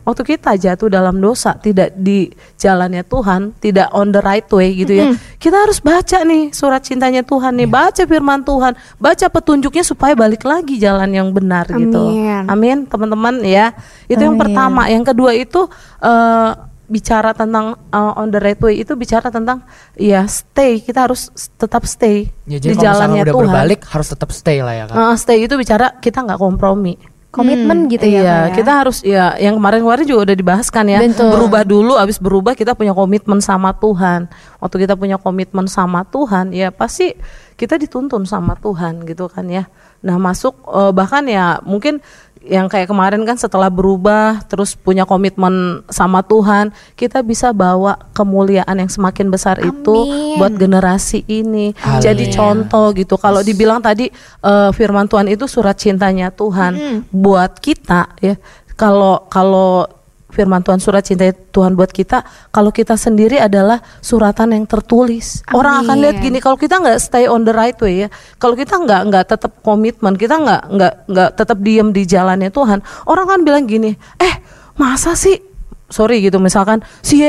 waktu 0.07 0.23
kita 0.23 0.55
jatuh 0.55 0.87
dalam 0.87 1.19
dosa 1.19 1.59
tidak 1.59 1.91
di 1.99 2.31
jalannya 2.55 3.03
Tuhan 3.03 3.59
tidak 3.59 3.91
on 3.91 4.15
the 4.15 4.23
right 4.23 4.47
way 4.55 4.71
gitu 4.79 4.95
ya. 4.95 5.07
Kita 5.43 5.67
harus 5.67 5.83
baca 5.83 6.23
nih 6.23 6.55
surat 6.55 6.87
cintanya 6.87 7.27
Tuhan 7.27 7.59
nih 7.59 7.67
baca 7.67 8.07
firman 8.07 8.47
Tuhan 8.47 8.79
baca 9.03 9.27
petunjuknya 9.27 9.83
supaya 9.83 10.15
balik 10.15 10.47
lagi 10.47 10.79
jalan 10.79 11.11
yang 11.11 11.35
benar 11.35 11.67
gitu. 11.67 12.07
Amin. 12.07 12.47
amin 12.47 12.79
teman-teman 12.87 13.43
ya. 13.43 13.75
Itu 14.07 14.23
yang 14.23 14.39
Amin. 14.39 14.47
pertama. 14.47 14.87
Yang 14.87 15.05
kedua 15.11 15.35
itu 15.35 15.67
eh, 15.99 16.51
bicara 16.87 17.35
tentang 17.35 17.75
eh, 17.75 18.13
on 18.23 18.31
the 18.31 18.39
right 18.39 18.63
way 18.63 18.79
itu 18.79 18.95
bicara 18.95 19.27
tentang 19.35 19.67
ya 19.99 20.23
stay. 20.31 20.79
Kita 20.79 21.11
harus 21.11 21.35
tetap 21.59 21.83
stay 21.83 22.31
Ya, 22.47 22.63
di 22.63 22.71
jadi 22.71 22.79
misalnya 22.79 22.87
jalannya 22.95 23.23
udah 23.27 23.35
Tuhan. 23.35 23.43
berbalik 23.51 23.81
harus 23.91 24.07
tetap 24.15 24.31
stay 24.31 24.63
lah 24.63 24.75
ya 24.79 24.85
kan. 24.87 24.95
Eh, 24.95 25.15
stay 25.19 25.39
itu 25.43 25.55
bicara 25.59 25.99
kita 25.99 26.23
nggak 26.23 26.39
kompromi 26.39 26.95
Komitmen 27.37 27.93
gitu 27.93 28.09
ya. 28.09 28.11
iya, 28.11 28.37
ya. 28.49 28.55
kita 28.57 28.73
harus 28.73 29.05
ya 29.05 29.37
yang 29.37 29.61
kemarin-kemarin 29.61 30.09
juga 30.09 30.33
udah 30.33 30.37
dibahas 30.37 30.69
kan 30.73 30.89
ya. 30.89 31.05
Betul. 31.05 31.29
Berubah 31.29 31.63
dulu 31.69 31.93
habis 32.01 32.17
berubah 32.17 32.57
kita 32.57 32.73
punya 32.73 32.97
komitmen 32.97 33.45
sama 33.45 33.77
Tuhan. 33.77 34.33
Waktu 34.57 34.77
kita 34.89 34.97
punya 34.97 35.21
komitmen 35.21 35.69
sama 35.69 36.09
Tuhan, 36.09 36.57
ya 36.57 36.73
pasti 36.73 37.13
kita 37.61 37.77
dituntun 37.77 38.25
sama 38.25 38.57
Tuhan 38.57 39.05
gitu 39.05 39.29
kan 39.29 39.45
ya. 39.53 39.69
Nah, 40.01 40.17
masuk 40.17 40.57
eh, 40.73 40.93
bahkan 40.97 41.25
ya 41.29 41.61
mungkin 41.65 42.01
yang 42.47 42.71
kayak 42.71 42.87
kemarin 42.91 43.27
kan 43.27 43.35
setelah 43.35 43.67
berubah 43.67 44.47
terus 44.47 44.79
punya 44.79 45.03
komitmen 45.03 45.83
sama 45.91 46.23
Tuhan, 46.23 46.71
kita 46.95 47.21
bisa 47.27 47.51
bawa 47.51 47.99
kemuliaan 48.15 48.79
yang 48.79 48.91
semakin 48.91 49.29
besar 49.29 49.59
itu 49.61 49.97
Amin. 50.07 50.39
buat 50.39 50.53
generasi 50.55 51.27
ini. 51.27 51.75
Jadi 52.01 52.31
Amin. 52.31 52.35
contoh 52.35 52.87
gitu. 52.95 53.15
Kalau 53.19 53.43
dibilang 53.43 53.83
tadi 53.83 54.09
eh, 54.43 54.71
firman 54.73 55.11
Tuhan 55.11 55.27
itu 55.27 55.45
surat 55.51 55.75
cintanya 55.75 56.31
Tuhan 56.31 57.03
buat 57.11 57.59
kita 57.59 58.15
ya. 58.23 58.39
Kalau 58.77 59.25
kalau 59.33 59.96
firman 60.37 60.61
Tuhan 60.61 60.77
surat 60.77 61.01
cinta 61.01 61.33
Tuhan 61.33 61.73
buat 61.73 61.89
kita, 61.89 62.21
kalau 62.53 62.69
kita 62.69 63.01
sendiri 63.01 63.41
adalah 63.41 63.81
suratan 64.05 64.53
yang 64.53 64.69
tertulis. 64.69 65.41
Orang 65.57 65.89
akan 65.89 65.97
lihat 66.05 66.21
gini, 66.21 66.45
kalau 66.45 66.61
kita 66.61 66.77
nggak 66.77 67.01
stay 67.01 67.25
on 67.25 67.49
the 67.49 67.57
right 67.57 67.81
way 67.81 68.05
ya, 68.05 68.09
kalau 68.37 68.53
kita 68.53 68.77
nggak 68.77 69.01
nggak 69.09 69.25
tetap 69.33 69.53
komitmen, 69.65 70.13
kita 70.21 70.37
nggak 70.37 70.63
nggak 70.69 70.95
nggak 71.09 71.31
tetap 71.41 71.59
diem 71.65 71.89
di 71.97 72.05
jalannya 72.05 72.53
Tuhan, 72.53 72.85
orang 73.09 73.27
kan 73.27 73.41
bilang 73.41 73.65
gini, 73.65 73.97
eh 74.21 74.35
masa 74.77 75.17
sih, 75.17 75.41
sorry 75.89 76.21
gitu 76.21 76.37
misalkan 76.37 76.85
si 77.01 77.25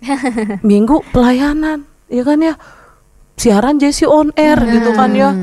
minggu 0.70 1.02
pelayanan, 1.10 1.82
ya 2.06 2.22
kan 2.22 2.38
ya, 2.38 2.54
siaran 3.34 3.82
Jesse 3.82 4.06
on 4.06 4.30
air 4.38 4.56
gitu 4.70 4.94
kan 4.94 5.10
ya. 5.18 5.34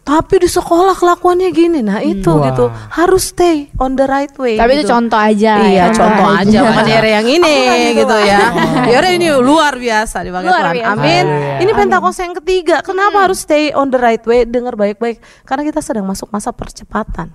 Tapi 0.00 0.42
di 0.42 0.48
sekolah 0.48 0.96
kelakuannya 0.96 1.52
gini, 1.52 1.84
nah 1.84 2.00
itu 2.00 2.32
Wah. 2.32 2.50
gitu 2.50 2.66
harus 2.72 3.30
stay 3.30 3.68
on 3.76 3.94
the 3.94 4.08
right 4.08 4.32
way. 4.40 4.56
Tapi 4.56 4.80
itu 4.80 4.88
gitu. 4.88 4.96
contoh 4.96 5.20
aja. 5.20 5.52
Iya 5.60 5.70
ya. 5.70 5.86
contoh 5.92 6.26
aja. 6.26 6.40
aja 6.40 6.58
bukan 6.66 6.86
Yere 6.88 7.10
yang 7.20 7.28
ini 7.28 7.56
gitu 7.94 8.16
ya. 8.16 8.40
Yere 8.96 9.08
ini 9.20 9.28
luar 9.38 9.76
biasa 9.76 10.24
dipakai 10.24 10.48
Luar 10.48 10.64
Tuhan. 10.66 10.76
biasa. 10.80 10.92
Amin. 10.96 11.24
Haleluya. 11.28 11.56
Ini 11.62 11.72
Pentakosta 11.76 12.20
yang 12.26 12.36
ketiga. 12.42 12.76
Kenapa 12.80 13.16
harus 13.28 13.38
stay 13.44 13.70
on 13.76 13.92
the 13.92 14.00
right 14.00 14.24
way? 14.24 14.48
Dengar 14.48 14.74
baik-baik. 14.74 15.20
Karena 15.44 15.62
kita 15.68 15.84
sedang 15.84 16.08
masuk 16.08 16.32
masa 16.32 16.50
percepatan. 16.50 17.30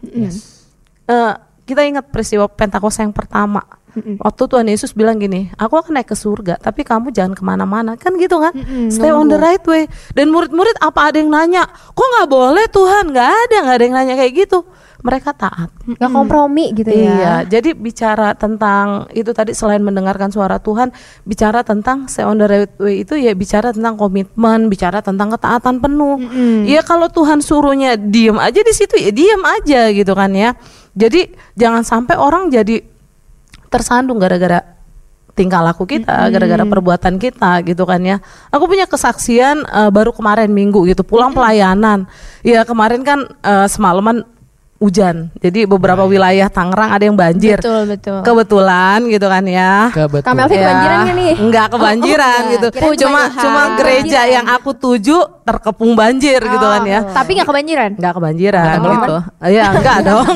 Eh, 1.06 1.34
kita 1.70 1.82
ingat 1.86 2.10
peristiwa 2.10 2.50
Pentakosta 2.50 3.06
yang 3.06 3.14
pertama. 3.14 3.62
Waktu 3.96 4.44
Tuhan 4.46 4.68
Yesus 4.68 4.92
bilang 4.92 5.18
gini, 5.18 5.48
aku 5.56 5.80
akan 5.80 5.96
naik 5.96 6.12
ke 6.12 6.18
surga, 6.18 6.60
tapi 6.60 6.84
kamu 6.84 7.10
jangan 7.10 7.32
ke 7.32 7.42
mana-mana, 7.42 7.96
kan 7.96 8.16
gitu 8.16 8.38
kan? 8.38 8.52
Stay 8.88 9.10
on 9.10 9.28
the 9.28 9.38
right 9.38 9.64
way. 9.64 9.88
Dan 10.12 10.30
murid-murid 10.30 10.76
apa 10.80 11.10
ada 11.10 11.18
yang 11.18 11.32
nanya, 11.32 11.64
kok 11.66 12.04
nggak 12.06 12.28
boleh 12.28 12.66
Tuhan? 12.68 13.10
Nggak 13.10 13.30
ada, 13.30 13.56
nggak 13.64 13.76
ada 13.76 13.84
yang 13.84 13.96
nanya 13.96 14.16
kayak 14.16 14.34
gitu. 14.46 14.60
mereka 15.06 15.38
taat. 15.38 15.70
Nggak 15.86 16.10
kompromi 16.10 16.74
gitu 16.74 16.90
Iya, 16.90 17.14
ya. 17.14 17.36
jadi 17.46 17.78
bicara 17.78 18.34
tentang 18.34 19.06
itu 19.14 19.30
tadi 19.38 19.54
selain 19.54 19.78
mendengarkan 19.78 20.34
suara 20.34 20.58
Tuhan, 20.58 20.90
bicara 21.22 21.62
tentang 21.62 22.10
stay 22.10 22.26
on 22.26 22.42
the 22.42 22.50
right 22.50 22.74
way 22.82 23.06
itu 23.06 23.14
ya 23.14 23.38
bicara 23.38 23.70
tentang 23.70 24.02
komitmen, 24.02 24.66
bicara 24.66 25.06
tentang 25.06 25.30
ketaatan 25.30 25.78
penuh. 25.78 26.18
Iya 26.66 26.82
kalau 26.82 27.06
Tuhan 27.14 27.38
suruhnya 27.38 28.02
diem 28.02 28.34
aja 28.42 28.58
di 28.58 28.74
situ 28.74 28.98
ya 28.98 29.14
diem 29.14 29.46
aja 29.46 29.94
gitu 29.94 30.10
kan 30.18 30.34
ya. 30.34 30.58
Jadi 30.98 31.30
jangan 31.54 31.86
sampai 31.86 32.18
orang 32.18 32.50
jadi 32.50 32.82
tersandung 33.70 34.20
gara-gara 34.20 34.76
tingkah 35.36 35.60
laku 35.60 35.84
kita, 35.84 36.32
gara-gara 36.32 36.64
perbuatan 36.64 37.20
kita 37.20 37.60
gitu 37.68 37.84
kan 37.84 38.00
ya. 38.02 38.18
Aku 38.50 38.66
punya 38.66 38.88
kesaksian 38.88 39.68
eh, 39.68 39.92
baru 39.92 40.16
kemarin 40.16 40.50
minggu 40.50 40.88
gitu, 40.88 41.04
pulang 41.04 41.36
pelayanan. 41.36 42.08
Ya 42.42 42.64
kemarin 42.64 43.04
kan 43.04 43.20
eh, 43.44 43.68
semalaman 43.68 44.24
hujan. 44.86 45.16
Jadi 45.36 45.66
beberapa 45.66 46.06
wilayah 46.06 46.46
Tangerang 46.46 46.94
ada 46.94 47.02
yang 47.02 47.18
banjir. 47.18 47.58
Betul, 47.58 47.90
betul. 47.90 48.22
Kebetulan 48.22 49.02
gitu 49.10 49.26
kan 49.26 49.42
ya. 49.44 49.90
Kebetulan. 49.90 50.22
Kak 50.24 50.34
Melvi 50.38 50.56
kebanjiran 50.56 50.98
nggak 51.02 51.16
nih? 51.16 51.34
Enggak 51.36 51.68
kebanjiran 51.74 52.40
Oh, 52.40 52.52
gitu. 52.54 52.68
enggak. 52.68 52.78
Kirain 52.78 53.00
Cuma 53.02 53.20
kebanjiran. 53.20 53.42
cuma 53.42 53.62
gereja 53.76 54.22
yang 54.26 54.46
aku 54.46 54.70
tuju 54.72 55.18
terkepung 55.42 55.92
banjir 55.94 56.40
gitu 56.40 56.66
kan 56.66 56.84
ya. 56.84 57.00
Tapi 57.08 57.30
nggak 57.34 57.48
kebanjiran. 57.48 57.90
Enggak 57.98 58.14
kebanjiran 58.14 58.66
Tenggelam 58.72 58.96
gitu. 58.96 59.18
Iya, 59.44 59.64
enggak 59.72 59.98
dong. 60.08 60.28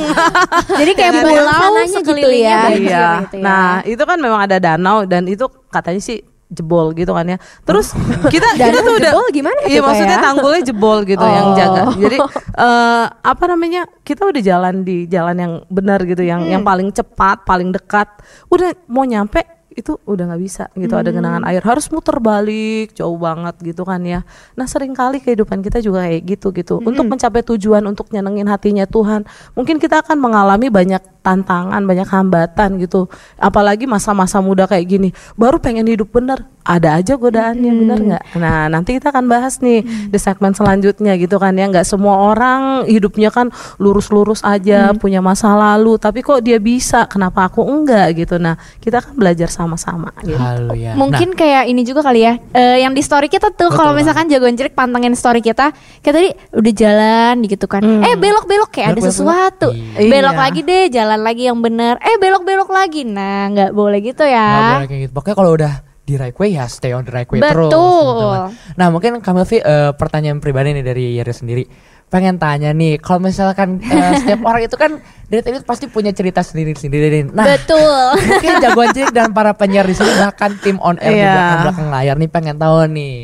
Jadi 0.72 0.92
kayak 0.94 1.14
pulau 1.20 1.46
sananya 1.46 1.82
gitu 1.84 1.96
sekelilingnya 1.96 2.50
ya. 2.50 2.60
Iya. 2.70 3.08
gitu 3.22 3.36
ya. 3.38 3.44
Nah, 3.44 3.70
itu 3.84 4.04
kan 4.04 4.18
memang 4.18 4.40
ada 4.42 4.58
danau 4.58 5.06
dan 5.06 5.26
itu 5.26 5.46
katanya 5.70 6.02
sih 6.02 6.26
jebol 6.50 6.92
gitu 6.98 7.14
kan 7.14 7.26
ya. 7.30 7.38
Terus 7.64 7.94
kita 8.34 8.58
kita 8.58 8.82
tuh 8.82 8.98
udah 8.98 9.12
jebol 9.14 9.28
gimana 9.30 9.58
Iya, 9.70 9.80
maksudnya 9.86 10.18
ya? 10.18 10.26
tanggulnya 10.26 10.62
jebol 10.66 10.98
gitu 11.06 11.22
yang 11.24 11.48
Oh. 11.50 11.56
jaga. 11.56 11.82
Jadi 11.96 12.18
eh, 12.66 13.06
apa 13.08 13.44
namanya? 13.46 13.86
Kita 14.02 14.26
udah 14.26 14.42
jalan 14.42 14.82
di 14.82 15.06
jalan 15.06 15.38
yang 15.38 15.54
benar 15.70 16.02
gitu, 16.04 16.26
yang 16.26 16.44
yang 16.50 16.66
paling 16.66 16.90
cepat, 16.90 17.46
paling 17.46 17.70
dekat. 17.70 18.10
Udah 18.50 18.74
mau 18.90 19.06
nyampe 19.06 19.46
itu 19.70 19.96
udah 20.04 20.34
nggak 20.34 20.42
bisa 20.44 20.68
gitu 20.76 20.92
ada 20.98 21.08
genangan 21.14 21.46
air 21.48 21.64
harus 21.64 21.88
muter 21.88 22.20
balik 22.20 22.92
jauh 22.92 23.16
banget 23.16 23.56
gitu 23.64 23.88
kan 23.88 24.04
ya 24.04 24.28
nah 24.58 24.68
sering 24.68 24.92
kali 24.92 25.24
kehidupan 25.24 25.64
kita 25.64 25.80
juga 25.80 26.04
kayak 26.04 26.22
gitu 26.26 26.52
gitu 26.52 26.76
untuk 26.84 27.08
mencapai 27.08 27.46
tujuan 27.48 27.80
untuk 27.88 28.12
nyenengin 28.12 28.50
hatinya 28.52 28.84
Tuhan 28.84 29.24
mungkin 29.56 29.80
kita 29.80 30.04
akan 30.04 30.20
mengalami 30.20 30.68
banyak 30.68 31.00
tantangan 31.20 31.82
banyak 31.82 32.06
hambatan 32.06 32.78
gitu 32.78 33.06
apalagi 33.36 33.84
masa-masa 33.84 34.40
muda 34.40 34.66
kayak 34.66 34.86
gini 34.88 35.10
baru 35.34 35.58
pengen 35.58 35.86
hidup 35.86 36.10
bener 36.10 36.42
ada 36.62 36.96
aja 36.96 37.16
godaannya 37.16 37.72
bener 37.74 38.00
nggak 38.00 38.24
nah 38.36 38.68
nanti 38.68 38.94
kita 38.94 39.10
akan 39.10 39.26
bahas 39.26 39.58
nih 39.58 39.82
di 39.84 40.16
segmen 40.16 40.52
selanjutnya 40.52 41.16
gitu 41.16 41.36
kan 41.36 41.52
ya 41.52 41.66
nggak 41.66 41.84
semua 41.84 42.30
orang 42.30 42.62
hidupnya 42.86 43.30
kan 43.30 43.50
lurus-lurus 43.78 44.40
aja 44.42 44.94
punya 44.94 45.20
masa 45.20 45.52
lalu 45.52 45.98
tapi 45.98 46.20
kok 46.20 46.40
dia 46.40 46.56
bisa 46.58 47.04
kenapa 47.06 47.46
aku 47.46 47.62
enggak 47.62 48.16
gitu 48.16 48.38
nah 48.38 48.54
kita 48.78 49.00
akan 49.00 49.14
belajar 49.16 49.50
sama-sama 49.50 50.14
gitu. 50.20 50.36
Haleluya. 50.36 50.94
Mungkin 50.94 51.34
kayak 51.34 51.66
ini 51.66 51.82
juga 51.82 52.02
kali 52.02 52.22
ya. 52.22 52.34
eh, 52.52 52.80
yang 52.80 52.92
di 52.92 53.02
story 53.02 53.28
kita 53.28 53.52
tuh 53.52 53.70
kalau 53.70 53.92
misalkan 53.92 54.26
jagoan 54.26 54.54
cilik 54.54 54.72
pantengin 54.72 55.14
story 55.14 55.40
kita, 55.40 55.72
kayak 56.00 56.14
tadi 56.14 56.30
udah 56.54 56.74
jalan 56.74 57.36
gitu 57.44 57.66
kan. 57.66 57.82
Eh 57.82 58.16
belok-belok 58.16 58.70
kayak 58.70 58.88
ada 58.90 58.94
Belok-belok. 58.96 59.12
sesuatu. 59.12 59.68
Iya. 59.74 60.08
Belok 60.08 60.32
Iya. 60.32 60.42
lagi 60.42 60.60
deh, 60.62 60.84
jalan 60.90 61.09
lagi 61.16 61.50
yang 61.50 61.58
bener. 61.58 61.98
Eh 61.98 62.16
belok-belok 62.16 62.70
lagi. 62.70 63.02
Nah, 63.02 63.50
nggak 63.50 63.72
boleh 63.72 63.98
gitu 64.00 64.22
Nggak 64.22 64.30
ya. 64.30 64.70
boleh 64.76 64.88
kayak 64.88 65.02
gitu. 65.02 65.14
Pokoknya 65.16 65.36
kalau 65.36 65.52
udah 65.52 65.74
di 66.04 66.14
right 66.14 66.34
way 66.36 66.50
ya 66.52 66.66
stay 66.66 66.90
on 66.90 67.02
the 67.02 67.10
right 67.10 67.26
way 67.28 67.38
terus. 67.40 67.70
Betul. 67.70 68.06
teman-teman. 68.12 68.42
Nah 68.76 68.88
mungkin 68.90 69.12
Kamelvi 69.20 69.58
eh, 69.58 69.92
pertanyaan 69.94 70.38
pribadi 70.38 70.74
nih 70.74 70.84
dari 70.84 71.06
Yeri 71.16 71.30
sendiri. 71.32 71.64
Pengen 72.10 72.36
tanya 72.36 72.70
nih, 72.72 72.98
kalau 72.98 73.22
misalkan 73.24 73.78
eh, 73.80 74.14
setiap 74.20 74.42
orang 74.42 74.66
itu 74.66 74.74
kan 74.74 74.98
dari 75.26 75.40
tadi 75.40 75.62
pasti 75.62 75.86
punya 75.86 76.10
cerita 76.10 76.42
sendiri-sendiri. 76.42 77.30
Nah 77.30 77.46
Betul. 77.48 78.18
mungkin 78.26 78.54
jagoan 78.58 78.90
cilik 78.90 79.10
dan 79.12 79.30
para 79.30 79.54
penyiar 79.54 79.86
di 79.86 79.94
sini 79.94 80.10
bahkan 80.18 80.58
tim 80.60 80.78
on 80.80 80.98
air 80.98 81.14
di 81.14 81.22
Iya. 81.22 81.30
belakang 81.32 81.62
belakang 81.64 81.90
layar 81.92 82.16
nih 82.18 82.30
pengen 82.30 82.56
tahu 82.58 82.76
nih 82.90 83.16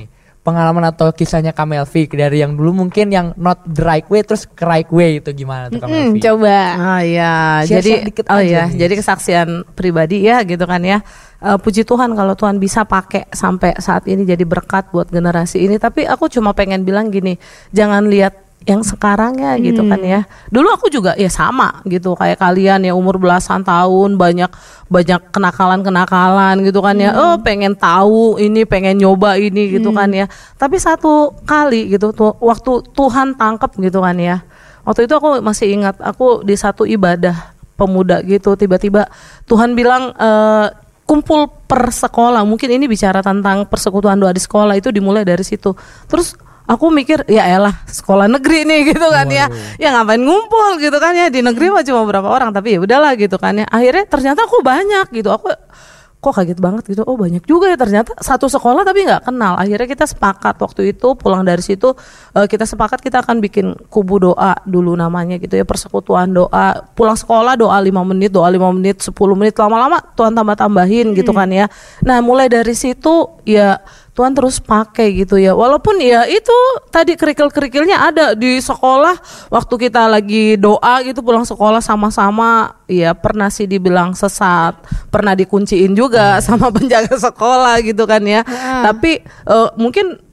pengalaman 0.46 0.86
atau 0.86 1.10
kisahnya 1.10 1.50
Kamelvi 1.50 2.06
dari 2.06 2.40
yang 2.40 2.54
dulu 2.54 2.70
mungkin 2.78 3.10
yang 3.10 3.34
not 3.34 3.66
the 3.66 3.82
right 3.82 4.06
way 4.06 4.22
terus 4.22 4.46
ke 4.46 4.62
right 4.62 4.86
way 4.88 5.18
itu 5.18 5.34
gimana 5.34 5.68
tuh 5.68 5.82
Hmm, 5.82 6.14
Kamelvi? 6.14 6.22
coba. 6.22 6.58
Ah 6.78 7.02
iya, 7.02 7.34
Share-share 7.66 7.82
jadi 7.82 7.92
dikit 8.06 8.26
oh 8.30 8.38
iya, 8.38 8.70
nih. 8.70 8.78
jadi 8.78 8.94
kesaksian 8.96 9.48
pribadi 9.74 10.22
ya 10.22 10.46
gitu 10.46 10.62
kan 10.64 10.80
ya. 10.80 11.02
Eh, 11.42 11.58
puji 11.58 11.82
Tuhan 11.82 12.14
kalau 12.14 12.34
Tuhan 12.34 12.58
bisa 12.58 12.86
pakai 12.86 13.26
sampai 13.28 13.74
saat 13.78 14.06
ini 14.06 14.22
jadi 14.24 14.46
berkat 14.46 14.90
buat 14.90 15.10
generasi 15.10 15.60
ini. 15.60 15.76
Tapi 15.76 16.06
aku 16.06 16.30
cuma 16.30 16.54
pengen 16.54 16.86
bilang 16.86 17.10
gini, 17.10 17.42
jangan 17.70 18.06
lihat 18.06 18.45
yang 18.66 18.82
sekarang 18.82 19.38
ya 19.38 19.54
gitu 19.62 19.86
kan 19.86 20.02
ya. 20.02 20.26
Dulu 20.50 20.74
aku 20.74 20.90
juga 20.90 21.14
ya 21.16 21.30
sama 21.30 21.86
gitu 21.86 22.18
kayak 22.18 22.42
kalian 22.42 22.82
ya 22.82 22.98
umur 22.98 23.22
belasan 23.22 23.62
tahun 23.62 24.18
banyak 24.18 24.50
banyak 24.90 25.22
kenakalan-kenakalan 25.30 26.66
gitu 26.66 26.82
kan 26.82 26.98
ya. 26.98 27.14
Oh, 27.14 27.38
pengen 27.42 27.78
tahu 27.78 28.42
ini, 28.42 28.66
pengen 28.66 28.98
nyoba 28.98 29.38
ini 29.38 29.78
gitu 29.78 29.94
kan 29.94 30.10
ya. 30.10 30.26
Tapi 30.58 30.82
satu 30.82 31.38
kali 31.46 31.94
gitu 31.94 32.10
tuh 32.12 32.34
waktu 32.42 32.82
Tuhan 32.98 33.38
tangkap 33.38 33.78
gitu 33.78 34.02
kan 34.02 34.18
ya. 34.18 34.42
Waktu 34.82 35.06
itu 35.06 35.14
aku 35.14 35.42
masih 35.46 35.70
ingat 35.70 36.02
aku 36.02 36.42
di 36.42 36.58
satu 36.58 36.90
ibadah 36.90 37.56
pemuda 37.76 38.24
gitu 38.24 38.56
tiba-tiba 38.56 39.06
Tuhan 39.46 39.76
bilang 39.76 40.16
eh, 40.16 40.68
kumpul 41.06 41.46
per 41.70 41.94
sekolah 41.94 42.42
mungkin 42.48 42.72
ini 42.72 42.90
bicara 42.90 43.22
tentang 43.22 43.70
persekutuan 43.70 44.18
doa 44.18 44.34
di 44.34 44.42
sekolah 44.42 44.74
itu 44.74 44.90
dimulai 44.90 45.22
dari 45.22 45.46
situ 45.46 45.76
terus 46.10 46.34
aku 46.66 46.90
mikir 46.90 47.24
ya 47.30 47.46
elah 47.46 47.74
sekolah 47.86 48.26
negeri 48.30 48.66
nih 48.66 48.80
gitu 48.94 49.08
kan 49.08 49.30
ya. 49.30 49.46
Ya 49.78 49.94
ngapain 49.94 50.22
ngumpul 50.22 50.82
gitu 50.82 50.98
kan 50.98 51.14
ya. 51.14 51.30
Di 51.30 51.42
negeri 51.46 51.72
mah 51.72 51.86
cuma 51.86 52.04
berapa 52.06 52.28
orang 52.28 52.52
tapi 52.52 52.78
ya 52.78 52.80
udahlah 52.82 53.14
gitu 53.18 53.38
kan 53.38 53.62
ya. 53.62 53.66
Akhirnya 53.70 54.06
ternyata 54.10 54.46
aku 54.46 54.62
banyak 54.66 55.08
gitu. 55.14 55.30
Aku 55.32 55.50
kok 56.26 56.42
kaget 56.42 56.58
banget 56.58 56.84
gitu. 56.90 57.06
Oh 57.06 57.14
banyak 57.14 57.46
juga 57.46 57.70
ya 57.70 57.78
ternyata. 57.78 58.18
Satu 58.18 58.50
sekolah 58.50 58.82
tapi 58.82 59.06
nggak 59.06 59.30
kenal. 59.30 59.62
Akhirnya 59.62 59.86
kita 59.86 60.10
sepakat 60.10 60.58
waktu 60.58 60.90
itu 60.90 61.14
pulang 61.14 61.46
dari 61.46 61.62
situ 61.62 61.94
eh, 62.34 62.50
kita 62.50 62.66
sepakat 62.66 62.98
kita 62.98 63.22
akan 63.22 63.38
bikin 63.46 63.78
kubu 63.94 64.18
doa 64.18 64.58
dulu 64.66 64.98
namanya 64.98 65.38
gitu 65.38 65.54
ya. 65.54 65.66
Persekutuan 65.70 66.34
doa. 66.34 66.82
Pulang 66.98 67.14
sekolah 67.14 67.54
doa 67.54 67.78
lima 67.78 68.02
menit 68.02 68.34
doa 68.34 68.50
lima 68.50 68.74
menit 68.74 69.06
10 69.06 69.14
menit. 69.38 69.54
Lama-lama 69.54 70.02
Tuhan 70.18 70.34
tambah 70.34 70.58
tambahin 70.58 71.14
gitu 71.14 71.30
kan 71.30 71.46
ya. 71.54 71.70
Nah 72.02 72.26
mulai 72.26 72.50
dari 72.50 72.74
situ 72.74 73.30
ya 73.46 73.78
Tuhan 74.16 74.32
terus 74.32 74.64
pakai 74.64 75.12
gitu 75.12 75.36
ya 75.36 75.52
walaupun 75.52 76.00
ya 76.00 76.24
itu 76.24 76.56
tadi 76.88 77.20
kerikil-kerikilnya 77.20 78.00
ada 78.00 78.26
di 78.32 78.64
sekolah 78.64 79.20
waktu 79.52 79.76
kita 79.76 80.08
lagi 80.08 80.56
doa 80.56 81.04
gitu 81.04 81.20
pulang 81.20 81.44
sekolah 81.44 81.84
sama-sama 81.84 82.80
ya 82.88 83.12
pernah 83.12 83.52
sih 83.52 83.68
dibilang 83.68 84.16
sesat 84.16 84.80
pernah 85.12 85.36
dikunciin 85.36 85.92
juga 85.92 86.40
sama 86.40 86.72
penjaga 86.76 87.20
sekolah 87.20 87.84
gitu 87.84 88.08
kan 88.08 88.24
ya 88.24 88.48
tapi 88.88 89.20
eh, 89.28 89.70
mungkin 89.76 90.24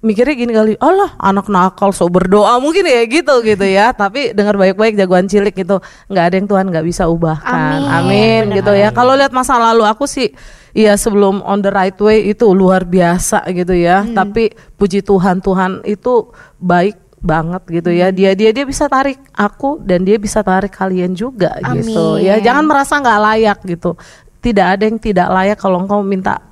mikirnya 0.00 0.32
gini 0.32 0.52
kali, 0.56 0.72
Allah 0.80 1.12
anak 1.20 1.52
nakal 1.52 1.92
so 1.92 2.08
berdoa 2.08 2.56
mungkin 2.56 2.88
ya 2.88 3.04
gitu 3.04 3.44
gitu 3.44 3.68
ya. 3.68 3.92
Tapi 3.92 4.32
dengar 4.32 4.56
baik-baik 4.56 4.96
jagoan 4.96 5.28
cilik 5.28 5.52
itu 5.52 5.76
nggak 6.08 6.24
ada 6.24 6.34
yang 6.40 6.48
Tuhan 6.48 6.66
nggak 6.72 6.86
bisa 6.88 7.04
ubahkan. 7.04 7.84
Amin. 7.84 8.48
Amin, 8.48 8.56
gitu 8.56 8.72
ya. 8.72 8.88
Kalau 8.96 9.12
lihat 9.12 9.28
masa 9.36 9.60
lalu 9.60 9.84
aku 9.84 10.08
sih 10.08 10.32
Iya 10.70 10.94
sebelum 10.94 11.42
on 11.42 11.62
the 11.62 11.72
right 11.72 11.96
way 11.98 12.30
itu 12.30 12.46
luar 12.54 12.86
biasa 12.86 13.46
gitu 13.50 13.74
ya. 13.74 14.06
Tapi 14.06 14.54
puji 14.78 15.02
Tuhan 15.02 15.42
Tuhan 15.42 15.82
itu 15.86 16.30
baik 16.60 16.96
banget 17.20 17.62
gitu 17.68 17.90
ya. 17.90 18.08
Dia 18.10 18.34
dia 18.34 18.50
dia 18.50 18.64
bisa 18.64 18.86
tarik 18.86 19.18
aku 19.34 19.82
dan 19.82 20.02
dia 20.02 20.16
bisa 20.16 20.40
tarik 20.40 20.72
kalian 20.74 21.12
juga 21.14 21.56
gitu 21.62 22.18
Amin. 22.18 22.26
ya. 22.26 22.38
Jangan 22.38 22.64
merasa 22.66 22.98
nggak 22.98 23.20
layak 23.20 23.58
gitu. 23.66 23.94
Tidak 24.40 24.66
ada 24.66 24.82
yang 24.88 24.96
tidak 24.96 25.28
layak 25.28 25.58
kalau 25.60 25.84
engkau 25.84 26.00
minta 26.00 26.49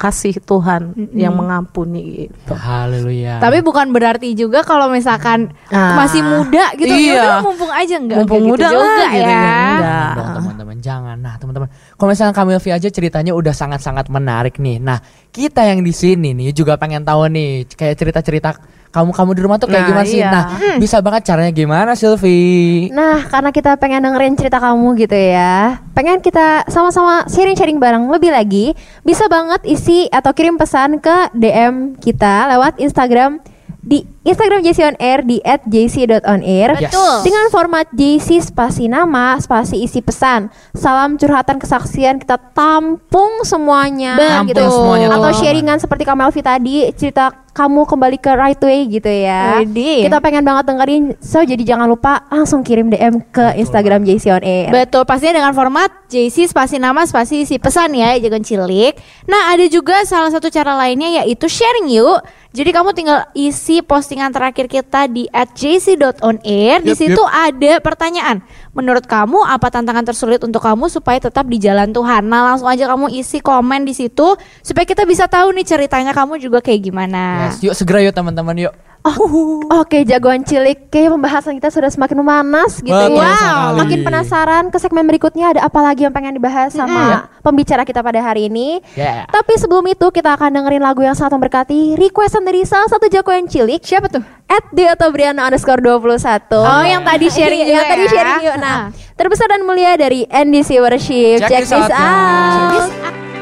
kasih 0.00 0.40
Tuhan 0.40 0.96
yang 1.12 1.36
mengampuni 1.36 2.24
gitu. 2.24 2.56
Haleluya. 2.56 3.36
Tapi 3.36 3.60
bukan 3.60 3.92
berarti 3.92 4.32
juga 4.32 4.64
kalau 4.64 4.88
misalkan 4.88 5.52
Ah, 5.68 6.00
masih 6.00 6.24
muda 6.24 6.72
gitu, 6.80 6.88
iya. 6.88 7.12
ya 7.12 7.20
udah 7.20 7.40
mumpung 7.44 7.68
aja 7.68 7.94
enggak 8.00 8.16
Mumpung 8.24 8.42
muda 8.48 8.64
gitu 8.64 8.80
lah 8.80 8.88
juga 8.88 9.04
gitu 9.12 9.20
ya. 9.20 9.28
ya. 9.28 9.44
Enggak. 9.44 9.84
Jangan 9.84 10.16
dong 10.16 10.30
teman-teman, 10.32 10.76
jangan. 10.80 11.16
Nah 11.20 11.34
teman-teman, 11.36 11.68
kalau 12.00 12.08
misalnya 12.16 12.32
Kamilvi 12.32 12.70
aja 12.72 12.88
ceritanya 12.88 13.32
udah 13.36 13.52
sangat-sangat 13.52 14.08
menarik 14.08 14.56
nih. 14.56 14.80
Nah 14.80 14.98
kita 15.28 15.68
yang 15.68 15.84
di 15.84 15.92
sini 15.92 16.32
nih 16.32 16.56
juga 16.56 16.80
pengen 16.80 17.04
tahu 17.04 17.28
nih 17.28 17.68
kayak 17.68 18.00
cerita-cerita 18.00 18.79
kamu-kamu 18.90 19.30
di 19.32 19.40
rumah 19.40 19.56
tuh 19.56 19.66
kayak 19.66 19.80
Nah, 19.80 19.88
gimana 19.88 20.04
sih? 20.04 20.18
iya. 20.18 20.30
Nah 20.30 20.44
bisa 20.76 20.98
banget 20.98 21.22
caranya 21.24 21.50
gimana 21.50 21.94
Silvi? 21.94 22.90
Nah, 22.90 23.22
karena 23.24 23.50
kita 23.50 23.74
pengen 23.74 24.02
dengerin 24.02 24.34
cerita 24.34 24.58
kamu 24.58 24.98
gitu 24.98 25.14
ya. 25.14 25.78
Pengen 25.90 26.18
kita 26.18 26.66
sama-sama 26.66 27.22
sharing-sharing 27.24 27.76
bareng 27.76 28.06
lebih 28.08 28.30
lagi. 28.30 28.74
Bisa 29.00 29.26
banget 29.26 29.62
isi 29.64 30.06
atau 30.08 30.30
kirim 30.30 30.54
pesan 30.54 30.98
ke 30.98 31.30
DM 31.32 31.94
kita 31.96 32.50
lewat 32.50 32.78
Instagram 32.78 33.38
di 33.80 34.04
Instagram 34.22 34.60
JC 34.60 34.84
on 34.84 34.96
air 34.98 35.24
di 35.24 35.40
@jc.onair 35.40 36.76
Yes. 36.76 36.92
Betul. 36.92 37.14
dengan 37.24 37.48
format 37.48 37.88
JC 37.90 38.36
spasi 38.38 38.86
nama 38.86 39.36
spasi 39.36 39.80
isi 39.80 40.00
pesan 40.00 40.46
salam 40.70 41.16
curhatan 41.16 41.56
kesaksian 41.56 42.20
kita 42.20 42.36
tampung 42.52 43.40
semuanya 43.42 44.20
Betul. 44.20 44.52
gitu 44.52 44.62
semuanya, 44.68 45.08
atau 45.10 45.32
sharingan 45.32 45.78
seperti 45.78 46.04
Kamelvi 46.04 46.40
tadi 46.40 46.92
cerita 46.92 47.32
kamu 47.50 47.82
kembali 47.86 48.16
ke 48.22 48.30
right 48.32 48.62
way 48.62 48.86
gitu 48.86 49.10
ya. 49.10 49.58
Widih. 49.62 50.06
Kita 50.06 50.22
pengen 50.22 50.46
banget 50.46 50.70
dengerin, 50.70 51.18
so 51.18 51.42
jadi 51.42 51.62
jangan 51.66 51.90
lupa 51.90 52.24
langsung 52.30 52.62
kirim 52.62 52.88
DM 52.88 53.20
ke 53.34 53.58
Instagram 53.58 54.06
JC 54.06 54.30
on 54.30 54.42
Air. 54.42 54.70
Betul, 54.70 55.02
pastinya 55.02 55.42
dengan 55.42 55.52
format 55.52 55.90
JC 56.06 56.46
spasi 56.46 56.78
nama 56.78 57.02
spasi 57.06 57.42
isi 57.42 57.58
pesan 57.58 57.94
ya, 57.94 58.14
jangan 58.22 58.42
cilik. 58.42 58.94
Nah, 59.26 59.54
ada 59.54 59.66
juga 59.66 60.02
salah 60.06 60.30
satu 60.30 60.50
cara 60.50 60.78
lainnya 60.78 61.22
yaitu 61.22 61.50
sharing 61.50 61.90
yuk. 61.90 62.22
Jadi 62.50 62.74
kamu 62.74 62.90
tinggal 62.90 63.30
isi 63.30 63.78
postingan 63.78 64.34
terakhir 64.34 64.66
kita 64.66 65.06
di 65.06 65.30
@jc.onair. 65.30 66.82
Di 66.82 66.90
Yup, 66.90 66.98
situ 66.98 67.22
ada 67.30 67.78
pertanyaan. 67.78 68.42
Menurut 68.74 69.06
kamu 69.06 69.46
apa 69.46 69.70
tantangan 69.70 70.02
tersulit 70.02 70.42
untuk 70.42 70.58
kamu 70.58 70.90
supaya 70.90 71.22
tetap 71.22 71.46
di 71.46 71.62
jalan 71.62 71.94
Tuhan? 71.94 72.26
Nah, 72.26 72.50
langsung 72.50 72.66
aja 72.66 72.90
kamu 72.90 73.14
isi 73.14 73.38
komen 73.38 73.86
di 73.86 73.94
situ 73.94 74.34
supaya 74.66 74.82
kita 74.82 75.06
bisa 75.06 75.30
tahu 75.30 75.54
nih 75.54 75.62
ceritanya 75.62 76.10
kamu 76.10 76.42
juga 76.42 76.58
kayak 76.58 76.90
gimana. 76.90 77.39
Yes, 77.42 77.56
yuk 77.60 77.74
segera 77.74 78.00
yuk 78.00 78.12
teman-teman 78.12 78.56
yuk. 78.58 78.74
Oh, 79.00 79.64
Oke, 79.80 80.04
jagoan 80.04 80.44
cilik. 80.44 80.92
Kayak 80.92 81.16
pembahasan 81.16 81.56
kita 81.56 81.72
sudah 81.72 81.88
semakin 81.88 82.20
memanas 82.20 82.84
gitu 82.84 82.92
Betul 82.92 83.16
ya. 83.16 83.32
sekali. 83.32 83.76
Makin 83.80 83.98
penasaran 84.04 84.64
ke 84.68 84.76
segmen 84.76 85.08
berikutnya 85.08 85.56
ada 85.56 85.60
apa 85.64 85.80
lagi 85.80 86.04
yang 86.04 86.12
pengen 86.12 86.36
dibahas 86.36 86.76
sama 86.76 87.32
pembicara 87.40 87.88
kita 87.88 88.04
pada 88.04 88.20
hari 88.20 88.52
ini. 88.52 88.84
Yeah. 88.92 89.24
Tapi 89.24 89.56
sebelum 89.56 89.88
itu 89.88 90.04
kita 90.12 90.36
akan 90.36 90.52
dengerin 90.52 90.84
lagu 90.84 91.00
yang 91.00 91.16
sangat 91.16 91.32
memberkati 91.32 91.96
requestan 91.96 92.44
dari 92.44 92.60
salah 92.68 92.92
satu 92.92 93.08
jagoan 93.08 93.48
cilik. 93.48 93.80
Siapa 93.80 94.12
tuh? 94.12 94.20
At 94.44 94.68
Deotobriana 94.68 95.48
underscore 95.48 95.80
21 95.80 96.52
Oh, 96.52 96.84
yang 96.84 97.00
tadi 97.00 97.32
sharing 97.32 97.64
Iya, 97.64 97.68
juga 97.72 97.82
tadi 97.88 98.04
ya. 98.04 98.10
sharing 98.12 98.38
yuk. 98.44 98.56
Nah, 98.60 98.78
terbesar 99.16 99.48
dan 99.48 99.64
mulia 99.64 99.96
dari 99.96 100.28
NDC 100.28 100.76
Worship. 100.76 101.40
Check 101.40 101.48
Check, 101.48 101.64
this 101.64 101.72
out, 101.72 101.88
out. 101.88 102.92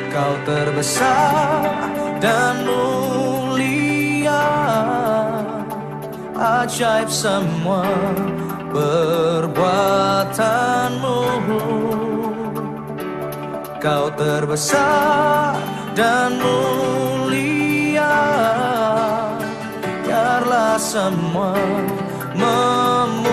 Kau 0.09 0.39
terbesar 0.47 1.67
dan 2.23 2.63
mulia 2.63 2.98
Ajaib 6.39 7.11
semua 7.11 7.87
perbuatanmu. 8.71 9.61
Kau 13.79 14.07
terbesar 14.19 15.59
dan 15.99 16.39
mulia. 16.39 18.19
Biarlah 20.07 20.79
semua 20.79 21.55
memujimu 22.39 23.28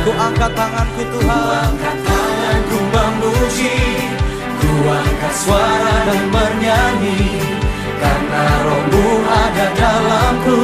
Ku 0.00 0.10
angkat 0.16 0.52
tanganku 0.56 1.02
Tuhan. 1.12 1.28
Ku 1.28 1.50
angkat 1.52 1.96
tanganku 2.08 2.78
memuji. 2.88 3.76
Ku 4.60 4.70
angkat 4.88 5.34
suara 5.36 5.96
dan 6.08 6.22
bernyanyi. 6.32 7.20
Karena 8.00 8.44
rohmu 8.64 9.06
ada 9.28 9.66
dalamku 9.76 10.60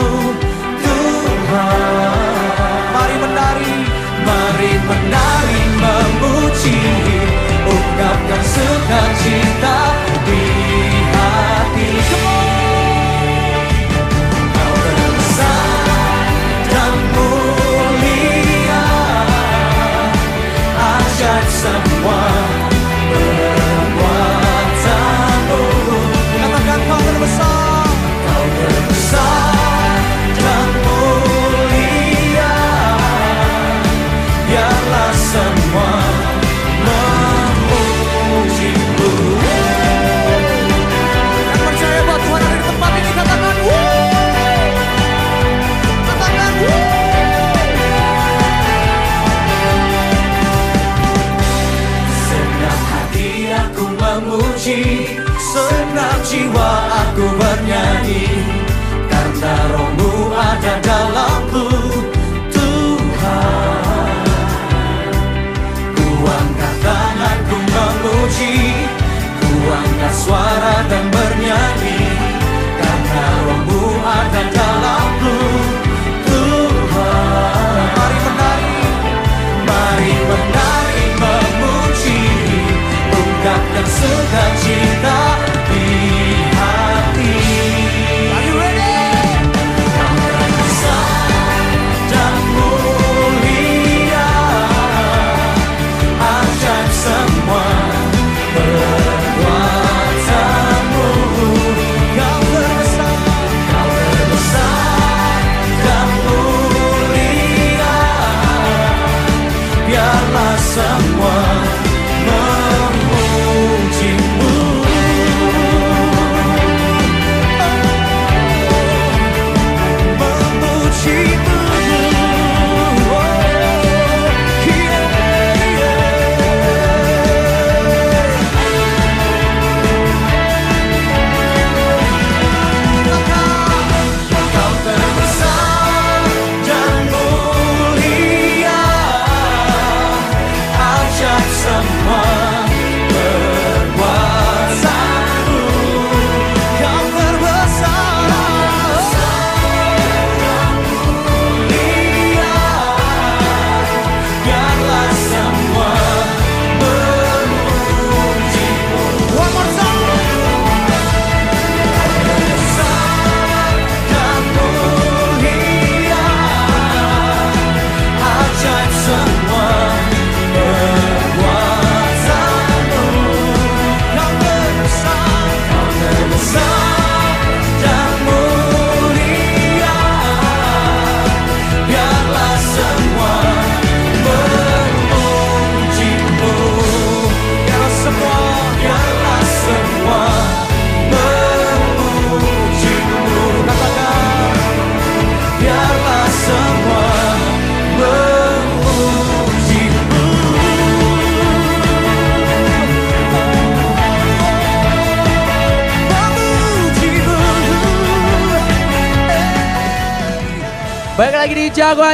hanya 60.67 60.83
dalamku. 60.83 61.76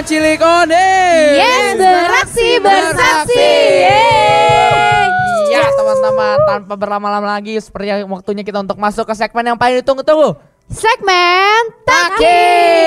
Cilik 0.02 0.42
Onde. 0.42 0.90
Yes, 1.38 1.78
beraksi 1.78 2.58
bersaksi. 2.58 3.38
Yeay. 3.86 5.06
Ya 5.54 5.62
teman-teman, 5.78 6.42
tanpa 6.42 6.74
berlama-lama 6.74 7.38
lagi 7.38 7.54
seperti 7.62 8.02
waktunya 8.10 8.42
kita 8.42 8.58
untuk 8.66 8.82
masuk 8.82 9.06
ke 9.06 9.14
segmen 9.14 9.54
yang 9.54 9.58
paling 9.58 9.78
ditunggu-tunggu. 9.78 10.34
Segmen 10.66 11.70
Takis. 11.86 12.82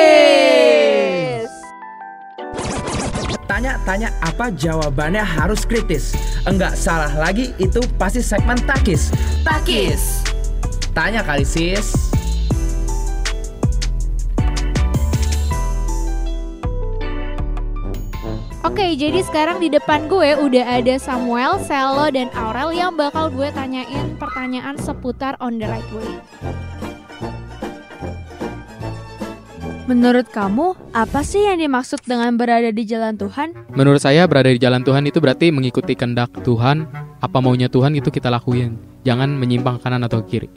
Tanya-tanya 3.48 4.12
apa 4.20 4.52
jawabannya 4.52 5.24
harus 5.24 5.64
kritis. 5.64 6.12
Enggak 6.44 6.76
salah 6.76 7.16
lagi 7.16 7.56
itu 7.64 7.80
pasti 7.96 8.20
segmen 8.20 8.60
takis. 8.68 9.16
Takis. 9.48 10.28
Tanya 10.92 11.24
kali 11.24 11.48
sis. 11.48 12.05
Oke, 18.66 18.98
jadi 18.98 19.22
sekarang 19.22 19.62
di 19.62 19.70
depan 19.70 20.10
gue 20.10 20.34
udah 20.42 20.82
ada 20.82 20.98
Samuel, 20.98 21.62
Selo, 21.62 22.10
dan 22.10 22.34
Aurel 22.34 22.74
yang 22.74 22.98
bakal 22.98 23.30
gue 23.30 23.46
tanyain 23.54 24.18
pertanyaan 24.18 24.74
seputar 24.82 25.38
on 25.38 25.62
the 25.62 25.70
right 25.70 25.86
way. 25.94 26.10
Menurut 29.86 30.26
kamu, 30.34 30.74
apa 30.98 31.22
sih 31.22 31.46
yang 31.46 31.62
dimaksud 31.62 32.02
dengan 32.10 32.34
berada 32.42 32.74
di 32.74 32.90
jalan 32.90 33.14
Tuhan? 33.14 33.54
Menurut 33.78 34.02
saya 34.02 34.26
berada 34.26 34.50
di 34.50 34.58
jalan 34.58 34.82
Tuhan 34.82 35.06
itu 35.06 35.22
berarti 35.22 35.54
mengikuti 35.54 35.94
kehendak 35.94 36.34
Tuhan, 36.42 36.90
apa 37.22 37.38
maunya 37.38 37.70
Tuhan 37.70 37.94
itu 37.94 38.10
kita 38.10 38.34
lakuin. 38.34 38.82
Jangan 39.06 39.30
menyimpang 39.30 39.78
kanan 39.78 40.02
atau 40.10 40.26
kiri. 40.26 40.50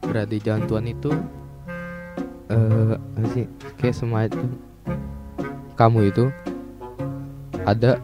berada 0.00 0.32
di 0.32 0.40
jalan 0.40 0.64
Tuhan 0.64 0.84
itu 0.88 1.10
eh 2.48 2.94
apa 2.96 3.26
sih 3.36 3.44
kayak 3.76 3.92
semacam 3.92 4.48
kamu 5.76 6.14
itu 6.14 6.24
ada 7.66 7.98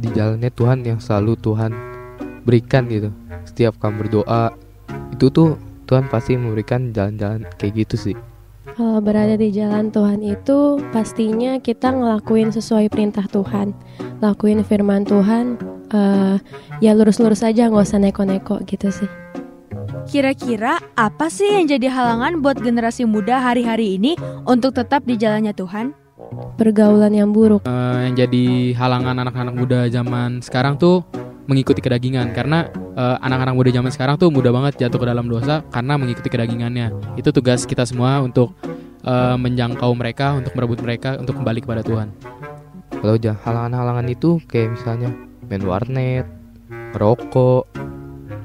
di 0.00 0.08
jalannya 0.10 0.50
Tuhan 0.50 0.82
yang 0.82 0.98
selalu 0.98 1.38
Tuhan 1.38 1.70
berikan 2.42 2.88
gitu 2.90 3.14
setiap 3.46 3.78
kamu 3.78 4.08
berdoa 4.08 4.56
itu 5.14 5.28
tuh 5.30 5.60
Tuhan 5.86 6.08
pasti 6.08 6.34
memberikan 6.34 6.90
jalan-jalan 6.90 7.46
kayak 7.60 7.86
gitu 7.86 8.10
sih 8.10 8.16
Kalau 8.72 9.04
berada 9.04 9.36
di 9.36 9.52
jalan 9.52 9.92
Tuhan 9.92 10.24
itu 10.24 10.80
pastinya 10.96 11.60
kita 11.60 11.92
ngelakuin 11.92 12.56
sesuai 12.56 12.88
perintah 12.88 13.28
Tuhan, 13.28 13.76
lakuin 14.24 14.64
firman 14.64 15.04
Tuhan, 15.04 15.60
eh, 15.92 16.40
ya 16.80 16.96
lurus-lurus 16.96 17.44
aja 17.44 17.68
nggak 17.68 17.84
usah 17.84 18.00
neko-neko 18.00 18.64
gitu 18.64 18.88
sih. 18.88 19.10
Kira-kira 20.08 20.80
apa 20.96 21.28
sih 21.28 21.52
yang 21.52 21.68
jadi 21.68 21.92
halangan 21.92 22.40
buat 22.40 22.64
generasi 22.64 23.04
muda 23.04 23.44
hari-hari 23.44 24.00
ini 24.00 24.16
untuk 24.48 24.72
tetap 24.72 25.04
di 25.04 25.20
jalannya 25.20 25.52
Tuhan? 25.52 25.92
Pergaulan 26.56 27.12
yang 27.12 27.30
buruk. 27.32 27.64
Eh, 27.64 27.98
yang 28.08 28.14
jadi 28.14 28.76
halangan 28.76 29.16
anak-anak 29.22 29.54
muda 29.56 29.80
zaman 29.88 30.40
sekarang 30.44 30.76
tuh 30.76 31.02
mengikuti 31.50 31.82
kedagingan 31.82 32.30
karena 32.30 32.70
eh, 32.94 33.16
anak-anak 33.18 33.54
muda 33.56 33.70
zaman 33.74 33.90
sekarang 33.90 34.14
tuh 34.20 34.30
mudah 34.30 34.54
banget 34.54 34.86
jatuh 34.86 34.98
ke 35.02 35.06
dalam 35.08 35.26
dosa 35.26 35.64
karena 35.72 35.98
mengikuti 35.98 36.28
kedagingannya. 36.30 37.18
Itu 37.18 37.34
tugas 37.34 37.66
kita 37.66 37.82
semua 37.88 38.22
untuk 38.22 38.54
eh, 39.02 39.36
menjangkau 39.36 39.90
mereka, 39.96 40.38
untuk 40.38 40.54
merebut 40.54 40.78
mereka 40.84 41.18
untuk 41.18 41.38
kembali 41.40 41.60
kepada 41.64 41.82
Tuhan. 41.82 42.10
kalau 43.02 43.18
halangan-halangan 43.18 44.06
itu 44.14 44.38
kayak 44.46 44.78
misalnya 44.78 45.10
main 45.50 45.66
warnet 45.66 46.22
merokok 46.94 47.66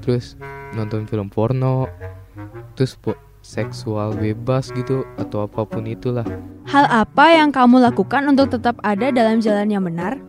terus 0.01 0.33
nonton 0.73 1.05
film 1.05 1.29
porno 1.29 1.85
terus 2.73 2.97
po- 2.97 3.26
seksual 3.47 4.11
bebas 4.11 4.75
gitu 4.75 5.07
atau 5.15 5.47
apa 5.47 5.63
pun 5.63 5.87
itulah 5.87 6.27
Hal 6.67 6.83
apa 6.91 7.31
yang 7.31 7.55
kamu 7.55 7.79
lakukan 7.79 8.27
untuk 8.27 8.51
tetap 8.51 8.75
ada 8.83 9.07
dalam 9.07 9.39
jalan 9.39 9.71
yang 9.71 9.87
benar? 9.87 10.19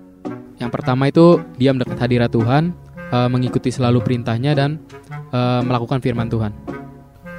Yang 0.63 0.71
pertama 0.71 1.11
itu 1.11 1.43
diam 1.59 1.83
dekat 1.83 1.99
hadirat 1.99 2.31
Tuhan, 2.31 2.71
eh, 3.11 3.27
mengikuti 3.27 3.75
selalu 3.75 3.99
perintahnya 4.07 4.55
dan 4.55 4.79
eh, 5.35 5.61
melakukan 5.67 5.99
firman 5.99 6.31
Tuhan. 6.31 6.55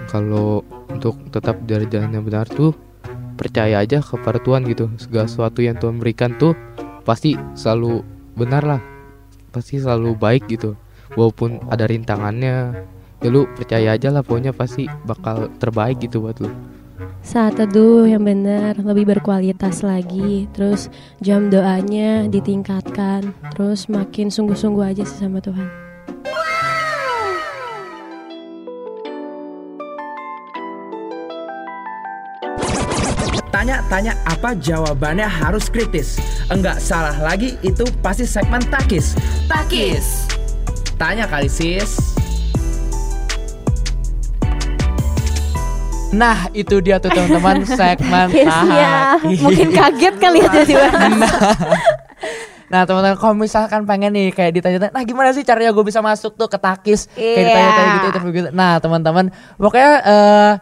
kalau 0.10 0.66
untuk 0.90 1.22
tetap 1.30 1.54
dari 1.70 1.86
jalan 1.86 2.10
yang 2.10 2.26
benar 2.26 2.50
tuh 2.50 2.74
percaya 3.38 3.78
aja 3.80 4.02
kepada 4.02 4.42
Tuhan 4.42 4.66
gitu 4.66 4.90
segala 4.98 5.30
sesuatu 5.30 5.62
yang 5.62 5.78
Tuhan 5.78 6.02
berikan 6.02 6.34
tuh 6.42 6.58
pasti 7.06 7.38
selalu 7.54 8.02
benar 8.34 8.66
lah 8.66 8.82
pasti 9.54 9.78
selalu 9.78 10.18
baik 10.18 10.50
gitu 10.50 10.74
walaupun 11.14 11.62
ada 11.70 11.86
rintangannya 11.86 12.74
ya 13.20 13.30
lu 13.32 13.44
percaya 13.56 13.96
aja 13.96 14.08
lah 14.12 14.24
pokoknya 14.24 14.56
pasti 14.56 14.88
bakal 15.04 15.52
terbaik 15.60 16.00
gitu 16.04 16.24
buat 16.24 16.40
lu 16.40 16.52
Saat 17.20 17.60
teduh 17.60 18.08
yang 18.08 18.24
benar, 18.24 18.80
lebih 18.80 19.12
berkualitas 19.12 19.84
lagi, 19.84 20.48
terus 20.56 20.88
jam 21.20 21.52
doanya 21.52 22.32
ditingkatkan, 22.32 23.36
terus 23.52 23.92
makin 23.92 24.32
sungguh-sungguh 24.32 24.96
aja 24.96 25.04
sih 25.04 25.28
sama 25.28 25.44
Tuhan. 25.44 25.68
Tanya-tanya 33.52 34.16
apa 34.24 34.56
jawabannya 34.56 35.28
harus 35.28 35.68
kritis. 35.68 36.16
Enggak 36.48 36.80
salah 36.80 37.20
lagi 37.20 37.60
itu 37.68 37.84
pasti 38.00 38.24
segmen 38.24 38.64
takis. 38.72 39.20
Takis. 39.52 40.32
Tanya 40.96 41.28
kali 41.28 41.52
sis. 41.52 42.19
Nah 46.12 46.50
itu 46.52 46.76
dia 46.80 46.98
tuh 46.98 47.10
teman-teman 47.10 47.62
segmen 47.80 48.28
Yes-nya. 48.30 49.20
Takis. 49.20 49.40
Mungkin 49.40 49.68
kaget 49.80 50.16
kali 50.18 50.38
ya 50.40 50.50
tiba-tiba. 50.50 50.88
Nah 52.70 52.86
teman-teman 52.86 53.18
kalau 53.18 53.34
misalkan 53.34 53.82
pengen 53.84 54.14
nih 54.14 54.30
kayak 54.30 54.54
ditanya 54.54 54.94
nah 54.94 55.02
gimana 55.02 55.34
sih 55.34 55.42
caranya 55.42 55.74
gue 55.74 55.82
bisa 55.82 56.06
masuk 56.06 56.38
tuh 56.38 56.46
ke 56.46 56.54
takis 56.56 57.10
kayak 57.10 57.18
Iya. 57.18 57.42
ditanya-tanya 57.44 57.90
gitu 57.90 58.06
interview 58.08 58.32
gitu. 58.36 58.50
Nah 58.52 58.72
teman-teman 58.78 59.26
pokoknya 59.56 59.92
eh 60.00 60.54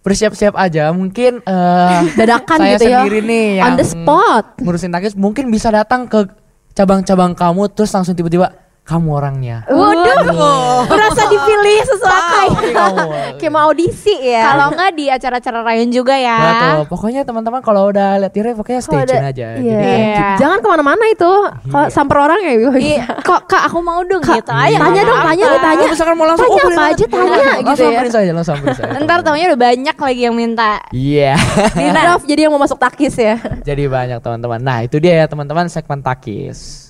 bersiap-siap 0.00 0.56
aja 0.56 0.88
mungkin 0.90 1.44
eh 1.44 2.00
Dadakan 2.16 2.58
saya 2.58 2.72
gitu 2.72 2.84
ya. 2.86 3.04
sendiri 3.04 3.20
nih 3.20 3.48
On 3.54 3.60
yang 3.60 3.74
the 3.76 3.84
spot. 3.84 4.56
ngurusin 4.56 4.88
takis 4.88 5.12
mungkin 5.12 5.52
bisa 5.52 5.68
datang 5.68 6.08
ke 6.08 6.32
cabang-cabang 6.72 7.36
kamu 7.36 7.68
terus 7.68 7.92
langsung 7.92 8.16
tiba-tiba 8.16 8.56
kamu 8.90 9.08
orangnya. 9.14 9.62
Waduh, 9.70 10.82
merasa 10.84 11.22
dipilih 11.26 11.78
sesuai. 11.86 12.46
Ini 12.50 12.70
kamu. 12.78 13.06
Kayak 13.38 13.52
mau 13.54 13.70
audisi 13.70 14.14
ya. 14.18 14.42
Kalau 14.50 14.66
nggak 14.74 14.90
di 14.92 15.04
acara-acara 15.06 15.58
Ryan 15.62 15.88
juga 15.88 16.14
ya. 16.18 16.38
Betul. 16.42 16.78
Pokoknya 16.90 17.22
teman-teman 17.22 17.62
kalau 17.62 17.86
udah 17.86 18.18
lihat 18.18 18.32
Tire 18.34 18.50
pokoknya 18.52 18.80
stay 18.82 19.06
tune 19.06 19.22
aja. 19.22 19.46
Iya. 19.54 19.78
Jadi 19.78 19.90
Iya. 20.10 20.28
Jangan 20.36 20.58
ke 20.58 20.66
mana-mana 20.66 21.04
itu. 21.06 21.32
Kalau 21.70 21.86
samper 21.86 22.18
orang 22.18 22.40
ya. 22.42 22.52
Iya, 22.74 23.04
kok 23.22 23.46
kak 23.46 23.62
aku 23.70 23.78
mau 23.78 24.02
dong 24.02 24.18
Kak, 24.20 24.42
gitu 24.42 24.50
aja. 24.50 24.76
tanya 24.80 25.02
dong, 25.06 25.20
tanya 25.22 25.44
deh, 25.46 25.60
tanya. 25.60 25.84
Misalkan 25.86 26.14
mau 26.18 26.26
langsung 26.26 26.48
Tanya 26.50 26.62
oh, 26.62 26.70
apa 26.70 26.82
aja, 26.90 27.04
tanya 27.06 27.30
Langsung 27.30 27.62
gitu 27.62 27.70
ya. 27.70 27.86
samperin 27.86 28.10
saja, 28.10 28.30
langsung 28.32 28.54
samperin 28.56 28.74
saja. 28.74 28.92
Ntar 28.98 29.18
taunya 29.22 29.46
udah 29.46 29.60
banyak 29.60 29.96
lagi 29.96 30.20
yang 30.20 30.34
minta. 30.34 30.72
Iya. 30.90 31.34
Prof, 32.00 32.22
jadi 32.26 32.40
yang 32.46 32.52
mau 32.52 32.58
masuk 32.58 32.74
takis 32.76 33.14
ya. 33.14 33.38
Jadi 33.62 33.86
banyak 33.86 34.18
teman-teman. 34.18 34.58
Nah, 34.58 34.78
itu 34.82 34.98
dia 34.98 35.22
ya 35.22 35.26
teman-teman 35.26 35.68
segmen 35.68 36.00
takis. 36.00 36.89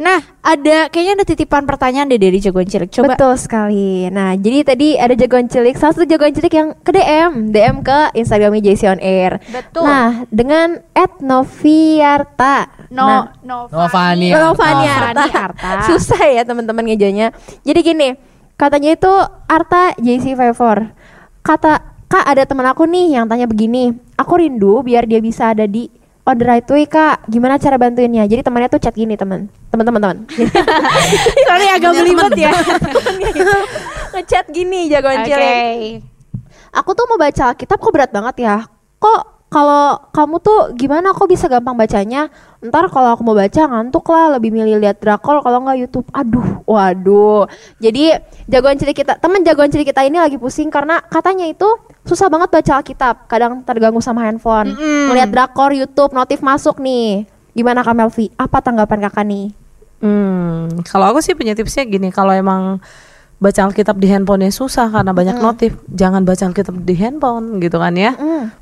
Nah, 0.00 0.24
ada 0.40 0.88
kayaknya 0.88 1.20
ada 1.20 1.26
titipan 1.28 1.68
pertanyaan 1.68 2.08
deh 2.08 2.16
dari 2.16 2.40
jagoan 2.40 2.64
cilik. 2.64 2.88
Coba. 2.88 3.12
Betul 3.12 3.36
sekali. 3.36 4.08
Nah, 4.08 4.32
jadi 4.32 4.64
tadi 4.64 4.96
ada 4.96 5.12
jagoan 5.12 5.44
cilik, 5.44 5.76
salah 5.76 5.92
satu 5.92 6.08
jagoan 6.08 6.32
cilik 6.32 6.48
yang 6.56 6.68
ke 6.80 6.88
DM, 6.88 7.52
DM 7.52 7.76
ke 7.84 8.16
Instagramnya 8.16 8.64
JC 8.64 8.88
on 8.88 9.00
Air. 9.04 9.44
Betul. 9.52 9.84
Nah, 9.84 10.24
dengan 10.32 10.80
@noviarta. 11.20 12.88
no, 12.88 13.04
Nah, 13.04 13.24
no, 13.44 13.68
Novani. 13.68 14.32
Novani 14.32 14.86
Arta. 14.88 15.24
Arta. 15.28 15.70
Susah 15.92 16.24
ya 16.32 16.48
teman-teman 16.48 16.88
ngejanya. 16.88 17.36
Jadi 17.60 17.80
gini, 17.84 18.08
katanya 18.56 18.96
itu 18.96 19.12
Arta 19.52 19.92
JC 20.00 20.32
Favor. 20.32 20.96
Kata 21.44 21.92
Kak 22.10 22.26
ada 22.26 22.42
teman 22.42 22.66
aku 22.66 22.90
nih 22.90 23.14
yang 23.14 23.30
tanya 23.30 23.46
begini. 23.46 23.94
Aku 24.18 24.34
rindu 24.42 24.82
biar 24.82 25.06
dia 25.06 25.22
bisa 25.22 25.54
ada 25.54 25.62
di 25.70 25.86
on 26.26 26.36
the 26.36 26.46
right 26.46 26.66
way 26.68 26.84
kak. 26.84 27.24
Gimana 27.28 27.56
cara 27.56 27.76
bantuinnya? 27.80 28.24
Jadi 28.28 28.44
temannya 28.44 28.68
tuh 28.68 28.80
chat 28.82 28.94
gini 28.94 29.16
teman. 29.16 29.48
Teman-teman 29.72 30.00
teman. 30.00 30.18
Sorry 31.48 31.66
agak 31.70 31.92
belibet 31.96 32.32
ya. 32.36 32.52
Ngechat 34.16 34.46
gini 34.50 34.90
jagoan 34.90 35.22
Oke. 35.22 35.26
cilik. 35.30 35.78
Aku 36.70 36.90
tuh 36.94 37.06
mau 37.10 37.18
baca 37.18 37.54
Alkitab 37.54 37.78
kok 37.78 37.92
berat 37.94 38.10
banget 38.14 38.46
ya. 38.46 38.56
Kok 39.02 39.50
kalau 39.50 39.98
kamu 40.14 40.38
tuh 40.38 40.58
gimana 40.78 41.10
kok 41.10 41.26
bisa 41.26 41.50
gampang 41.50 41.74
bacanya? 41.74 42.30
Ntar 42.62 42.86
kalau 42.86 43.18
aku 43.18 43.26
mau 43.26 43.34
baca 43.34 43.66
ngantuk 43.66 44.06
lah, 44.06 44.38
lebih 44.38 44.54
milih 44.54 44.78
lihat 44.78 45.02
drakor 45.02 45.42
kalau 45.42 45.66
nggak 45.66 45.78
YouTube. 45.82 46.06
Aduh, 46.14 46.62
waduh. 46.70 47.50
Jadi 47.82 48.14
jagoan 48.46 48.78
cilik 48.78 48.94
kita, 48.94 49.18
temen 49.18 49.42
jagoan 49.42 49.66
cilik 49.66 49.90
kita 49.90 50.06
ini 50.06 50.22
lagi 50.22 50.38
pusing 50.38 50.70
karena 50.70 51.02
katanya 51.02 51.50
itu 51.50 51.66
susah 52.10 52.26
banget 52.26 52.50
baca 52.50 52.72
Alkitab. 52.82 53.30
Kadang 53.30 53.62
terganggu 53.62 54.02
sama 54.02 54.26
handphone. 54.26 54.74
Melihat 55.14 55.30
drakor, 55.30 55.70
YouTube, 55.70 56.10
notif 56.10 56.42
masuk 56.42 56.82
nih. 56.82 57.30
Gimana 57.54 57.86
Kak 57.86 57.94
Melvi? 57.94 58.34
Apa 58.34 58.58
tanggapan 58.58 59.06
kakak 59.06 59.26
nih? 59.30 59.54
Hmm, 60.02 60.82
kalau 60.90 61.14
aku 61.14 61.22
sih 61.22 61.38
punya 61.38 61.54
tipsnya 61.54 61.86
gini, 61.86 62.10
kalau 62.10 62.34
emang 62.34 62.82
baca 63.40 63.60
Alkitab 63.64 63.96
di 63.96 64.08
handphonenya 64.10 64.52
susah 64.52 64.90
karena 64.92 65.12
banyak 65.14 65.38
notif. 65.38 65.78
Jangan 65.88 66.26
baca 66.26 66.50
Alkitab 66.50 66.74
di 66.82 66.94
handphone 66.98 67.62
gitu 67.62 67.78
kan 67.78 67.94
ya. 67.94 68.12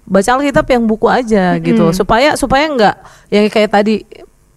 Baca 0.04 0.30
Alkitab 0.38 0.66
yang 0.68 0.84
buku 0.84 1.08
aja 1.08 1.56
gitu 1.58 1.90
supaya 1.96 2.36
supaya 2.36 2.68
nggak 2.68 2.94
yang 3.32 3.44
kayak 3.50 3.70
tadi 3.74 4.06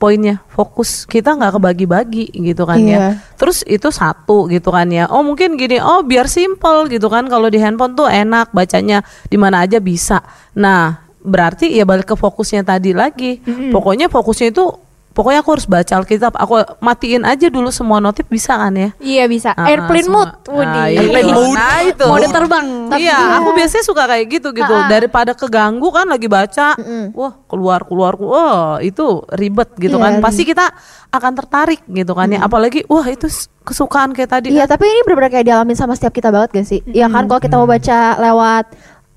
poinnya 0.02 0.42
fokus 0.50 1.06
kita 1.06 1.38
nggak 1.38 1.62
kebagi-bagi 1.62 2.34
gitu 2.34 2.66
kan 2.66 2.82
Iya. 2.82 2.90
ya. 2.90 3.02
Terus 3.38 3.62
itu 3.64 3.94
satu 3.94 4.50
gitu 4.50 4.74
kan 4.74 4.90
ya. 4.90 5.06
Oh 5.06 5.22
mungkin 5.22 5.54
gini, 5.54 5.78
oh 5.78 6.02
biar 6.02 6.26
simple 6.26 6.90
gitu 6.90 7.06
kan 7.06 7.30
kalau 7.30 7.46
di 7.46 7.62
handphone 7.62 7.94
tuh 7.94 8.10
enak 8.10 8.50
bacanya 8.50 9.06
di 9.30 9.38
mana 9.38 9.62
aja 9.62 9.78
bisa. 9.78 10.26
Nah, 10.58 10.98
berarti 11.22 11.70
ya 11.70 11.86
balik 11.86 12.10
ke 12.10 12.16
fokusnya 12.18 12.66
tadi 12.66 12.98
lagi. 12.98 13.38
Pokoknya 13.70 14.10
fokusnya 14.10 14.50
itu 14.50 14.66
pokoknya 15.12 15.40
aku 15.40 15.50
harus 15.54 15.68
baca 15.68 15.94
Alkitab. 15.94 16.34
Aku 16.36 16.54
matiin 16.80 17.24
aja 17.24 17.48
dulu 17.48 17.70
semua 17.70 17.98
notif 17.98 18.26
bisa 18.26 18.56
kan 18.56 18.72
ya? 18.72 18.90
Iya 18.98 19.28
bisa. 19.28 19.52
Ah, 19.54 19.68
Airplane 19.68 20.08
semua- 20.08 20.32
mode. 20.32 20.50
Wudi. 20.50 20.78
Ah, 20.78 20.88
airplane 20.88 21.32
mode. 21.32 21.56
Nah, 21.56 21.80
itu. 21.84 22.06
Mode 22.06 22.28
terbang. 22.28 22.68
Iya, 22.94 23.18
aku 23.38 23.50
biasanya 23.54 23.84
suka 23.84 24.04
kayak 24.06 24.26
gitu 24.30 24.50
gitu. 24.52 24.74
Daripada 24.88 25.32
keganggu 25.32 25.88
kan 25.90 26.06
lagi 26.06 26.26
baca, 26.26 26.76
wah 27.12 27.34
keluar 27.46 27.84
keluar, 27.84 28.14
wah 28.16 28.80
itu 28.80 29.04
ribet 29.32 29.70
gitu 29.78 29.96
Iya. 29.96 30.04
kan. 30.04 30.14
Pasti 30.20 30.44
kita 30.44 30.66
akan 31.08 31.32
tertarik 31.36 31.84
gitu 31.86 32.12
kan 32.12 32.28
ya. 32.28 32.42
Apalagi 32.42 32.84
wah 32.86 33.04
itu 33.06 33.28
kesukaan 33.62 34.12
kayak 34.12 34.32
tadi. 34.32 34.48
Iya, 34.50 34.66
kan. 34.66 34.74
tapi 34.74 34.88
ini 34.88 35.02
benar-benar 35.04 35.32
kayak 35.32 35.46
dialamin 35.46 35.76
sama 35.76 35.94
setiap 35.94 36.12
kita 36.12 36.32
banget 36.32 36.50
gak 36.54 36.68
sih? 36.68 36.80
Iya 36.88 37.08
kan 37.08 37.28
kalau 37.28 37.38
kita 37.38 37.56
mau 37.56 37.66
baca 37.66 37.98
lewat 38.18 38.66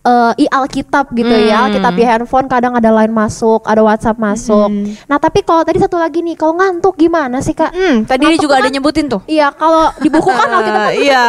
eh, 0.04 0.32
i 0.36 0.46
Alkitab 0.46 1.10
gitu 1.10 1.32
ya, 1.32 1.64
Alkitab 1.64 1.92
di 1.92 2.04
handphone 2.04 2.44
kadang 2.44 2.72
ada 2.72 2.92
line 2.92 3.10
masuk, 3.10 3.64
ada 3.64 3.80
WhatsApp 3.80 4.16
masuk. 4.16 4.68
Nah, 5.04 5.16
tapi 5.16 5.40
kalau 5.40 5.62
tadi 5.62 5.78
satu 5.78 5.96
lagi 5.96 6.20
nih, 6.20 6.34
kalau 6.34 6.54
ngantuk 6.54 6.94
gimana 6.94 7.40
sih, 7.40 7.52
Kak? 7.52 7.72
Hmm, 7.72 8.04
tadi 8.04 8.28
Ngantuk 8.28 8.42
juga 8.42 8.54
kan- 8.54 8.62
ada 8.62 8.70
nyebutin 8.70 9.06
tuh. 9.06 9.20
Iya, 9.24 9.48
kalau 9.50 9.88
di 9.96 10.08
buku 10.08 10.28
kan 10.28 10.48
Alkitab 10.54 10.82
kan 10.82 10.92
Iya. 10.92 11.26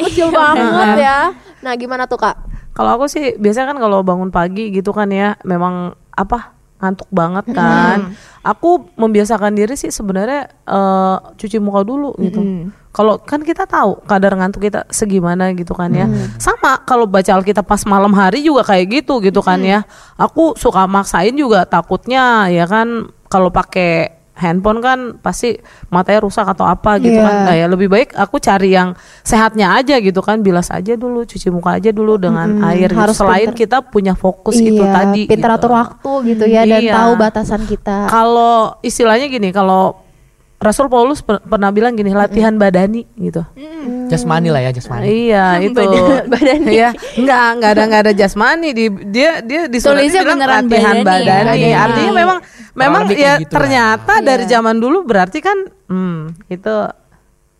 kecil 0.00 0.28
banget 0.30 0.96
ya. 1.06 1.20
Nah, 1.60 1.72
gimana 1.74 2.04
tuh, 2.04 2.16
Kak? 2.16 2.36
Kalau 2.72 2.90
aku 2.92 3.06
sih 3.06 3.36
biasanya 3.36 3.70
kan 3.70 3.78
kalau 3.78 4.00
bangun 4.00 4.28
pagi 4.28 4.68
gitu 4.68 4.90
kan 4.90 5.06
ya, 5.06 5.36
memang 5.42 5.92
apa 6.10 6.53
ngantuk 6.84 7.08
banget 7.08 7.48
kan. 7.56 8.12
Aku 8.44 8.92
membiasakan 9.00 9.56
diri 9.56 9.72
sih 9.72 9.88
sebenarnya 9.88 10.52
eh, 10.68 11.16
cuci 11.40 11.56
muka 11.64 11.80
dulu 11.80 12.12
gitu. 12.20 12.40
Kalau 12.94 13.18
kan 13.18 13.42
kita 13.42 13.66
tahu 13.66 14.06
kadar 14.06 14.38
ngantuk 14.38 14.70
kita 14.70 14.86
segimana 14.86 15.50
gitu 15.56 15.74
kan 15.74 15.90
ya. 15.90 16.06
Sama 16.38 16.78
kalau 16.86 17.10
baca 17.10 17.34
Alkitab 17.34 17.66
pas 17.66 17.82
malam 17.88 18.14
hari 18.14 18.46
juga 18.46 18.62
kayak 18.62 19.02
gitu 19.02 19.18
gitu 19.18 19.42
kan 19.42 19.58
ya. 19.64 19.82
Aku 20.14 20.54
suka 20.54 20.86
maksain 20.86 21.34
juga 21.34 21.66
takutnya 21.66 22.46
ya 22.52 22.68
kan 22.70 23.10
kalau 23.26 23.50
pakai 23.50 24.13
handphone 24.34 24.78
kan 24.78 24.98
pasti 25.16 25.54
matanya 25.88 26.20
rusak 26.20 26.42
atau 26.44 26.62
apa 26.62 26.98
gitu 26.98 27.14
Iya. 27.14 27.22
kan. 27.22 27.34
Nah 27.44 27.54
ya 27.54 27.66
lebih 27.66 27.86
baik 27.86 28.12
aku 28.12 28.36
cari 28.36 28.70
yang 28.70 28.92
sehatnya 29.22 29.72
aja 29.72 29.96
gitu 29.96 30.20
kan. 30.20 30.38
Bilas 30.38 30.68
aja 30.68 30.94
dulu, 30.94 31.22
cuci 31.22 31.48
muka 31.48 31.78
aja 31.78 31.88
dulu 31.88 32.18
dengan 32.18 32.58
air 32.64 32.90
gitu. 32.90 32.98
harus 32.98 33.14
Selain 33.14 33.48
pinter. 33.48 33.58
kita 33.64 33.78
punya 33.80 34.12
fokus 34.12 34.58
itu 34.58 34.74
Iya, 34.76 34.90
tadi. 34.92 35.22
pintar 35.24 35.50
gitu. 35.50 35.58
atur 35.60 35.72
waktu 35.72 36.10
gitu 36.28 36.44
ya 36.44 36.62
dan 36.62 36.82
Iya. 36.82 36.92
tahu 36.92 37.12
batasan 37.14 37.62
kita. 37.62 38.06
Kalau 38.06 38.74
istilahnya 38.80 39.26
gini, 39.26 39.48
kalau 39.48 40.02
Rasul 40.64 40.88
Paulus 40.88 41.20
per- 41.20 41.44
pernah 41.44 41.68
bilang 41.68 41.92
gini, 41.92 42.08
latihan 42.16 42.56
badani 42.56 43.04
gitu. 43.20 43.44
Jasmani 44.08 44.48
lah 44.48 44.64
ya, 44.64 44.70
jasmani. 44.72 45.04
Iya, 45.04 45.44
itu. 45.68 45.80
badani. 46.24 46.70
Iya, 46.72 46.88
enggak 47.20 47.44
enggak 47.60 47.70
ada 47.76 47.82
enggak 47.84 48.02
ada 48.08 48.12
jasmani 48.16 48.72
di 48.72 48.88
dia 49.12 49.44
dia 49.44 49.68
di 49.68 49.76
Tulisnya 49.76 50.24
bilang 50.24 50.40
beneran 50.40 50.64
latihan 50.64 50.96
badani 51.04 51.04
badani. 51.04 51.28
ya, 51.28 51.44
badani. 51.44 51.70
Artinya 51.76 52.12
memang 52.16 52.38
memang 52.74 53.02
ya 53.12 53.36
gitu 53.38 53.52
lah. 53.52 53.52
ternyata 53.52 54.12
dari 54.24 54.44
zaman 54.48 54.76
dulu 54.80 55.04
berarti 55.04 55.38
kan 55.44 55.58
hmm, 55.92 56.48
itu 56.48 56.74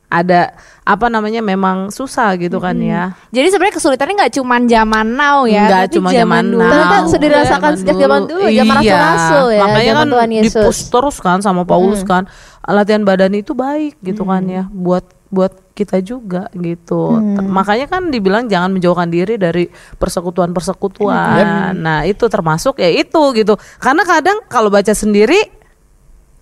ada 0.09 0.55
apa 0.85 1.09
namanya 1.09 1.41
memang 1.41 1.89
susah 1.89 2.37
gitu 2.37 2.61
kan 2.61 2.77
ya. 2.77 3.17
Jadi 3.33 3.49
sebenarnya 3.49 3.75
kesulitannya 3.81 4.15
nggak 4.21 4.35
cuma 4.37 4.61
zaman 4.61 5.07
now 5.11 5.49
ya, 5.49 5.65
Nggak 5.65 5.87
cuma 5.97 6.09
zaman 6.13 6.45
zaman 6.45 6.45
now. 6.53 6.69
Ternyata 6.69 6.97
sudah 7.09 7.21
dirasakan 7.25 7.73
sejak 7.75 7.97
zaman 7.97 8.21
dulu, 8.29 8.45
zaman 8.45 8.77
Iya, 8.77 8.93
rasul-rasul 8.93 9.47
ya, 9.49 9.61
Makanya 9.65 9.85
zaman 9.89 9.97
kan 9.97 10.13
Tuhan 10.13 10.31
Yesus. 10.31 10.45
di-push 10.53 10.81
terus 10.93 11.17
kan 11.19 11.39
sama 11.41 11.63
Paulus 11.65 12.05
kan. 12.05 12.29
Latihan 12.61 13.01
badan 13.01 13.33
itu 13.33 13.57
baik 13.57 13.97
gitu 14.01 14.25
kan 14.25 14.45
ya 14.45 14.69
buat 14.69 15.05
buat 15.29 15.51
kita 15.73 15.99
juga 15.99 16.47
gitu. 16.53 17.17
Ter- 17.35 17.43
Makanya 17.43 17.87
kan 17.89 18.07
dibilang 18.07 18.47
jangan 18.47 18.71
menjauhkan 18.71 19.09
diri 19.09 19.35
dari 19.35 19.67
persekutuan-persekutuan. 19.97 21.75
Nah, 21.75 22.05
itu 22.05 22.29
termasuk 22.29 22.79
ya 22.79 22.89
itu 22.89 23.23
gitu. 23.35 23.55
Karena 23.79 24.05
kadang 24.05 24.39
kalau 24.47 24.71
baca 24.71 24.93
sendiri 24.93 25.51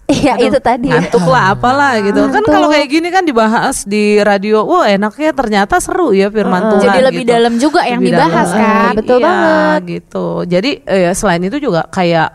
Iya, 0.03 0.35
itu 0.37 0.59
tadi. 0.59 0.91
ngantuk 0.91 1.25
lah 1.25 1.55
apalah 1.55 1.97
gitu. 2.03 2.21
Kan 2.29 2.43
kalau 2.43 2.69
kayak 2.69 2.89
gini 2.91 3.09
kan 3.09 3.23
dibahas 3.23 3.87
di 3.87 4.19
radio, 4.19 4.61
wah 4.63 4.85
enaknya 4.85 5.31
ternyata 5.33 5.79
seru 5.79 6.11
ya 6.11 6.29
firman 6.29 6.69
Tuhan. 6.69 6.85
Jadi 6.85 7.01
lebih 7.01 7.25
gitu. 7.25 7.33
dalam 7.33 7.55
juga 7.57 7.81
yang 7.87 8.03
Lebih 8.03 8.13
dibahas 8.13 8.49
dalam. 8.51 8.61
kan. 8.61 8.93
Betul 8.99 9.17
Iya, 9.17 9.25
banget. 9.25 9.81
gitu. 9.89 10.27
Jadi 10.45 10.71
eh, 10.85 11.13
selain 11.13 11.43
itu 11.43 11.57
juga 11.57 11.87
kayak 11.87 12.29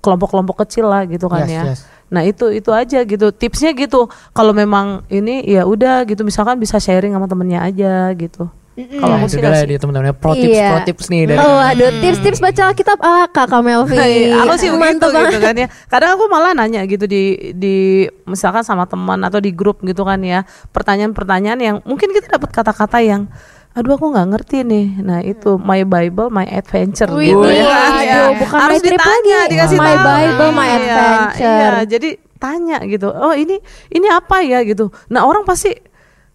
kelompok-kelompok 0.00 0.64
kecil 0.64 0.88
lah 0.88 1.04
gitu 1.04 1.28
kan 1.28 1.44
Yes, 1.44 1.52
ya. 1.52 1.62
yes. 1.70 1.80
Nah 2.10 2.26
itu 2.26 2.50
itu 2.50 2.70
aja 2.72 2.98
gitu 3.04 3.30
tipsnya 3.30 3.70
gitu. 3.70 4.08
Kalau 4.32 4.50
memang 4.50 5.06
ini 5.06 5.46
ya 5.46 5.62
udah 5.62 6.02
gitu 6.04 6.26
misalkan 6.26 6.58
bisa 6.58 6.82
sharing 6.82 7.14
sama 7.14 7.30
temennya 7.30 7.62
aja 7.62 8.10
gitu. 8.16 8.50
Kalau 8.90 9.10
Nah, 9.10 9.18
aku 9.18 9.26
itu 9.26 9.34
sih 9.34 9.42
kasih- 9.42 9.66
dia 9.66 9.78
teman-teman 9.78 10.12
pro 10.12 10.32
tips 10.32 10.54
Iya. 10.54 10.68
pro 10.68 10.78
tips 10.82 11.04
nih 11.06 11.22
dari 11.26 11.38
Oh, 11.38 11.58
aduh, 11.58 11.90
tips-tips 11.98 12.38
baca 12.38 12.62
Alkitab 12.66 12.98
ala 12.98 13.24
Kakak 13.26 13.60
Melvi. 13.60 13.96
Iya, 13.96 14.40
aku 14.40 14.54
sih 14.56 14.68
begitu 14.68 15.06
gitu 15.06 15.38
kan 15.38 15.54
ya. 15.54 15.66
Kadang 15.86 16.10
aku 16.14 16.24
malah 16.26 16.52
nanya 16.52 16.82
gitu 16.84 17.04
di 17.04 17.22
di 17.52 17.76
misalkan 18.24 18.60
sama 18.60 18.84
teman 18.84 19.20
atau 19.20 19.38
di 19.38 19.50
grup 19.50 19.82
gitu 19.82 20.02
kan 20.02 20.20
ya. 20.20 20.42
Pertanyaan-pertanyaan 20.70 21.58
yang 21.58 21.76
mungkin 21.82 22.10
kita 22.10 22.32
dapat 22.32 22.50
kata-kata 22.50 22.98
yang 22.98 23.28
aduh 23.70 23.94
aku 23.94 24.10
nggak 24.10 24.28
ngerti 24.28 24.56
nih. 24.62 24.86
Nah, 24.98 25.20
itu 25.20 25.54
my 25.56 25.82
bible, 25.82 26.26
my 26.26 26.42
adventure 26.44 27.06
Wih, 27.08 27.30
gitu 27.30 27.46
ya. 27.46 27.70
aduh, 27.70 28.02
ya. 28.02 28.20
bukan 28.36 28.58
Harus 28.58 28.74
my 28.74 28.82
trip 28.82 28.98
ditanya, 28.98 29.38
lagi. 29.38 29.50
dikasih 29.54 29.78
My 29.78 29.86
tahu. 29.86 30.02
Bible, 30.02 30.50
my 30.50 30.66
Iya, 30.66 30.74
adventure. 30.74 31.46
Iya, 31.46 31.70
jadi 31.86 32.08
tanya 32.36 32.78
gitu. 32.82 33.08
Oh, 33.08 33.30
ini 33.30 33.62
ini 33.88 34.06
apa 34.08 34.42
ya 34.42 34.64
gitu. 34.64 34.90
Nah, 35.06 35.22
orang 35.22 35.44
pasti 35.44 35.70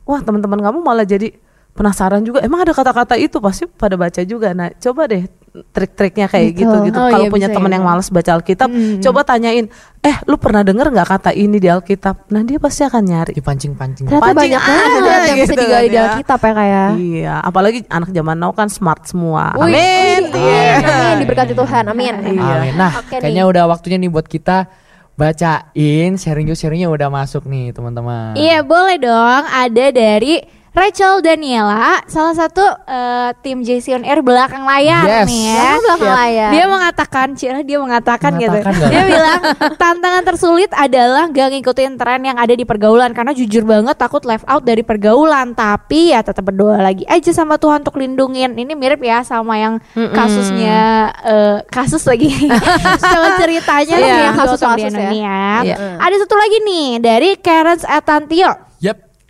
wah, 0.03 0.21
teman-teman 0.21 0.61
kamu 0.61 0.79
malah 0.79 1.03
jadi 1.03 1.33
penasaran 1.75 2.23
juga. 2.23 2.39
Emang 2.39 2.63
ada 2.63 2.71
kata-kata 2.71 3.19
itu 3.19 3.43
pasti 3.43 3.67
pada 3.67 3.99
baca 3.99 4.23
juga. 4.23 4.55
Nah, 4.55 4.71
coba 4.79 5.11
deh 5.11 5.27
trik-triknya 5.71 6.27
kayak 6.27 6.51
Betul. 6.51 6.59
gitu 6.59 6.75
gitu. 6.91 6.99
Oh, 6.99 7.07
Kalau 7.07 7.25
iya, 7.27 7.31
punya 7.31 7.47
bisa 7.47 7.55
teman 7.55 7.71
ya. 7.71 7.75
yang 7.79 7.85
malas 7.87 8.07
baca 8.11 8.31
Alkitab, 8.35 8.67
coba 8.99 9.19
tanyain, 9.23 9.71
"Eh, 10.03 10.15
lu 10.27 10.35
pernah 10.35 10.67
denger 10.67 10.91
nggak 10.91 11.07
kata 11.07 11.31
ini 11.31 11.63
di 11.63 11.71
Alkitab?" 11.71 12.27
Nah, 12.31 12.43
dia 12.43 12.59
pasti 12.59 12.83
akan 12.83 13.01
nyari. 13.03 13.31
dipancing-pancing. 13.35 14.03
Ternyata 14.07 14.23
Pancing 14.23 14.39
banyak 14.39 14.61
banget 14.61 14.89
ada 14.95 15.11
yang 15.27 15.37
bisa 15.39 15.53
gitu 15.55 15.61
digali 15.63 15.87
kan 15.87 15.91
di 15.91 15.95
ya. 15.95 16.03
Alkitab 16.11 16.39
ya 16.39 16.51
kayak. 16.55 16.89
Iya, 16.95 17.33
apalagi 17.39 17.79
anak 17.87 18.09
zaman 18.11 18.35
now 18.35 18.51
kan 18.51 18.67
smart 18.67 19.03
semua. 19.07 19.55
Wih, 19.55 19.63
Amin. 19.67 20.21
Iya. 20.31 20.71
Amin, 20.79 21.15
diberkati 21.23 21.53
Tuhan. 21.55 21.83
Amin. 21.87 22.13
Amin. 22.19 22.73
Nah, 22.75 22.91
Oke 22.99 23.19
kayaknya 23.19 23.43
nih. 23.43 23.51
udah 23.51 23.63
waktunya 23.67 23.95
nih 23.99 24.11
buat 24.11 24.27
kita 24.27 24.67
bacain 25.15 26.19
sharing 26.19 26.51
yuk 26.51 26.59
sharingnya 26.59 26.91
udah 26.91 27.07
masuk 27.07 27.47
nih 27.47 27.71
teman-teman. 27.71 28.35
Iya 28.35 28.59
boleh 28.61 28.99
dong. 28.99 29.43
Ada 29.47 29.95
dari 29.95 30.43
Rachel 30.75 31.23
Daniela, 31.23 32.03
salah 32.03 32.35
satu 32.35 32.59
eh, 32.83 33.31
tim 33.39 33.63
JC 33.63 33.95
on 33.95 34.03
Air 34.03 34.19
belakang 34.19 34.67
layar 34.67 35.07
Yes. 35.07 35.23
nih 35.23 35.41
ya. 35.47 35.55
Belakang 35.55 35.79
belakang 35.87 36.15
layar. 36.19 36.49
Dia 36.51 36.65
mengatakan, 36.67 37.27
Cira 37.31 37.59
dia 37.63 37.77
mengatakan, 37.79 38.31
gitu. 38.35 38.51
Mengatakan 38.51 38.73
nggak? 38.75 38.91
Dia 38.91 39.03
bilang 39.07 39.39
tantangan 39.79 40.23
tersulit 40.27 40.67
adalah 40.75 41.31
gak 41.31 41.47
ngikutin 41.55 41.95
tren 41.95 42.21
yang 42.21 42.35
ada 42.35 42.51
di 42.51 42.67
pergaulan 42.67 43.15
karena 43.15 43.31
jujur 43.31 43.63
banget 43.63 43.95
takut 43.95 44.27
left 44.27 44.43
out 44.51 44.67
dari 44.67 44.83
pergaulan. 44.83 45.55
Tapi 45.55 46.11
ya 46.11 46.19
tetap 46.19 46.43
berdoa 46.43 46.83
lagi 46.83 47.07
aja 47.07 47.31
sama 47.31 47.55
Tuhan 47.55 47.79
untuk 47.79 47.95
lindungin. 47.95 48.59
Ini 48.59 48.75
mirip 48.75 48.99
ya 48.99 49.23
sama 49.23 49.55
yang 49.55 49.79
kasusnya 49.95 50.79
eh, 51.23 51.57
kasus 51.71 52.03
lagi. 52.03 52.27
Coba 53.15 53.39
ceritanya 53.39 53.95
nih 53.95 54.11
yang 54.27 54.35
Kasus-kasus 54.35 54.91
ya. 54.91 55.07
ya. 55.07 55.47
Iya. 55.63 55.75
Ada 56.03 56.15
satu 56.27 56.35
lagi 56.35 56.57
nih 56.67 56.87
dari 56.99 57.29
Karen 57.39 57.79
Atantio. 57.79 58.74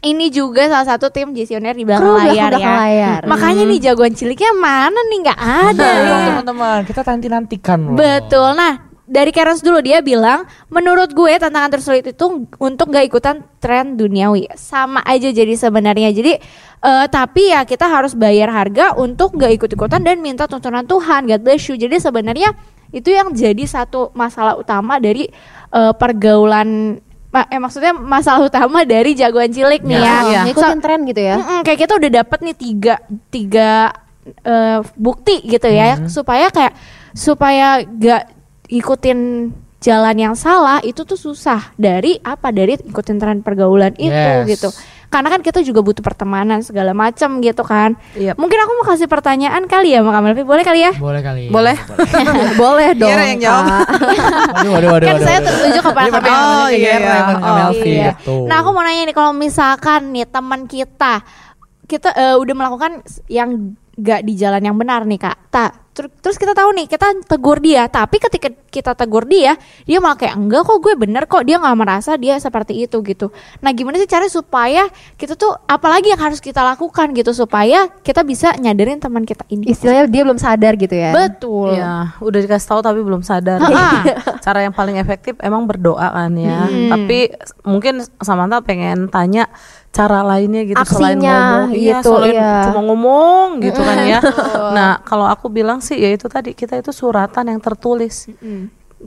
Ini 0.06 0.30
juga 0.30 0.70
salah 0.70 0.86
satu 0.86 1.10
tim 1.10 1.34
visioner 1.34 1.74
di 1.74 1.82
belakang 1.82 2.06
Kru 2.06 2.22
layar 2.22 2.53
belakang 2.53 2.62
ya. 2.62 2.76
layar. 2.78 3.22
Makanya 3.26 3.64
nih 3.66 3.80
jagoan 3.89 4.14
ciliknya 4.14 4.53
mana 4.53 5.01
nih 5.10 5.18
nggak 5.26 5.39
ada. 5.41 5.82
Nah, 5.82 5.97
ya. 5.97 6.18
teman-teman, 6.30 6.80
kita 6.86 7.01
nanti 7.01 7.28
nantikan 7.34 7.80
loh. 7.82 7.97
Betul. 7.97 8.53
Nah, 8.53 8.86
dari 9.06 9.30
Karens 9.30 9.62
dulu 9.62 9.82
dia 9.86 10.01
bilang, 10.01 10.49
menurut 10.70 11.14
gue 11.14 11.38
tantangan 11.38 11.78
tersulit 11.78 12.06
itu 12.10 12.45
untuk 12.58 12.89
gak 12.89 13.06
ikutan 13.06 13.45
tren 13.62 13.93
duniawi. 13.97 14.49
Sama 14.58 15.01
aja 15.06 15.30
jadi 15.30 15.53
sebenarnya. 15.53 16.10
Jadi 16.10 16.34
eh, 16.82 17.06
tapi 17.10 17.53
ya 17.53 17.66
kita 17.66 17.86
harus 17.86 18.18
bayar 18.18 18.49
harga 18.49 18.97
untuk 18.97 19.38
gak 19.38 19.53
ikut-ikutan 19.62 20.01
dan 20.01 20.22
minta 20.22 20.49
tuntunan 20.49 20.86
Tuhan. 20.89 21.30
God 21.30 21.41
bless 21.45 21.70
you. 21.70 21.78
Jadi 21.78 22.01
sebenarnya 22.01 22.53
itu 22.89 23.14
yang 23.14 23.30
jadi 23.34 23.62
satu 23.66 24.10
masalah 24.18 24.58
utama 24.58 24.97
dari 24.97 25.30
eh, 25.74 25.93
pergaulan 25.93 26.97
eh 27.43 27.57
maksudnya 27.57 27.91
masalah 27.91 28.45
utama 28.45 28.83
dari 28.83 29.11
jagoan 29.11 29.49
cilik 29.49 29.81
nih 29.81 29.97
ya. 29.97 30.15
Iya. 30.23 30.41
Ngikutin 30.47 30.79
tren 30.79 30.99
gitu 31.03 31.21
ya. 31.21 31.36
Mm-mm, 31.36 31.59
kayak 31.61 31.79
kita 31.81 31.93
udah 31.95 32.11
dapet 32.13 32.39
nih 32.41 32.55
tiga 32.55 32.95
tiga 33.27 33.71
eh, 34.41 34.79
bukti 34.95 35.43
gitu 35.43 35.67
ya 35.67 36.07
supaya 36.07 36.47
kayak 36.47 36.73
supaya 37.11 37.67
gak 37.83 38.31
ikutin 38.67 39.51
jalan 39.77 40.17
yang 40.17 40.33
salah 40.33 40.81
itu 40.81 41.05
tuh 41.05 41.13
susah 41.13 41.69
dari 41.75 42.17
apa 42.19 42.49
dari 42.49 42.73
ikutin 42.75 43.17
tren 43.21 43.39
pergaulan 43.39 43.93
itu 43.95 44.09
Yes. 44.09 44.49
gitu 44.49 44.69
karena 45.16 45.32
kan 45.32 45.39
kita 45.39 45.63
juga 45.63 45.80
butuh 45.80 46.03
pertemanan 46.03 46.59
segala 46.59 46.91
macam 46.91 47.39
gitu 47.39 47.63
kan. 47.63 47.95
Iya. 48.11 48.36
Mungkin 48.36 48.59
aku 48.59 48.72
mau 48.76 48.86
kasih 48.91 49.07
pertanyaan 49.07 49.63
kali 49.63 49.95
ya 49.95 50.03
sama 50.03 50.11
Kak 50.11 50.22
Melvi, 50.28 50.43
boleh 50.43 50.63
kali 50.68 50.84
ya? 50.84 50.91
Boleh 50.91 51.24
kali. 51.24 51.47
Boleh. 51.47 51.76
Boleh 52.59 52.89
dong. 52.99 53.07
Kira 53.07 53.24
yang 53.32 53.39
jawab. 53.39 53.63
Waduh, 53.63 54.72
waduh, 54.76 54.89
waduh, 54.91 55.07
kan 55.07 55.16
waduh, 55.16 55.24
saya 55.24 55.39
tertuju 55.39 55.80
kepada 55.80 56.09
Kak 56.11 56.20
Melvi. 56.20 56.36
Oh, 56.36 56.68
iya. 56.68 56.95
Bukan 56.99 57.24
Kak 57.32 57.39
Oh, 57.39 57.55
Melvi, 57.55 57.88
iya. 57.88 58.11
gitu. 58.11 58.36
Nah 58.43 58.55
aku 58.59 58.70
mau 58.76 58.84
nanya 58.84 59.03
nih 59.07 59.16
kalau 59.16 59.32
misalkan 59.32 60.01
nih 60.11 60.28
teman 60.28 60.68
kita 60.68 61.24
kita 61.86 62.09
eh, 62.11 62.36
udah 62.36 62.55
melakukan 62.57 62.91
yang 63.30 63.78
gak 63.95 64.27
di 64.27 64.33
jalan 64.35 64.61
yang 64.61 64.75
benar 64.75 65.07
nih 65.07 65.19
kak. 65.19 65.37
Ta, 65.51 65.71
ter- 65.95 66.11
terus 66.19 66.35
kita 66.35 66.51
tahu 66.51 66.75
nih 66.75 66.85
kita 66.91 67.23
tegur 67.23 67.63
dia, 67.63 67.87
tapi 67.87 68.19
ketika 68.19 68.51
kita 68.67 68.91
tegur 68.91 69.23
dia, 69.23 69.55
dia 69.87 70.03
malah 70.03 70.19
kayak 70.19 70.35
enggak 70.35 70.67
kok 70.67 70.83
gue 70.83 70.93
bener 70.99 71.23
kok 71.31 71.47
dia 71.47 71.55
nggak 71.55 71.77
merasa 71.79 72.19
dia 72.19 72.35
seperti 72.35 72.83
itu 72.83 72.99
gitu. 73.07 73.31
Nah 73.63 73.71
gimana 73.71 73.95
sih 73.95 74.09
cara 74.11 74.27
supaya 74.27 74.91
kita 75.15 75.39
tuh 75.39 75.55
apalagi 75.63 76.11
yang 76.11 76.19
harus 76.19 76.43
kita 76.43 76.59
lakukan 76.59 77.15
gitu 77.15 77.31
supaya 77.31 77.87
kita 78.03 78.27
bisa 78.27 78.51
nyadarin 78.59 78.99
teman 78.99 79.23
kita 79.23 79.47
ini. 79.47 79.71
Istilahnya 79.71 80.11
dia 80.11 80.21
belum 80.27 80.39
sadar 80.39 80.75
gitu 80.75 80.91
ya. 80.91 81.15
Betul. 81.15 81.79
Iya, 81.79 82.19
udah 82.19 82.39
dikasih 82.43 82.67
tahu 82.67 82.79
tapi 82.83 82.99
belum 82.99 83.23
sadar. 83.23 83.63
Cara 84.45 84.59
yang 84.59 84.75
paling 84.75 84.99
efektif 84.99 85.39
emang 85.39 85.63
berdoa 85.63 86.11
kan 86.11 86.35
ya. 86.35 86.67
Hmm. 86.67 86.91
Tapi 86.91 87.31
mungkin 87.63 88.03
Samantha 88.19 88.59
pengen 88.59 89.07
tanya 89.07 89.47
cara 89.95 90.19
lainnya 90.27 90.67
gitu 90.67 90.83
selain 90.91 91.15
Aksinya, 91.23 91.39
ngomong. 91.39 91.67
Iya, 91.71 91.95
gitu, 92.03 92.11
selain 92.11 92.35
iya. 92.35 92.55
cuma 92.67 92.81
ngomong 92.83 93.47
gitu 93.63 93.79
kan 93.79 93.97
ya. 94.03 94.19
nah, 94.75 94.91
kalau 95.07 95.23
aku 95.31 95.47
bilang 95.47 95.79
sih 95.79 95.95
ya 95.95 96.11
itu 96.11 96.27
tadi 96.27 96.51
kita 96.51 96.75
itu 96.75 96.91
suratan 96.91 97.55
yang 97.55 97.63
tertulis. 97.63 98.27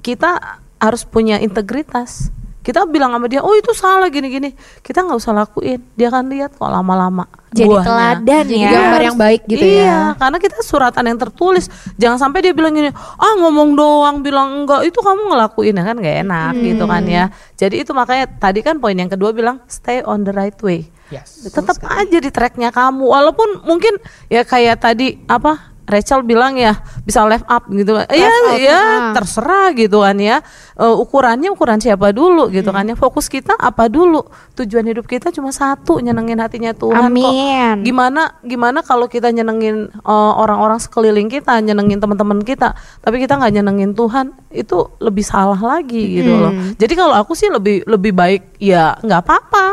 Kita 0.00 0.60
harus 0.80 1.04
punya 1.04 1.36
integritas. 1.44 2.32
Kita 2.68 2.84
bilang 2.84 3.16
sama 3.16 3.32
dia, 3.32 3.40
oh 3.40 3.56
itu 3.56 3.72
salah 3.72 4.12
gini-gini. 4.12 4.52
Kita 4.84 5.00
nggak 5.00 5.16
usah 5.16 5.32
lakuin. 5.32 5.80
Dia 5.96 6.12
akan 6.12 6.28
lihat 6.28 6.52
kok 6.52 6.68
lama-lama. 6.68 7.24
Jadi 7.48 7.64
buahnya. 7.64 7.88
teladan 7.88 8.44
Jadi 8.44 8.60
ya. 8.60 8.70
gambar 8.76 9.00
yang 9.08 9.16
baik 9.16 9.42
gitu 9.48 9.64
iya, 9.64 9.88
ya. 9.88 10.00
karena 10.20 10.36
kita 10.36 10.60
suratan 10.60 11.04
yang 11.08 11.16
tertulis. 11.16 11.72
Jangan 11.96 12.20
sampai 12.20 12.44
dia 12.44 12.52
bilang 12.52 12.76
gini, 12.76 12.92
ah 12.92 13.32
ngomong 13.40 13.72
doang, 13.72 14.20
bilang 14.20 14.68
enggak, 14.68 14.84
itu 14.84 15.00
kamu 15.00 15.32
ngelakuin 15.32 15.80
ya 15.80 15.84
kan 15.88 15.96
nggak 15.96 16.16
enak 16.28 16.52
gitu 16.60 16.84
kan 16.84 17.02
ya. 17.08 17.24
Jadi 17.56 17.88
itu 17.88 17.96
makanya 17.96 18.28
tadi 18.36 18.60
kan 18.60 18.76
poin 18.76 19.00
yang 19.00 19.08
kedua 19.08 19.32
bilang 19.32 19.64
stay 19.64 20.04
on 20.04 20.28
the 20.28 20.32
right 20.36 20.60
way. 20.60 20.92
Yes. 21.08 21.48
Tetap 21.48 21.80
aja 21.88 22.18
di 22.20 22.28
tracknya 22.28 22.68
kamu, 22.68 23.00
walaupun 23.00 23.64
mungkin 23.64 23.96
ya 24.28 24.44
kayak 24.44 24.84
tadi 24.84 25.16
apa 25.24 25.72
Rachel 25.88 26.20
bilang 26.20 26.60
ya 26.60 26.76
bisa 27.02 27.24
left 27.24 27.48
up 27.48 27.64
gitu 27.72 27.96
kan. 27.96 28.06
Iya, 28.12 28.32
ya 28.60 28.76
ah. 28.76 29.12
terserah 29.16 29.72
gitu 29.72 30.04
kan 30.04 30.20
ya. 30.20 30.44
Eh, 30.76 30.94
ukurannya 31.00 31.48
ukuran 31.48 31.80
siapa 31.80 32.12
dulu 32.12 32.52
gitu 32.52 32.68
kan 32.68 32.84
ya. 32.84 32.94
Fokus 32.94 33.32
kita 33.32 33.56
apa 33.56 33.88
dulu? 33.88 34.20
Tujuan 34.52 34.84
hidup 34.84 35.08
kita 35.08 35.32
cuma 35.32 35.48
satu, 35.48 36.04
nyenengin 36.04 36.38
hatinya 36.44 36.76
Tuhan 36.76 37.08
kok. 37.08 37.08
Amin. 37.08 37.88
Gimana 37.88 38.36
gimana 38.44 38.84
kalau 38.84 39.08
kita 39.08 39.32
nyenengin 39.32 39.88
eh, 39.88 40.32
orang-orang 40.36 40.76
sekeliling 40.76 41.32
kita, 41.32 41.56
nyenengin 41.64 41.98
teman-teman 42.04 42.44
kita, 42.44 42.76
tapi 43.00 43.24
kita 43.24 43.40
nggak 43.40 43.52
nyenengin 43.56 43.96
Tuhan, 43.96 44.36
itu 44.52 44.92
lebih 45.00 45.24
salah 45.24 45.58
lagi 45.58 46.20
gitu 46.20 46.36
loh. 46.36 46.52
Jadi 46.76 46.92
kalau 46.92 47.16
aku 47.16 47.32
sih 47.32 47.48
lebih 47.48 47.88
lebih 47.88 48.12
baik 48.12 48.60
ya 48.60 48.92
nggak 49.00 49.20
apa-apa 49.24 49.66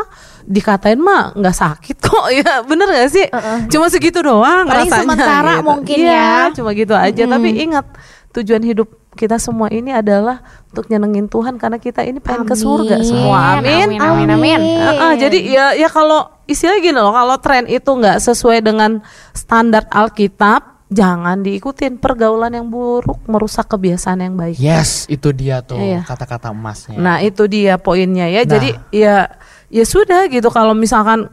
dikatain 0.46 0.96
mah 0.96 1.34
nggak 1.34 1.52
sakit 1.52 1.96
kok 1.98 2.26
ya 2.38 2.62
bener 2.62 2.86
gak 2.88 3.10
sih 3.10 3.26
cuma 3.66 3.86
segitu 3.86 4.18
doang 4.20 4.64
Paling 4.64 4.86
rasanya 4.86 5.02
sementara 5.02 5.52
gitu. 5.52 5.66
mungkin 5.66 5.96
Iya, 5.98 6.14
ya. 6.14 6.54
cuma 6.54 6.70
gitu 6.70 6.94
aja 6.94 7.22
tapi 7.26 7.48
ingat 7.58 7.86
tujuan 8.32 8.62
hidup 8.62 8.88
kita 9.12 9.36
semua 9.36 9.66
ini 9.68 9.90
adalah 9.90 10.40
untuk 10.68 10.86
nyenengin 10.86 11.26
Tuhan 11.26 11.56
karena 11.56 11.76
kita 11.76 12.00
ini 12.00 12.20
pengen 12.20 12.44
ke 12.44 12.52
surga 12.52 13.00
Amin. 13.00 13.06
semua 13.06 13.38
amin 13.56 13.88
Amin, 13.96 13.98
amin, 13.98 14.28
amin. 14.30 14.60
Ah, 14.78 14.92
ah, 15.02 15.12
jadi 15.14 15.38
ya 15.40 15.66
ya 15.74 15.88
kalau 15.88 16.28
istilahnya 16.44 16.80
gini 16.80 16.96
loh 16.96 17.10
kalau 17.10 17.36
tren 17.36 17.64
itu 17.64 17.88
nggak 17.88 18.20
sesuai 18.20 18.60
dengan 18.60 19.00
standar 19.32 19.88
Alkitab 19.88 20.76
jangan 20.86 21.40
diikutin 21.40 21.96
pergaulan 21.96 22.52
yang 22.52 22.68
buruk 22.68 23.18
merusak 23.26 23.66
kebiasaan 23.66 24.20
yang 24.20 24.36
baik 24.36 24.54
Yes, 24.54 25.08
itu 25.08 25.32
dia 25.32 25.58
tuh 25.58 25.74
Iya. 25.76 26.04
kata-kata 26.04 26.52
emasnya. 26.52 26.94
Nah 26.94 27.18
itu 27.18 27.48
dia 27.48 27.74
poinnya 27.74 28.30
ya. 28.30 28.44
Nah. 28.44 28.50
Jadi 28.52 28.68
ya 28.94 29.26
ya 29.68 29.82
sudah 29.82 30.26
gitu 30.26 30.46
kalau 30.48 30.72
misalkan 30.72 31.26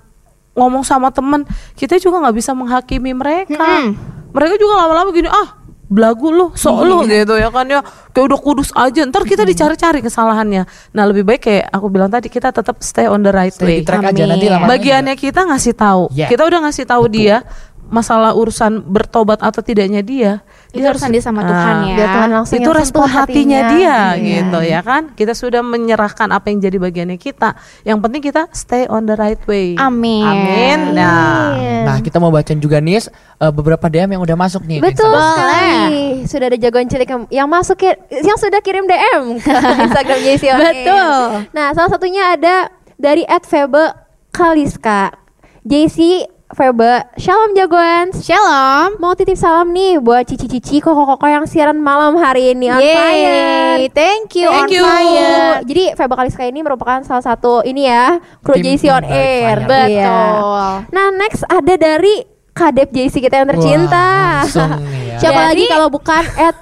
ngomong 0.53 0.81
sama 0.81 1.09
temen 1.09 1.45
kita 1.73 1.97
juga 1.97 2.21
nggak 2.21 2.35
bisa 2.37 2.51
menghakimi 2.53 3.11
mereka. 3.11 3.89
Mereka 4.33 4.57
juga 4.57 4.85
lama-lama 4.85 5.09
gini 5.09 5.29
ah 5.29 5.61
belagu 5.83 6.33
lu, 6.33 6.49
sok 6.57 6.89
lu 6.89 7.05
Iya. 7.05 7.21
gitu 7.21 7.37
ya 7.37 7.53
kan 7.53 7.69
ya 7.69 7.85
kayak 8.09 8.25
udah 8.25 8.39
kudus 8.41 8.69
aja. 8.73 9.05
Ntar 9.05 9.25
kita 9.25 9.45
dicari-cari 9.45 10.01
kesalahannya. 10.01 10.65
Nah 10.89 11.03
lebih 11.05 11.21
baik 11.21 11.41
kayak 11.45 11.69
aku 11.69 11.85
bilang 11.89 12.09
tadi 12.09 12.33
kita 12.33 12.49
tetap 12.49 12.81
stay 12.81 13.05
on 13.05 13.21
the 13.21 13.29
right 13.29 13.53
Stay 13.53 13.65
way. 13.65 13.77
di 13.81 13.85
track 13.85 14.09
aja 14.09 14.23
nanti 14.25 14.49
Bagiannya 14.49 15.13
kita 15.13 15.45
ngasih 15.45 15.73
tahu. 15.77 16.09
Yeah. 16.13 16.29
Kita 16.29 16.49
udah 16.49 16.65
ngasih 16.65 16.85
tahu 16.89 17.05
dia 17.13 17.45
masalah 17.93 18.33
urusan 18.33 18.81
bertobat 18.81 19.37
atau 19.41 19.61
tidaknya 19.61 20.01
dia. 20.01 20.41
Itu 20.73 20.81
urusan 20.83 21.09
dia 21.09 21.21
sama 21.21 21.41
Tuhan 21.41 21.75
ya. 21.85 21.95
Biar 21.95 22.09
Tuhan 22.11 22.29
langsung 22.33 22.57
itu 22.57 22.69
respon 22.69 23.05
sentuh 23.05 23.13
hatinya, 23.15 23.59
dia 23.69 23.77
Iya. 23.77 23.97
gitu 24.17 24.59
ya 24.59 24.79
kan. 24.81 25.13
Kita 25.13 25.31
sudah 25.31 25.61
menyerahkan 25.61 26.25
apa 26.27 26.49
yang 26.49 26.59
jadi 26.59 26.77
bagiannya 26.77 27.15
kita. 27.15 27.53
Yang 27.81 27.97
penting 27.99 28.21
kita 28.23 28.41
stay 28.51 28.83
on 28.85 29.05
the 29.05 29.13
right 29.13 29.37
way. 29.45 29.77
Amin. 29.77 30.25
Amin. 30.25 30.79
Nah, 30.93 31.53
Nah, 31.83 31.97
kita 31.99 32.17
mau 32.17 32.27
bacain 32.27 32.57
juga 32.57 32.79
nih 32.79 33.05
eh, 33.05 33.51
beberapa 33.51 33.85
DM 33.85 34.11
yang 34.11 34.23
udah 34.23 34.33
masuk 34.35 34.63
nih. 34.63 34.79
Betul 34.79 35.13
sekali. 35.13 36.25
Sudah 36.25 36.47
ada 36.47 36.57
jagoan 36.57 36.87
cilik 36.87 37.05
yang, 37.05 37.21
yang 37.29 37.47
masuk 37.47 37.77
ki- 37.77 37.99
yang 38.23 38.35
sudah 38.35 38.57
kirim 38.59 38.83
DM 38.83 39.37
ke 39.37 39.53
Instagram 39.85 40.19
JC. 40.19 40.43
Betul. 40.49 41.13
Nah, 41.49 41.69
salah 41.71 41.91
satunya 41.91 42.33
ada 42.33 42.67
dari 42.95 43.21
@febe 43.43 43.93
Kaliska. 44.31 45.13
JC 45.61 46.25
Febe, 46.53 47.01
shalom 47.15 47.51
jagoan. 47.51 48.13
Shalom. 48.13 49.01
Mau 49.01 49.13
titip 49.13 49.33
salam 49.33 49.69
nih 49.69 49.97
buat 49.97 50.21
cici-cici 50.23 50.79
koko-koko 50.79 51.25
yang 51.25 51.43
siaran 51.43 51.75
malam 51.75 52.13
hari 52.15 52.53
ini 52.53 52.69
on 52.69 52.77
fire. 52.77 53.81
Yeay, 53.81 53.89
thank 53.89 54.29
you 54.33 54.45
Thank 54.45 54.61
on 54.63 54.67
you. 54.69 54.83
fire. 54.83 55.65
Jadi 55.65 55.83
Febe 55.93 56.13
Kaliska 56.13 56.45
ini 56.45 56.61
merupakan 56.61 57.01
salah 57.01 57.25
satu 57.25 57.61
ini 57.61 57.85
ya 57.85 58.21
kru 58.39 58.53
Tim 58.53 58.69
JC 58.69 58.85
on 58.87 59.01
air. 59.03 59.59
fire. 59.59 59.89
Iya. 59.89 60.05
Betul. 60.05 60.69
Nah 60.93 61.07
next 61.11 61.41
ada 61.43 61.73
dari 61.73 62.15
Kadep 62.53 62.93
JC 62.93 63.17
kita 63.17 63.35
yang 63.35 63.49
tercinta. 63.49 63.97
Wah, 63.97 64.45
langsung 64.45 64.69
ya. 64.77 65.17
Siapa 65.17 65.33
Dari- 65.33 65.49
lagi 65.49 65.65
kalau 65.67 65.89
bukan 65.89 66.23
Ed 66.37 66.57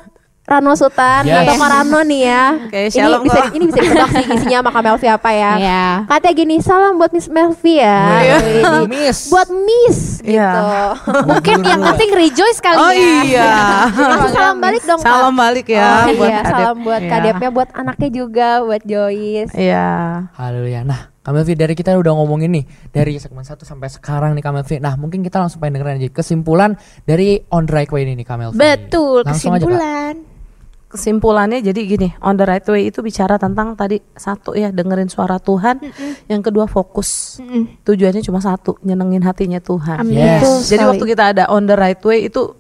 Rano 0.51 0.75
Sultan 0.75 1.23
Yes. 1.23 1.47
atau 1.47 1.55
Karano 1.55 1.99
nih 2.03 2.21
ya. 2.27 2.43
Oke, 2.59 2.79
ini 2.91 3.15
bisa 3.23 3.39
ini 3.55 3.63
bisa 3.65 3.79
ditebak 3.79 4.09
sih 4.11 4.25
isinya 4.35 4.57
sama 4.59 4.69
Kak 4.69 4.83
Melvi 4.83 5.07
apa 5.07 5.29
ya. 5.31 5.51
Iya. 5.55 5.85
Katanya 6.11 6.33
gini, 6.35 6.55
salam 6.59 6.99
buat 6.99 7.11
Miss 7.11 7.31
Melvi 7.31 7.79
ya. 7.79 7.99
Ini. 8.19 8.83
Miss. 8.85 9.31
Buat 9.31 9.47
Miss 9.47 9.99
Iya. 10.21 10.49
gitu. 10.51 10.63
Mungkin 11.31 11.55
yang 11.63 11.81
penting 11.81 12.09
rejoice 12.11 12.59
kali 12.59 12.75
Oh 12.75 12.91
ya. 12.91 13.15
iya. 13.23 13.51
Kasih 13.87 14.31
salam 14.31 14.57
balik 14.59 14.83
dong 14.83 14.99
Kak. 14.99 15.07
Salam 15.07 15.33
balik 15.33 15.67
ya 15.67 15.87
Oh, 16.03 16.13
buat 16.13 16.27
iya, 16.27 16.39
Kadep. 16.41 16.51
salam 16.51 16.75
buat 16.81 17.01
Iya. 17.01 17.09
kadepnya, 17.09 17.49
buat 17.49 17.69
anaknya 17.71 18.09
juga, 18.11 18.49
buat 18.61 18.81
Joyce. 18.83 19.53
Iya. 19.55 19.87
Haleluya. 20.35 20.83
Nah, 20.83 21.01
Kamelvi 21.21 21.53
dari 21.53 21.77
kita 21.77 21.93
udah 21.93 22.17
ngomongin 22.17 22.49
nih 22.51 22.65
dari 22.89 23.15
segmen 23.21 23.45
1 23.45 23.61
sampai 23.61 23.87
sekarang 23.87 24.33
nih 24.33 24.41
Kamelvi. 24.41 24.81
Nah, 24.81 24.97
mungkin 24.97 25.21
kita 25.21 25.37
langsung 25.37 25.61
pengen 25.61 25.77
dengerin 25.77 26.01
aja 26.01 26.09
kesimpulan 26.11 26.73
dari 27.05 27.39
on 27.47 27.63
the 27.63 27.71
right 27.71 27.87
way 27.87 28.01
ini 28.01 28.17
nih 28.17 28.25
Kamelvi. 28.25 28.57
Betul, 28.57 29.21
Langsung 29.23 29.53
aja, 29.53 29.63
Kak. 29.63 30.30
Kesimpulan. 30.91 31.47
Kesimpulannya 31.47 31.59
jadi 31.63 31.81
gini, 31.87 32.09
on 32.19 32.35
the 32.35 32.43
right 32.43 32.65
way 32.67 32.91
itu 32.91 32.99
bicara 32.99 33.39
tentang 33.39 33.73
tadi 33.79 34.03
satu 34.13 34.51
ya 34.53 34.69
dengerin 34.69 35.07
suara 35.07 35.39
Tuhan, 35.39 35.79
yang 36.27 36.43
kedua 36.43 36.67
fokus. 36.67 37.39
Tujuannya 37.87 38.19
cuma 38.19 38.43
satu, 38.43 38.75
nyenengin 38.83 39.23
hatinya 39.23 39.63
Tuhan. 39.63 40.03
Amin. 40.03 40.19
Yes. 40.19 40.43
Betul 40.43 40.57
Jadi 40.67 40.83
waktu 40.83 41.05
kita 41.15 41.23
ada 41.31 41.43
on 41.47 41.63
the 41.65 41.77
right 41.79 42.01
way 42.03 42.27
itu 42.27 42.53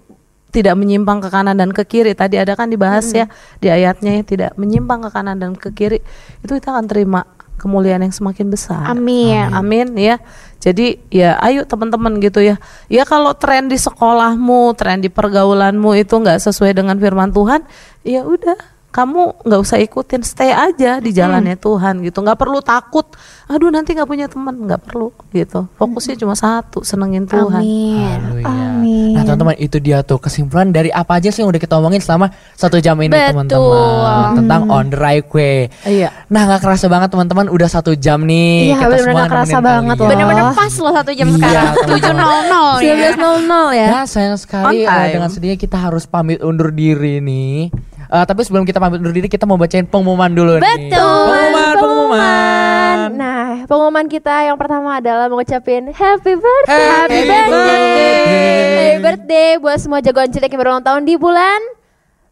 tidak 0.51 0.75
menyimpang 0.75 1.23
ke 1.23 1.29
kanan 1.31 1.55
dan 1.55 1.71
ke 1.71 1.83
kiri. 1.87 2.11
Tadi 2.11 2.35
ada 2.35 2.53
kan 2.59 2.67
dibahas 2.67 3.07
ya 3.15 3.25
di 3.63 3.71
ayatnya 3.71 4.19
ya 4.19 4.23
tidak 4.23 4.51
menyimpang 4.59 5.07
ke 5.07 5.09
kanan 5.09 5.39
dan 5.39 5.55
ke 5.55 5.71
kiri. 5.71 5.99
Itu 6.43 6.59
kita 6.59 6.75
akan 6.75 6.85
terima 6.91 7.23
kemuliaan 7.55 8.03
yang 8.03 8.13
semakin 8.13 8.51
besar. 8.51 8.89
Amin. 8.89 9.53
Amin 9.53 9.93
ya. 9.95 10.19
Jadi 10.61 11.01
ya 11.09 11.41
ayo 11.41 11.65
teman-teman 11.65 12.21
gitu 12.21 12.37
ya. 12.39 12.61
Ya 12.85 13.03
kalau 13.03 13.33
tren 13.33 13.65
di 13.65 13.81
sekolahmu, 13.81 14.77
tren 14.77 15.01
di 15.01 15.09
pergaulanmu 15.09 15.97
itu 15.97 16.13
nggak 16.13 16.37
sesuai 16.37 16.77
dengan 16.77 16.95
firman 17.01 17.33
Tuhan, 17.33 17.65
ya 18.05 18.21
udah 18.21 18.55
kamu 18.91 19.47
nggak 19.47 19.61
usah 19.63 19.79
ikutin, 19.79 20.21
stay 20.21 20.51
aja 20.51 20.99
di 20.99 21.15
jalannya 21.15 21.55
Tuhan 21.55 22.03
gitu. 22.05 22.21
nggak 22.21 22.37
perlu 22.37 22.59
takut. 22.61 23.07
Aduh 23.47 23.71
nanti 23.71 23.95
nggak 23.95 24.05
punya 24.05 24.27
teman, 24.27 24.67
nggak 24.67 24.83
perlu 24.85 25.09
gitu. 25.31 25.65
Fokusnya 25.79 26.19
cuma 26.19 26.35
satu, 26.37 26.83
senengin 26.83 27.25
Tuhan. 27.25 27.63
Amin. 27.63 28.19
Haleluya. 28.81 29.15
Nah 29.15 29.21
teman-teman 29.23 29.55
itu 29.57 29.77
dia 29.77 29.97
tuh 30.01 30.17
kesimpulan 30.17 30.69
dari 30.69 30.89
apa 30.89 31.17
aja 31.17 31.29
sih 31.29 31.41
yang 31.41 31.49
udah 31.49 31.61
kita 31.61 31.77
omongin 31.77 32.01
selama 32.01 32.29
satu 32.53 32.77
jam 32.77 32.97
ini 32.97 33.13
Betul. 33.13 33.29
teman-teman 33.31 34.25
tentang 34.37 34.61
on 34.67 34.85
the 34.89 34.97
right 34.97 35.27
way. 35.31 35.69
Iya. 35.83 36.09
Nah 36.27 36.41
nggak 36.45 36.61
kerasa 36.61 36.85
banget 36.85 37.09
teman-teman 37.09 37.45
udah 37.47 37.69
satu 37.69 37.93
jam 37.93 38.25
nih. 38.25 38.71
Iya, 38.71 38.75
kita 38.75 38.87
bener-bener 38.87 39.01
semua 39.01 39.19
nggak 39.21 39.31
kerasa 39.31 39.57
banget 39.61 39.95
loh. 39.95 40.09
Bener-bener 40.09 40.43
pas 40.51 40.73
loh 40.73 40.93
satu 40.93 41.11
jam 41.13 41.27
Iya, 41.27 41.35
sekarang. 41.37 41.73
teman-teman. 41.77 42.79
7.00 42.81 42.81
ya. 42.81 42.95
19.00 43.15 43.79
ya. 43.79 43.87
Ya 43.87 44.01
sayang 44.05 44.37
sekali 44.37 44.77
time. 44.83 45.11
dengan 45.13 45.29
sedihnya 45.29 45.57
kita 45.57 45.77
harus 45.77 46.03
pamit 46.05 46.39
undur 46.41 46.69
diri 46.71 47.21
nih. 47.21 47.69
Eh, 48.11 48.25
tapi 48.27 48.43
sebelum 48.43 48.67
kita 48.67 48.75
pamit 48.75 48.99
undur 48.99 49.15
diri 49.15 49.31
kita 49.31 49.47
mau 49.47 49.55
bacain 49.55 49.87
pengumuman 49.87 50.27
dulu 50.27 50.59
nih. 50.59 50.67
Betul. 50.67 50.99
Pengumuman, 50.99 51.70
pengumuman. 51.81 52.97
Nah, 53.11 53.45
pengumuman 53.65 54.05
kita 54.05 54.35
yang 54.43 54.55
pertama 54.55 54.95
adalah 54.95 55.25
mengucapin 55.25 55.89
happy 55.89 56.33
birthday. 56.33 56.69
Happy 56.69 57.19
birthday. 57.23 58.21
Happy 58.71 59.01
birthday 59.01 59.49
buat 59.57 59.77
semua 59.77 59.99
jagoan 59.99 60.29
cilik 60.29 60.47
yang 60.47 60.59
berulang 60.59 60.81
tahun 60.81 61.03
di 61.03 61.15
bulan 61.15 61.59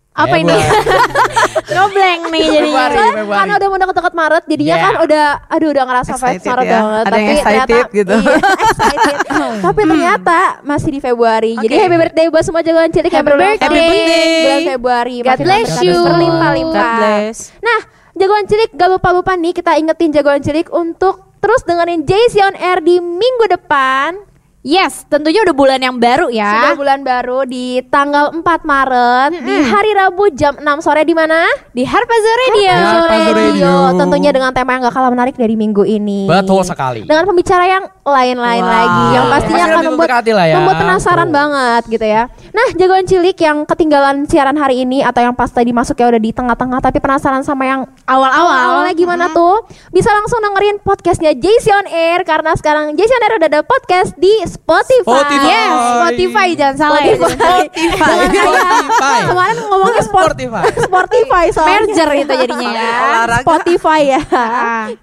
apa 0.10 0.36
ini? 0.36 0.52
Ngeblank 1.72 2.22
nih 2.28 2.42
Februari. 2.44 2.98
Karena 3.24 3.54
udah 3.56 3.68
mau 3.68 3.80
deket-deket 3.80 4.14
Maret 4.14 4.44
jadinya 4.46 4.68
Yeah. 4.70 4.84
kan 4.84 4.94
udah 5.00 5.26
aduh 5.48 5.70
udah 5.72 5.84
ngerasa 5.86 6.12
Excited 6.12 6.44
Maret 6.44 6.66
ya. 6.66 6.72
banget 6.76 7.04
Ada 7.06 7.16
yang 7.16 7.30
excited 7.30 7.48
ternyata, 7.64 7.96
gitu. 7.96 8.16
Iya, 8.20 8.36
excited. 8.60 9.16
Tapi 9.66 9.82
ternyata 9.82 10.40
masih 10.62 10.90
di 10.92 11.00
Februari. 11.00 11.54
Jadi 11.56 11.72
Oke. 11.72 11.82
happy 11.82 11.98
birthday 11.98 12.26
buat 12.28 12.44
semua 12.44 12.62
jagoan 12.62 12.90
cilik 12.90 13.08
Happy 13.08 13.24
berulang 13.24 13.48
birthday. 13.48 13.64
Happy 13.64 13.80
birthday. 13.80 14.44
bulan 14.44 14.62
Februari. 14.68 15.16
God 15.24 15.40
bless 15.40 15.70
you. 15.80 15.96
Berlimpah-limpah. 15.96 16.92
Bless. 17.00 17.38
Nah, 17.60 17.80
jagoan 18.20 18.46
cilik 18.52 18.76
gak 18.76 18.90
lupa-lupa 18.92 19.40
nih 19.40 19.56
kita 19.56 19.80
ingetin 19.80 20.12
jagoan 20.12 20.44
cilik 20.44 20.68
untuk 20.76 21.40
terus 21.40 21.64
dengerin 21.64 22.04
JC 22.04 22.44
on 22.44 22.56
Air 22.60 22.84
di 22.84 23.00
minggu 23.00 23.48
depan. 23.48 24.29
Yes, 24.60 25.08
tentunya 25.08 25.40
udah 25.48 25.56
bulan 25.56 25.80
yang 25.80 25.96
baru 25.96 26.28
ya. 26.28 26.52
Sudah 26.52 26.76
bulan 26.76 27.00
baru 27.00 27.48
di 27.48 27.80
tanggal 27.88 28.36
4 28.36 28.44
Maret 28.44 29.32
di 29.40 29.56
hari 29.64 29.96
Rabu 29.96 30.36
jam 30.36 30.52
6 30.60 30.84
sore 30.84 31.08
di 31.08 31.16
mana? 31.16 31.48
Di 31.72 31.88
Harpazo 31.88 32.32
Radio. 32.44 32.76
Harpazo 32.76 33.32
Radio. 33.40 33.72
Tentunya 33.96 34.36
dengan 34.36 34.52
tema 34.52 34.76
yang 34.76 34.84
gak 34.84 35.00
kalah 35.00 35.16
menarik 35.16 35.40
dari 35.40 35.56
minggu 35.56 35.88
ini. 35.88 36.28
Betul 36.28 36.68
sekali. 36.68 37.08
Dengan 37.08 37.24
pembicara 37.24 37.72
yang 37.72 37.88
lain-lain 38.04 38.60
Wow. 38.60 38.76
lagi 38.76 39.04
yang 39.16 39.26
pastinya 39.32 39.64
Pasti 39.64 39.72
akan 39.72 39.84
membuat 39.88 40.10
lah 40.28 40.46
ya. 40.46 40.56
membuat 40.60 40.78
penasaran 40.78 41.24
Betul. 41.24 41.38
banget 41.40 41.82
gitu 41.88 42.06
ya. 42.10 42.24
Nah, 42.50 42.68
jagoan 42.76 43.06
cilik 43.08 43.38
yang 43.40 43.58
ketinggalan 43.64 44.16
siaran 44.28 44.58
hari 44.60 44.84
ini 44.84 45.00
atau 45.00 45.24
yang 45.24 45.40
pas 45.40 45.48
tadi 45.48 45.72
masuk 45.72 45.96
ya 45.96 46.12
udah 46.12 46.20
di 46.20 46.36
tengah-tengah 46.36 46.84
tapi 46.84 47.00
penasaran 47.00 47.48
sama 47.48 47.64
yang 47.64 47.82
Awal-awal. 48.04 48.84
awalnya 48.84 48.92
gimana 48.92 49.32
tuh? 49.32 49.64
Bisa 49.88 50.12
langsung 50.12 50.44
dengerin 50.44 50.84
podcastnya 50.84 51.32
JC 51.32 51.72
on 51.72 51.88
Air 51.88 52.28
karena 52.28 52.52
sekarang 52.60 52.92
JC 52.92 53.08
on 53.08 53.24
Air 53.24 53.34
udah 53.40 53.48
ada 53.48 53.62
podcast 53.64 54.12
di 54.20 54.49
Spotify. 54.50 55.06
Spotify. 55.06 55.48
Yes, 55.50 55.72
Spotify 55.78 56.48
jangan 56.58 56.76
salah 56.76 57.02
ya. 57.06 57.16
Spotify. 57.16 57.60
Spotify. 57.70 59.20
Kemarin 59.30 59.58
ngomongnya 59.70 60.04
Spotify. 60.04 60.64
Spotify 60.82 61.46
soalnya. 61.54 61.78
Merger 61.86 62.10
itu 62.18 62.34
jadinya 62.46 62.70
ya. 62.74 62.92
Olahraga. 63.00 63.44
Spotify 63.46 64.02
ya. 64.18 64.22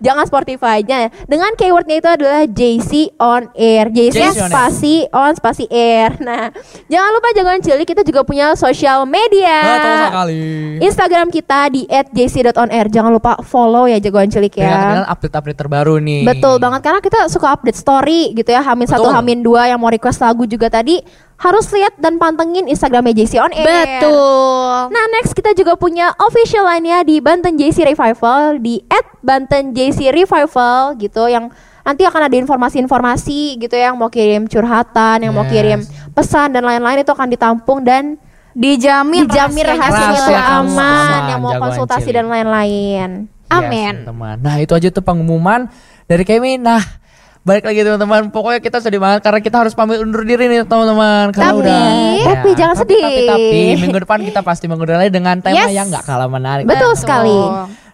Jangan 0.03 0.25
Spotify-nya. 0.27 0.99
Dengan 1.31 1.51
keywordnya 1.55 1.97
itu 2.03 2.09
adalah 2.11 2.43
JC 2.49 3.15
on 3.17 3.49
air. 3.55 3.89
JC, 3.91 4.17
JC 4.19 4.37
on 4.43 4.51
air. 4.51 4.51
spasi 4.51 4.95
on 5.15 5.33
spasi 5.39 5.65
air. 5.71 6.19
Nah, 6.19 6.51
jangan 6.91 7.11
lupa 7.15 7.29
jangan 7.37 7.57
cilik 7.63 7.87
kita 7.87 8.03
juga 8.03 8.27
punya 8.27 8.53
sosial 8.59 9.07
media. 9.07 9.59
Betul 9.63 9.95
sekali. 10.11 10.41
Instagram 10.83 11.27
kita 11.31 11.61
di 11.71 11.83
@jc.onair. 11.87 12.87
Jangan 12.91 13.13
lupa 13.15 13.39
follow 13.47 13.87
ya 13.87 14.03
jagoan 14.03 14.29
cilik 14.29 14.53
ya. 14.59 14.71
dengan 14.71 15.05
update-update 15.07 15.59
terbaru 15.59 16.03
nih. 16.03 16.27
Betul 16.27 16.59
banget 16.59 16.81
karena 16.83 17.01
kita 17.01 17.21
suka 17.31 17.55
update 17.55 17.79
story 17.79 18.35
gitu 18.35 18.51
ya. 18.51 18.61
Hamin 18.65 18.89
satu, 18.89 19.07
Betul. 19.07 19.15
Dua 19.41 19.69
yang 19.69 19.81
mau 19.81 19.91
request 19.91 20.21
lagu 20.21 20.45
juga 20.45 20.69
tadi 20.69 21.01
harus 21.37 21.69
lihat 21.73 22.01
dan 22.01 22.17
pantengin 22.17 22.65
Instagramnya 22.65 23.13
JC 23.13 23.37
on 23.41 23.53
air. 23.53 23.67
Betul. 23.67 24.89
Nah 24.89 25.05
next 25.17 25.37
kita 25.37 25.53
juga 25.53 25.77
punya 25.77 26.13
official 26.17 26.65
lainnya 26.65 27.05
di 27.05 27.21
Banten 27.21 27.57
JC 27.61 27.85
Revival 27.93 28.61
di 28.61 28.81
Banten 29.21 29.77
JC 29.77 30.09
Revival 30.13 30.97
gitu 30.97 31.29
yang 31.29 31.53
nanti 31.85 32.03
akan 32.03 32.27
ada 32.27 32.37
informasi-informasi 32.41 33.63
gitu 33.63 33.75
ya 33.79 33.93
yang 33.93 33.97
mau 34.01 34.11
kirim 34.11 34.51
curhatan, 34.51 35.23
yang 35.23 35.35
mau 35.37 35.47
Yes. 35.47 35.53
kirim 35.53 35.81
pesan 36.17 36.57
dan 36.57 36.67
lain-lain 36.67 37.05
itu 37.05 37.13
akan 37.13 37.29
ditampung 37.31 37.85
dan 37.85 38.19
Dijamin 38.57 39.29
dijamin 39.29 39.69
rahasianya 39.69 39.85
rahasianya 39.85 40.17
itu 40.17 40.33
Rahasia 40.33 40.49
kamu 40.49 40.69
aman, 40.73 41.21
yang 41.29 41.41
mau 41.45 41.55
konsultasi 41.61 42.09
dan 42.09 42.25
lain-lain. 42.25 43.29
Amin. 43.53 43.95
Yes, 44.01 44.09
teman. 44.09 44.37
Nah 44.41 44.57
itu 44.65 44.73
aja 44.73 44.89
tuh 44.89 45.05
pengumuman 45.05 45.69
dari 46.09 46.25
kami. 46.25 46.57
Nah 46.57 46.81
balik 47.47 47.63
lagi 47.63 47.81
teman-teman. 47.81 48.35
Pokoknya 48.35 48.59
kita 48.59 48.83
sedih 48.83 48.99
banget 48.99 49.23
karena 49.23 49.39
kita 49.39 49.57
harus 49.63 49.71
pamit 49.71 50.03
undur 50.03 50.27
diri 50.27 50.51
nih 50.51 50.67
teman-teman. 50.67 51.31
Karena 51.31 51.47
Tapi- 51.47 51.61
udah. 51.63 51.87
tapi 52.27 52.49
Ya, 52.51 52.57
jangan 52.59 52.75
tapi, 52.75 52.91
sedih. 52.91 53.03
Tapi, 53.07 53.23
tapi 53.25 53.61
minggu 53.79 53.99
depan 54.03 54.19
kita 54.21 54.41
pasti 54.43 54.67
mengundang 54.67 54.99
lagi 54.99 55.15
dengan 55.15 55.39
tema 55.39 55.63
Yes. 55.63 55.71
yang 55.71 55.87
nggak 55.87 56.03
kalah 56.03 56.27
menarik. 56.27 56.67
Betul 56.67 56.99
sekali. 56.99 57.39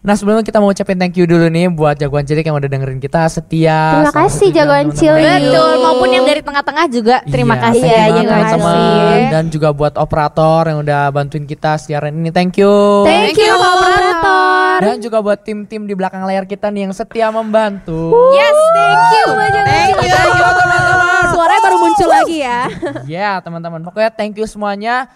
Nah 0.02 0.18
sebelumnya 0.18 0.42
kita 0.42 0.58
mau 0.58 0.66
ucapin 0.66 0.98
thank 0.98 1.14
you 1.14 1.30
dulu 1.30 1.46
nih 1.46 1.70
buat 1.70 1.94
jagoan 1.94 2.26
cilik 2.26 2.42
yang 2.42 2.58
udah 2.58 2.66
dengerin 2.66 2.98
kita 2.98 3.22
setia. 3.30 4.02
Terima 4.02 4.10
kasih, 4.10 4.48
jagoan 4.50 4.90
cilik. 4.90 5.40
Betul, 5.46 5.72
maupun 5.78 6.08
yang 6.10 6.24
dari 6.26 6.42
tengah-tengah 6.42 6.84
juga 6.90 7.16
terima 7.22 7.54
Iya, 7.54 7.62
kasih 7.62 7.86
thank 7.86 7.94
ya 7.94 8.06
you 8.10 8.26
teman-teman. 8.26 9.18
Dan 9.30 9.44
juga 9.46 9.68
buat 9.70 9.94
operator 9.94 10.62
yang 10.66 10.82
udah 10.82 11.02
bantuin 11.14 11.46
kita 11.46 11.78
siaran 11.78 12.18
ini. 12.18 12.34
Thank 12.34 12.58
you. 12.58 13.06
Thank 13.06 13.38
you 13.38 13.52
Pak 13.52 13.70
operator. 13.70 14.51
Dan 14.80 14.96
juga 15.04 15.18
buat 15.20 15.38
tim-tim 15.44 15.84
di 15.84 15.92
belakang 15.92 16.24
layar 16.24 16.48
kita 16.48 16.72
nih 16.72 16.88
yang 16.88 16.94
setia 16.96 17.28
membantu. 17.28 18.14
Yes, 18.32 18.56
thank 18.72 19.04
you. 19.12 19.26
Thank 19.66 19.96
you. 20.00 20.16
Suaranya 21.32 21.60
baru 21.60 21.76
muncul 21.82 22.08
lagi 22.08 22.36
ya. 22.40 22.60
Ya 23.04 23.32
teman-teman, 23.44 23.84
pokoknya 23.84 24.10
thank 24.14 24.38
you 24.38 24.48
semuanya. 24.48 25.10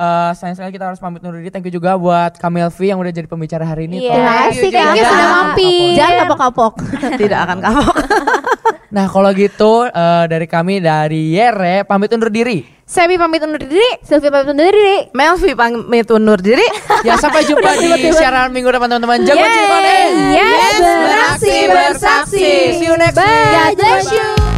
Eh 0.00 0.32
sayang 0.32 0.56
sekali 0.56 0.72
kita 0.72 0.88
harus 0.88 0.96
pamit 1.02 1.20
undur 1.20 1.36
diri. 1.36 1.52
Thank 1.52 1.68
you 1.68 1.74
juga 1.76 1.92
buat 1.98 2.38
Kamel 2.40 2.72
V 2.72 2.78
yang 2.88 2.96
udah 3.02 3.12
jadi 3.12 3.28
pembicara 3.28 3.68
hari 3.68 3.84
ini. 3.84 4.08
Iya, 4.08 4.48
asik 4.48 4.72
Thank 4.72 4.96
you 4.96 5.04
ya. 5.04 5.10
sudah 5.12 5.28
mampir. 5.28 5.92
Jangan 5.98 6.14
kapok-kapok. 6.24 6.74
Tidak 7.20 7.38
akan 7.38 7.58
kapok. 7.60 7.96
Nah 8.90 9.06
kalau 9.06 9.30
gitu 9.30 9.86
eh, 9.86 10.24
dari 10.26 10.50
kami 10.50 10.82
dari 10.82 11.38
Yere 11.38 11.86
pamit 11.86 12.10
undur 12.10 12.26
diri. 12.26 12.66
Sebi 12.82 13.14
pamit 13.14 13.38
undur 13.38 13.62
diri. 13.62 14.02
Sylvia 14.02 14.34
pamit 14.34 14.50
undur 14.50 14.66
diri. 14.66 15.06
Melvi 15.14 15.54
pamit 15.54 16.10
undur 16.10 16.42
diri. 16.42 16.66
Ya 17.06 17.16
sampai 17.16 17.48
jumpa 17.48 17.80
di 17.80 18.12
siaran 18.12 18.52
minggu 18.52 18.68
depan 18.68 18.90
teman-teman. 18.90 19.24
Jago. 19.24 19.40
Cirebon. 19.40 19.80
Yes, 20.36 20.76
beraksi, 20.82 21.56
bersaksi. 21.70 22.50
See 22.76 22.84
you 22.84 22.92
next 22.98 23.16
week. 23.16 23.54
God 23.54 23.72
bless 23.78 24.12
you. 24.12 24.50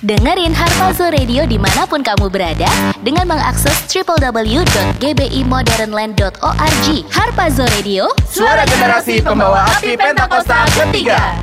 Dengerin 0.00 0.56
Harpazo 0.56 1.12
Radio 1.12 1.44
di 1.44 1.60
mana 1.60 1.84
pun 1.84 2.00
kamu 2.02 2.32
berada 2.32 2.64
dengan 3.04 3.28
mengakses 3.28 3.84
www.gbimodernland.org. 3.92 6.86
Harpazo 7.12 7.68
Radio, 7.78 8.08
Suara 8.24 8.64
generasi 8.64 9.20
pembawa 9.20 9.68
api 9.68 10.00
Pentakosta 10.00 10.64
ketiga. 10.72 11.36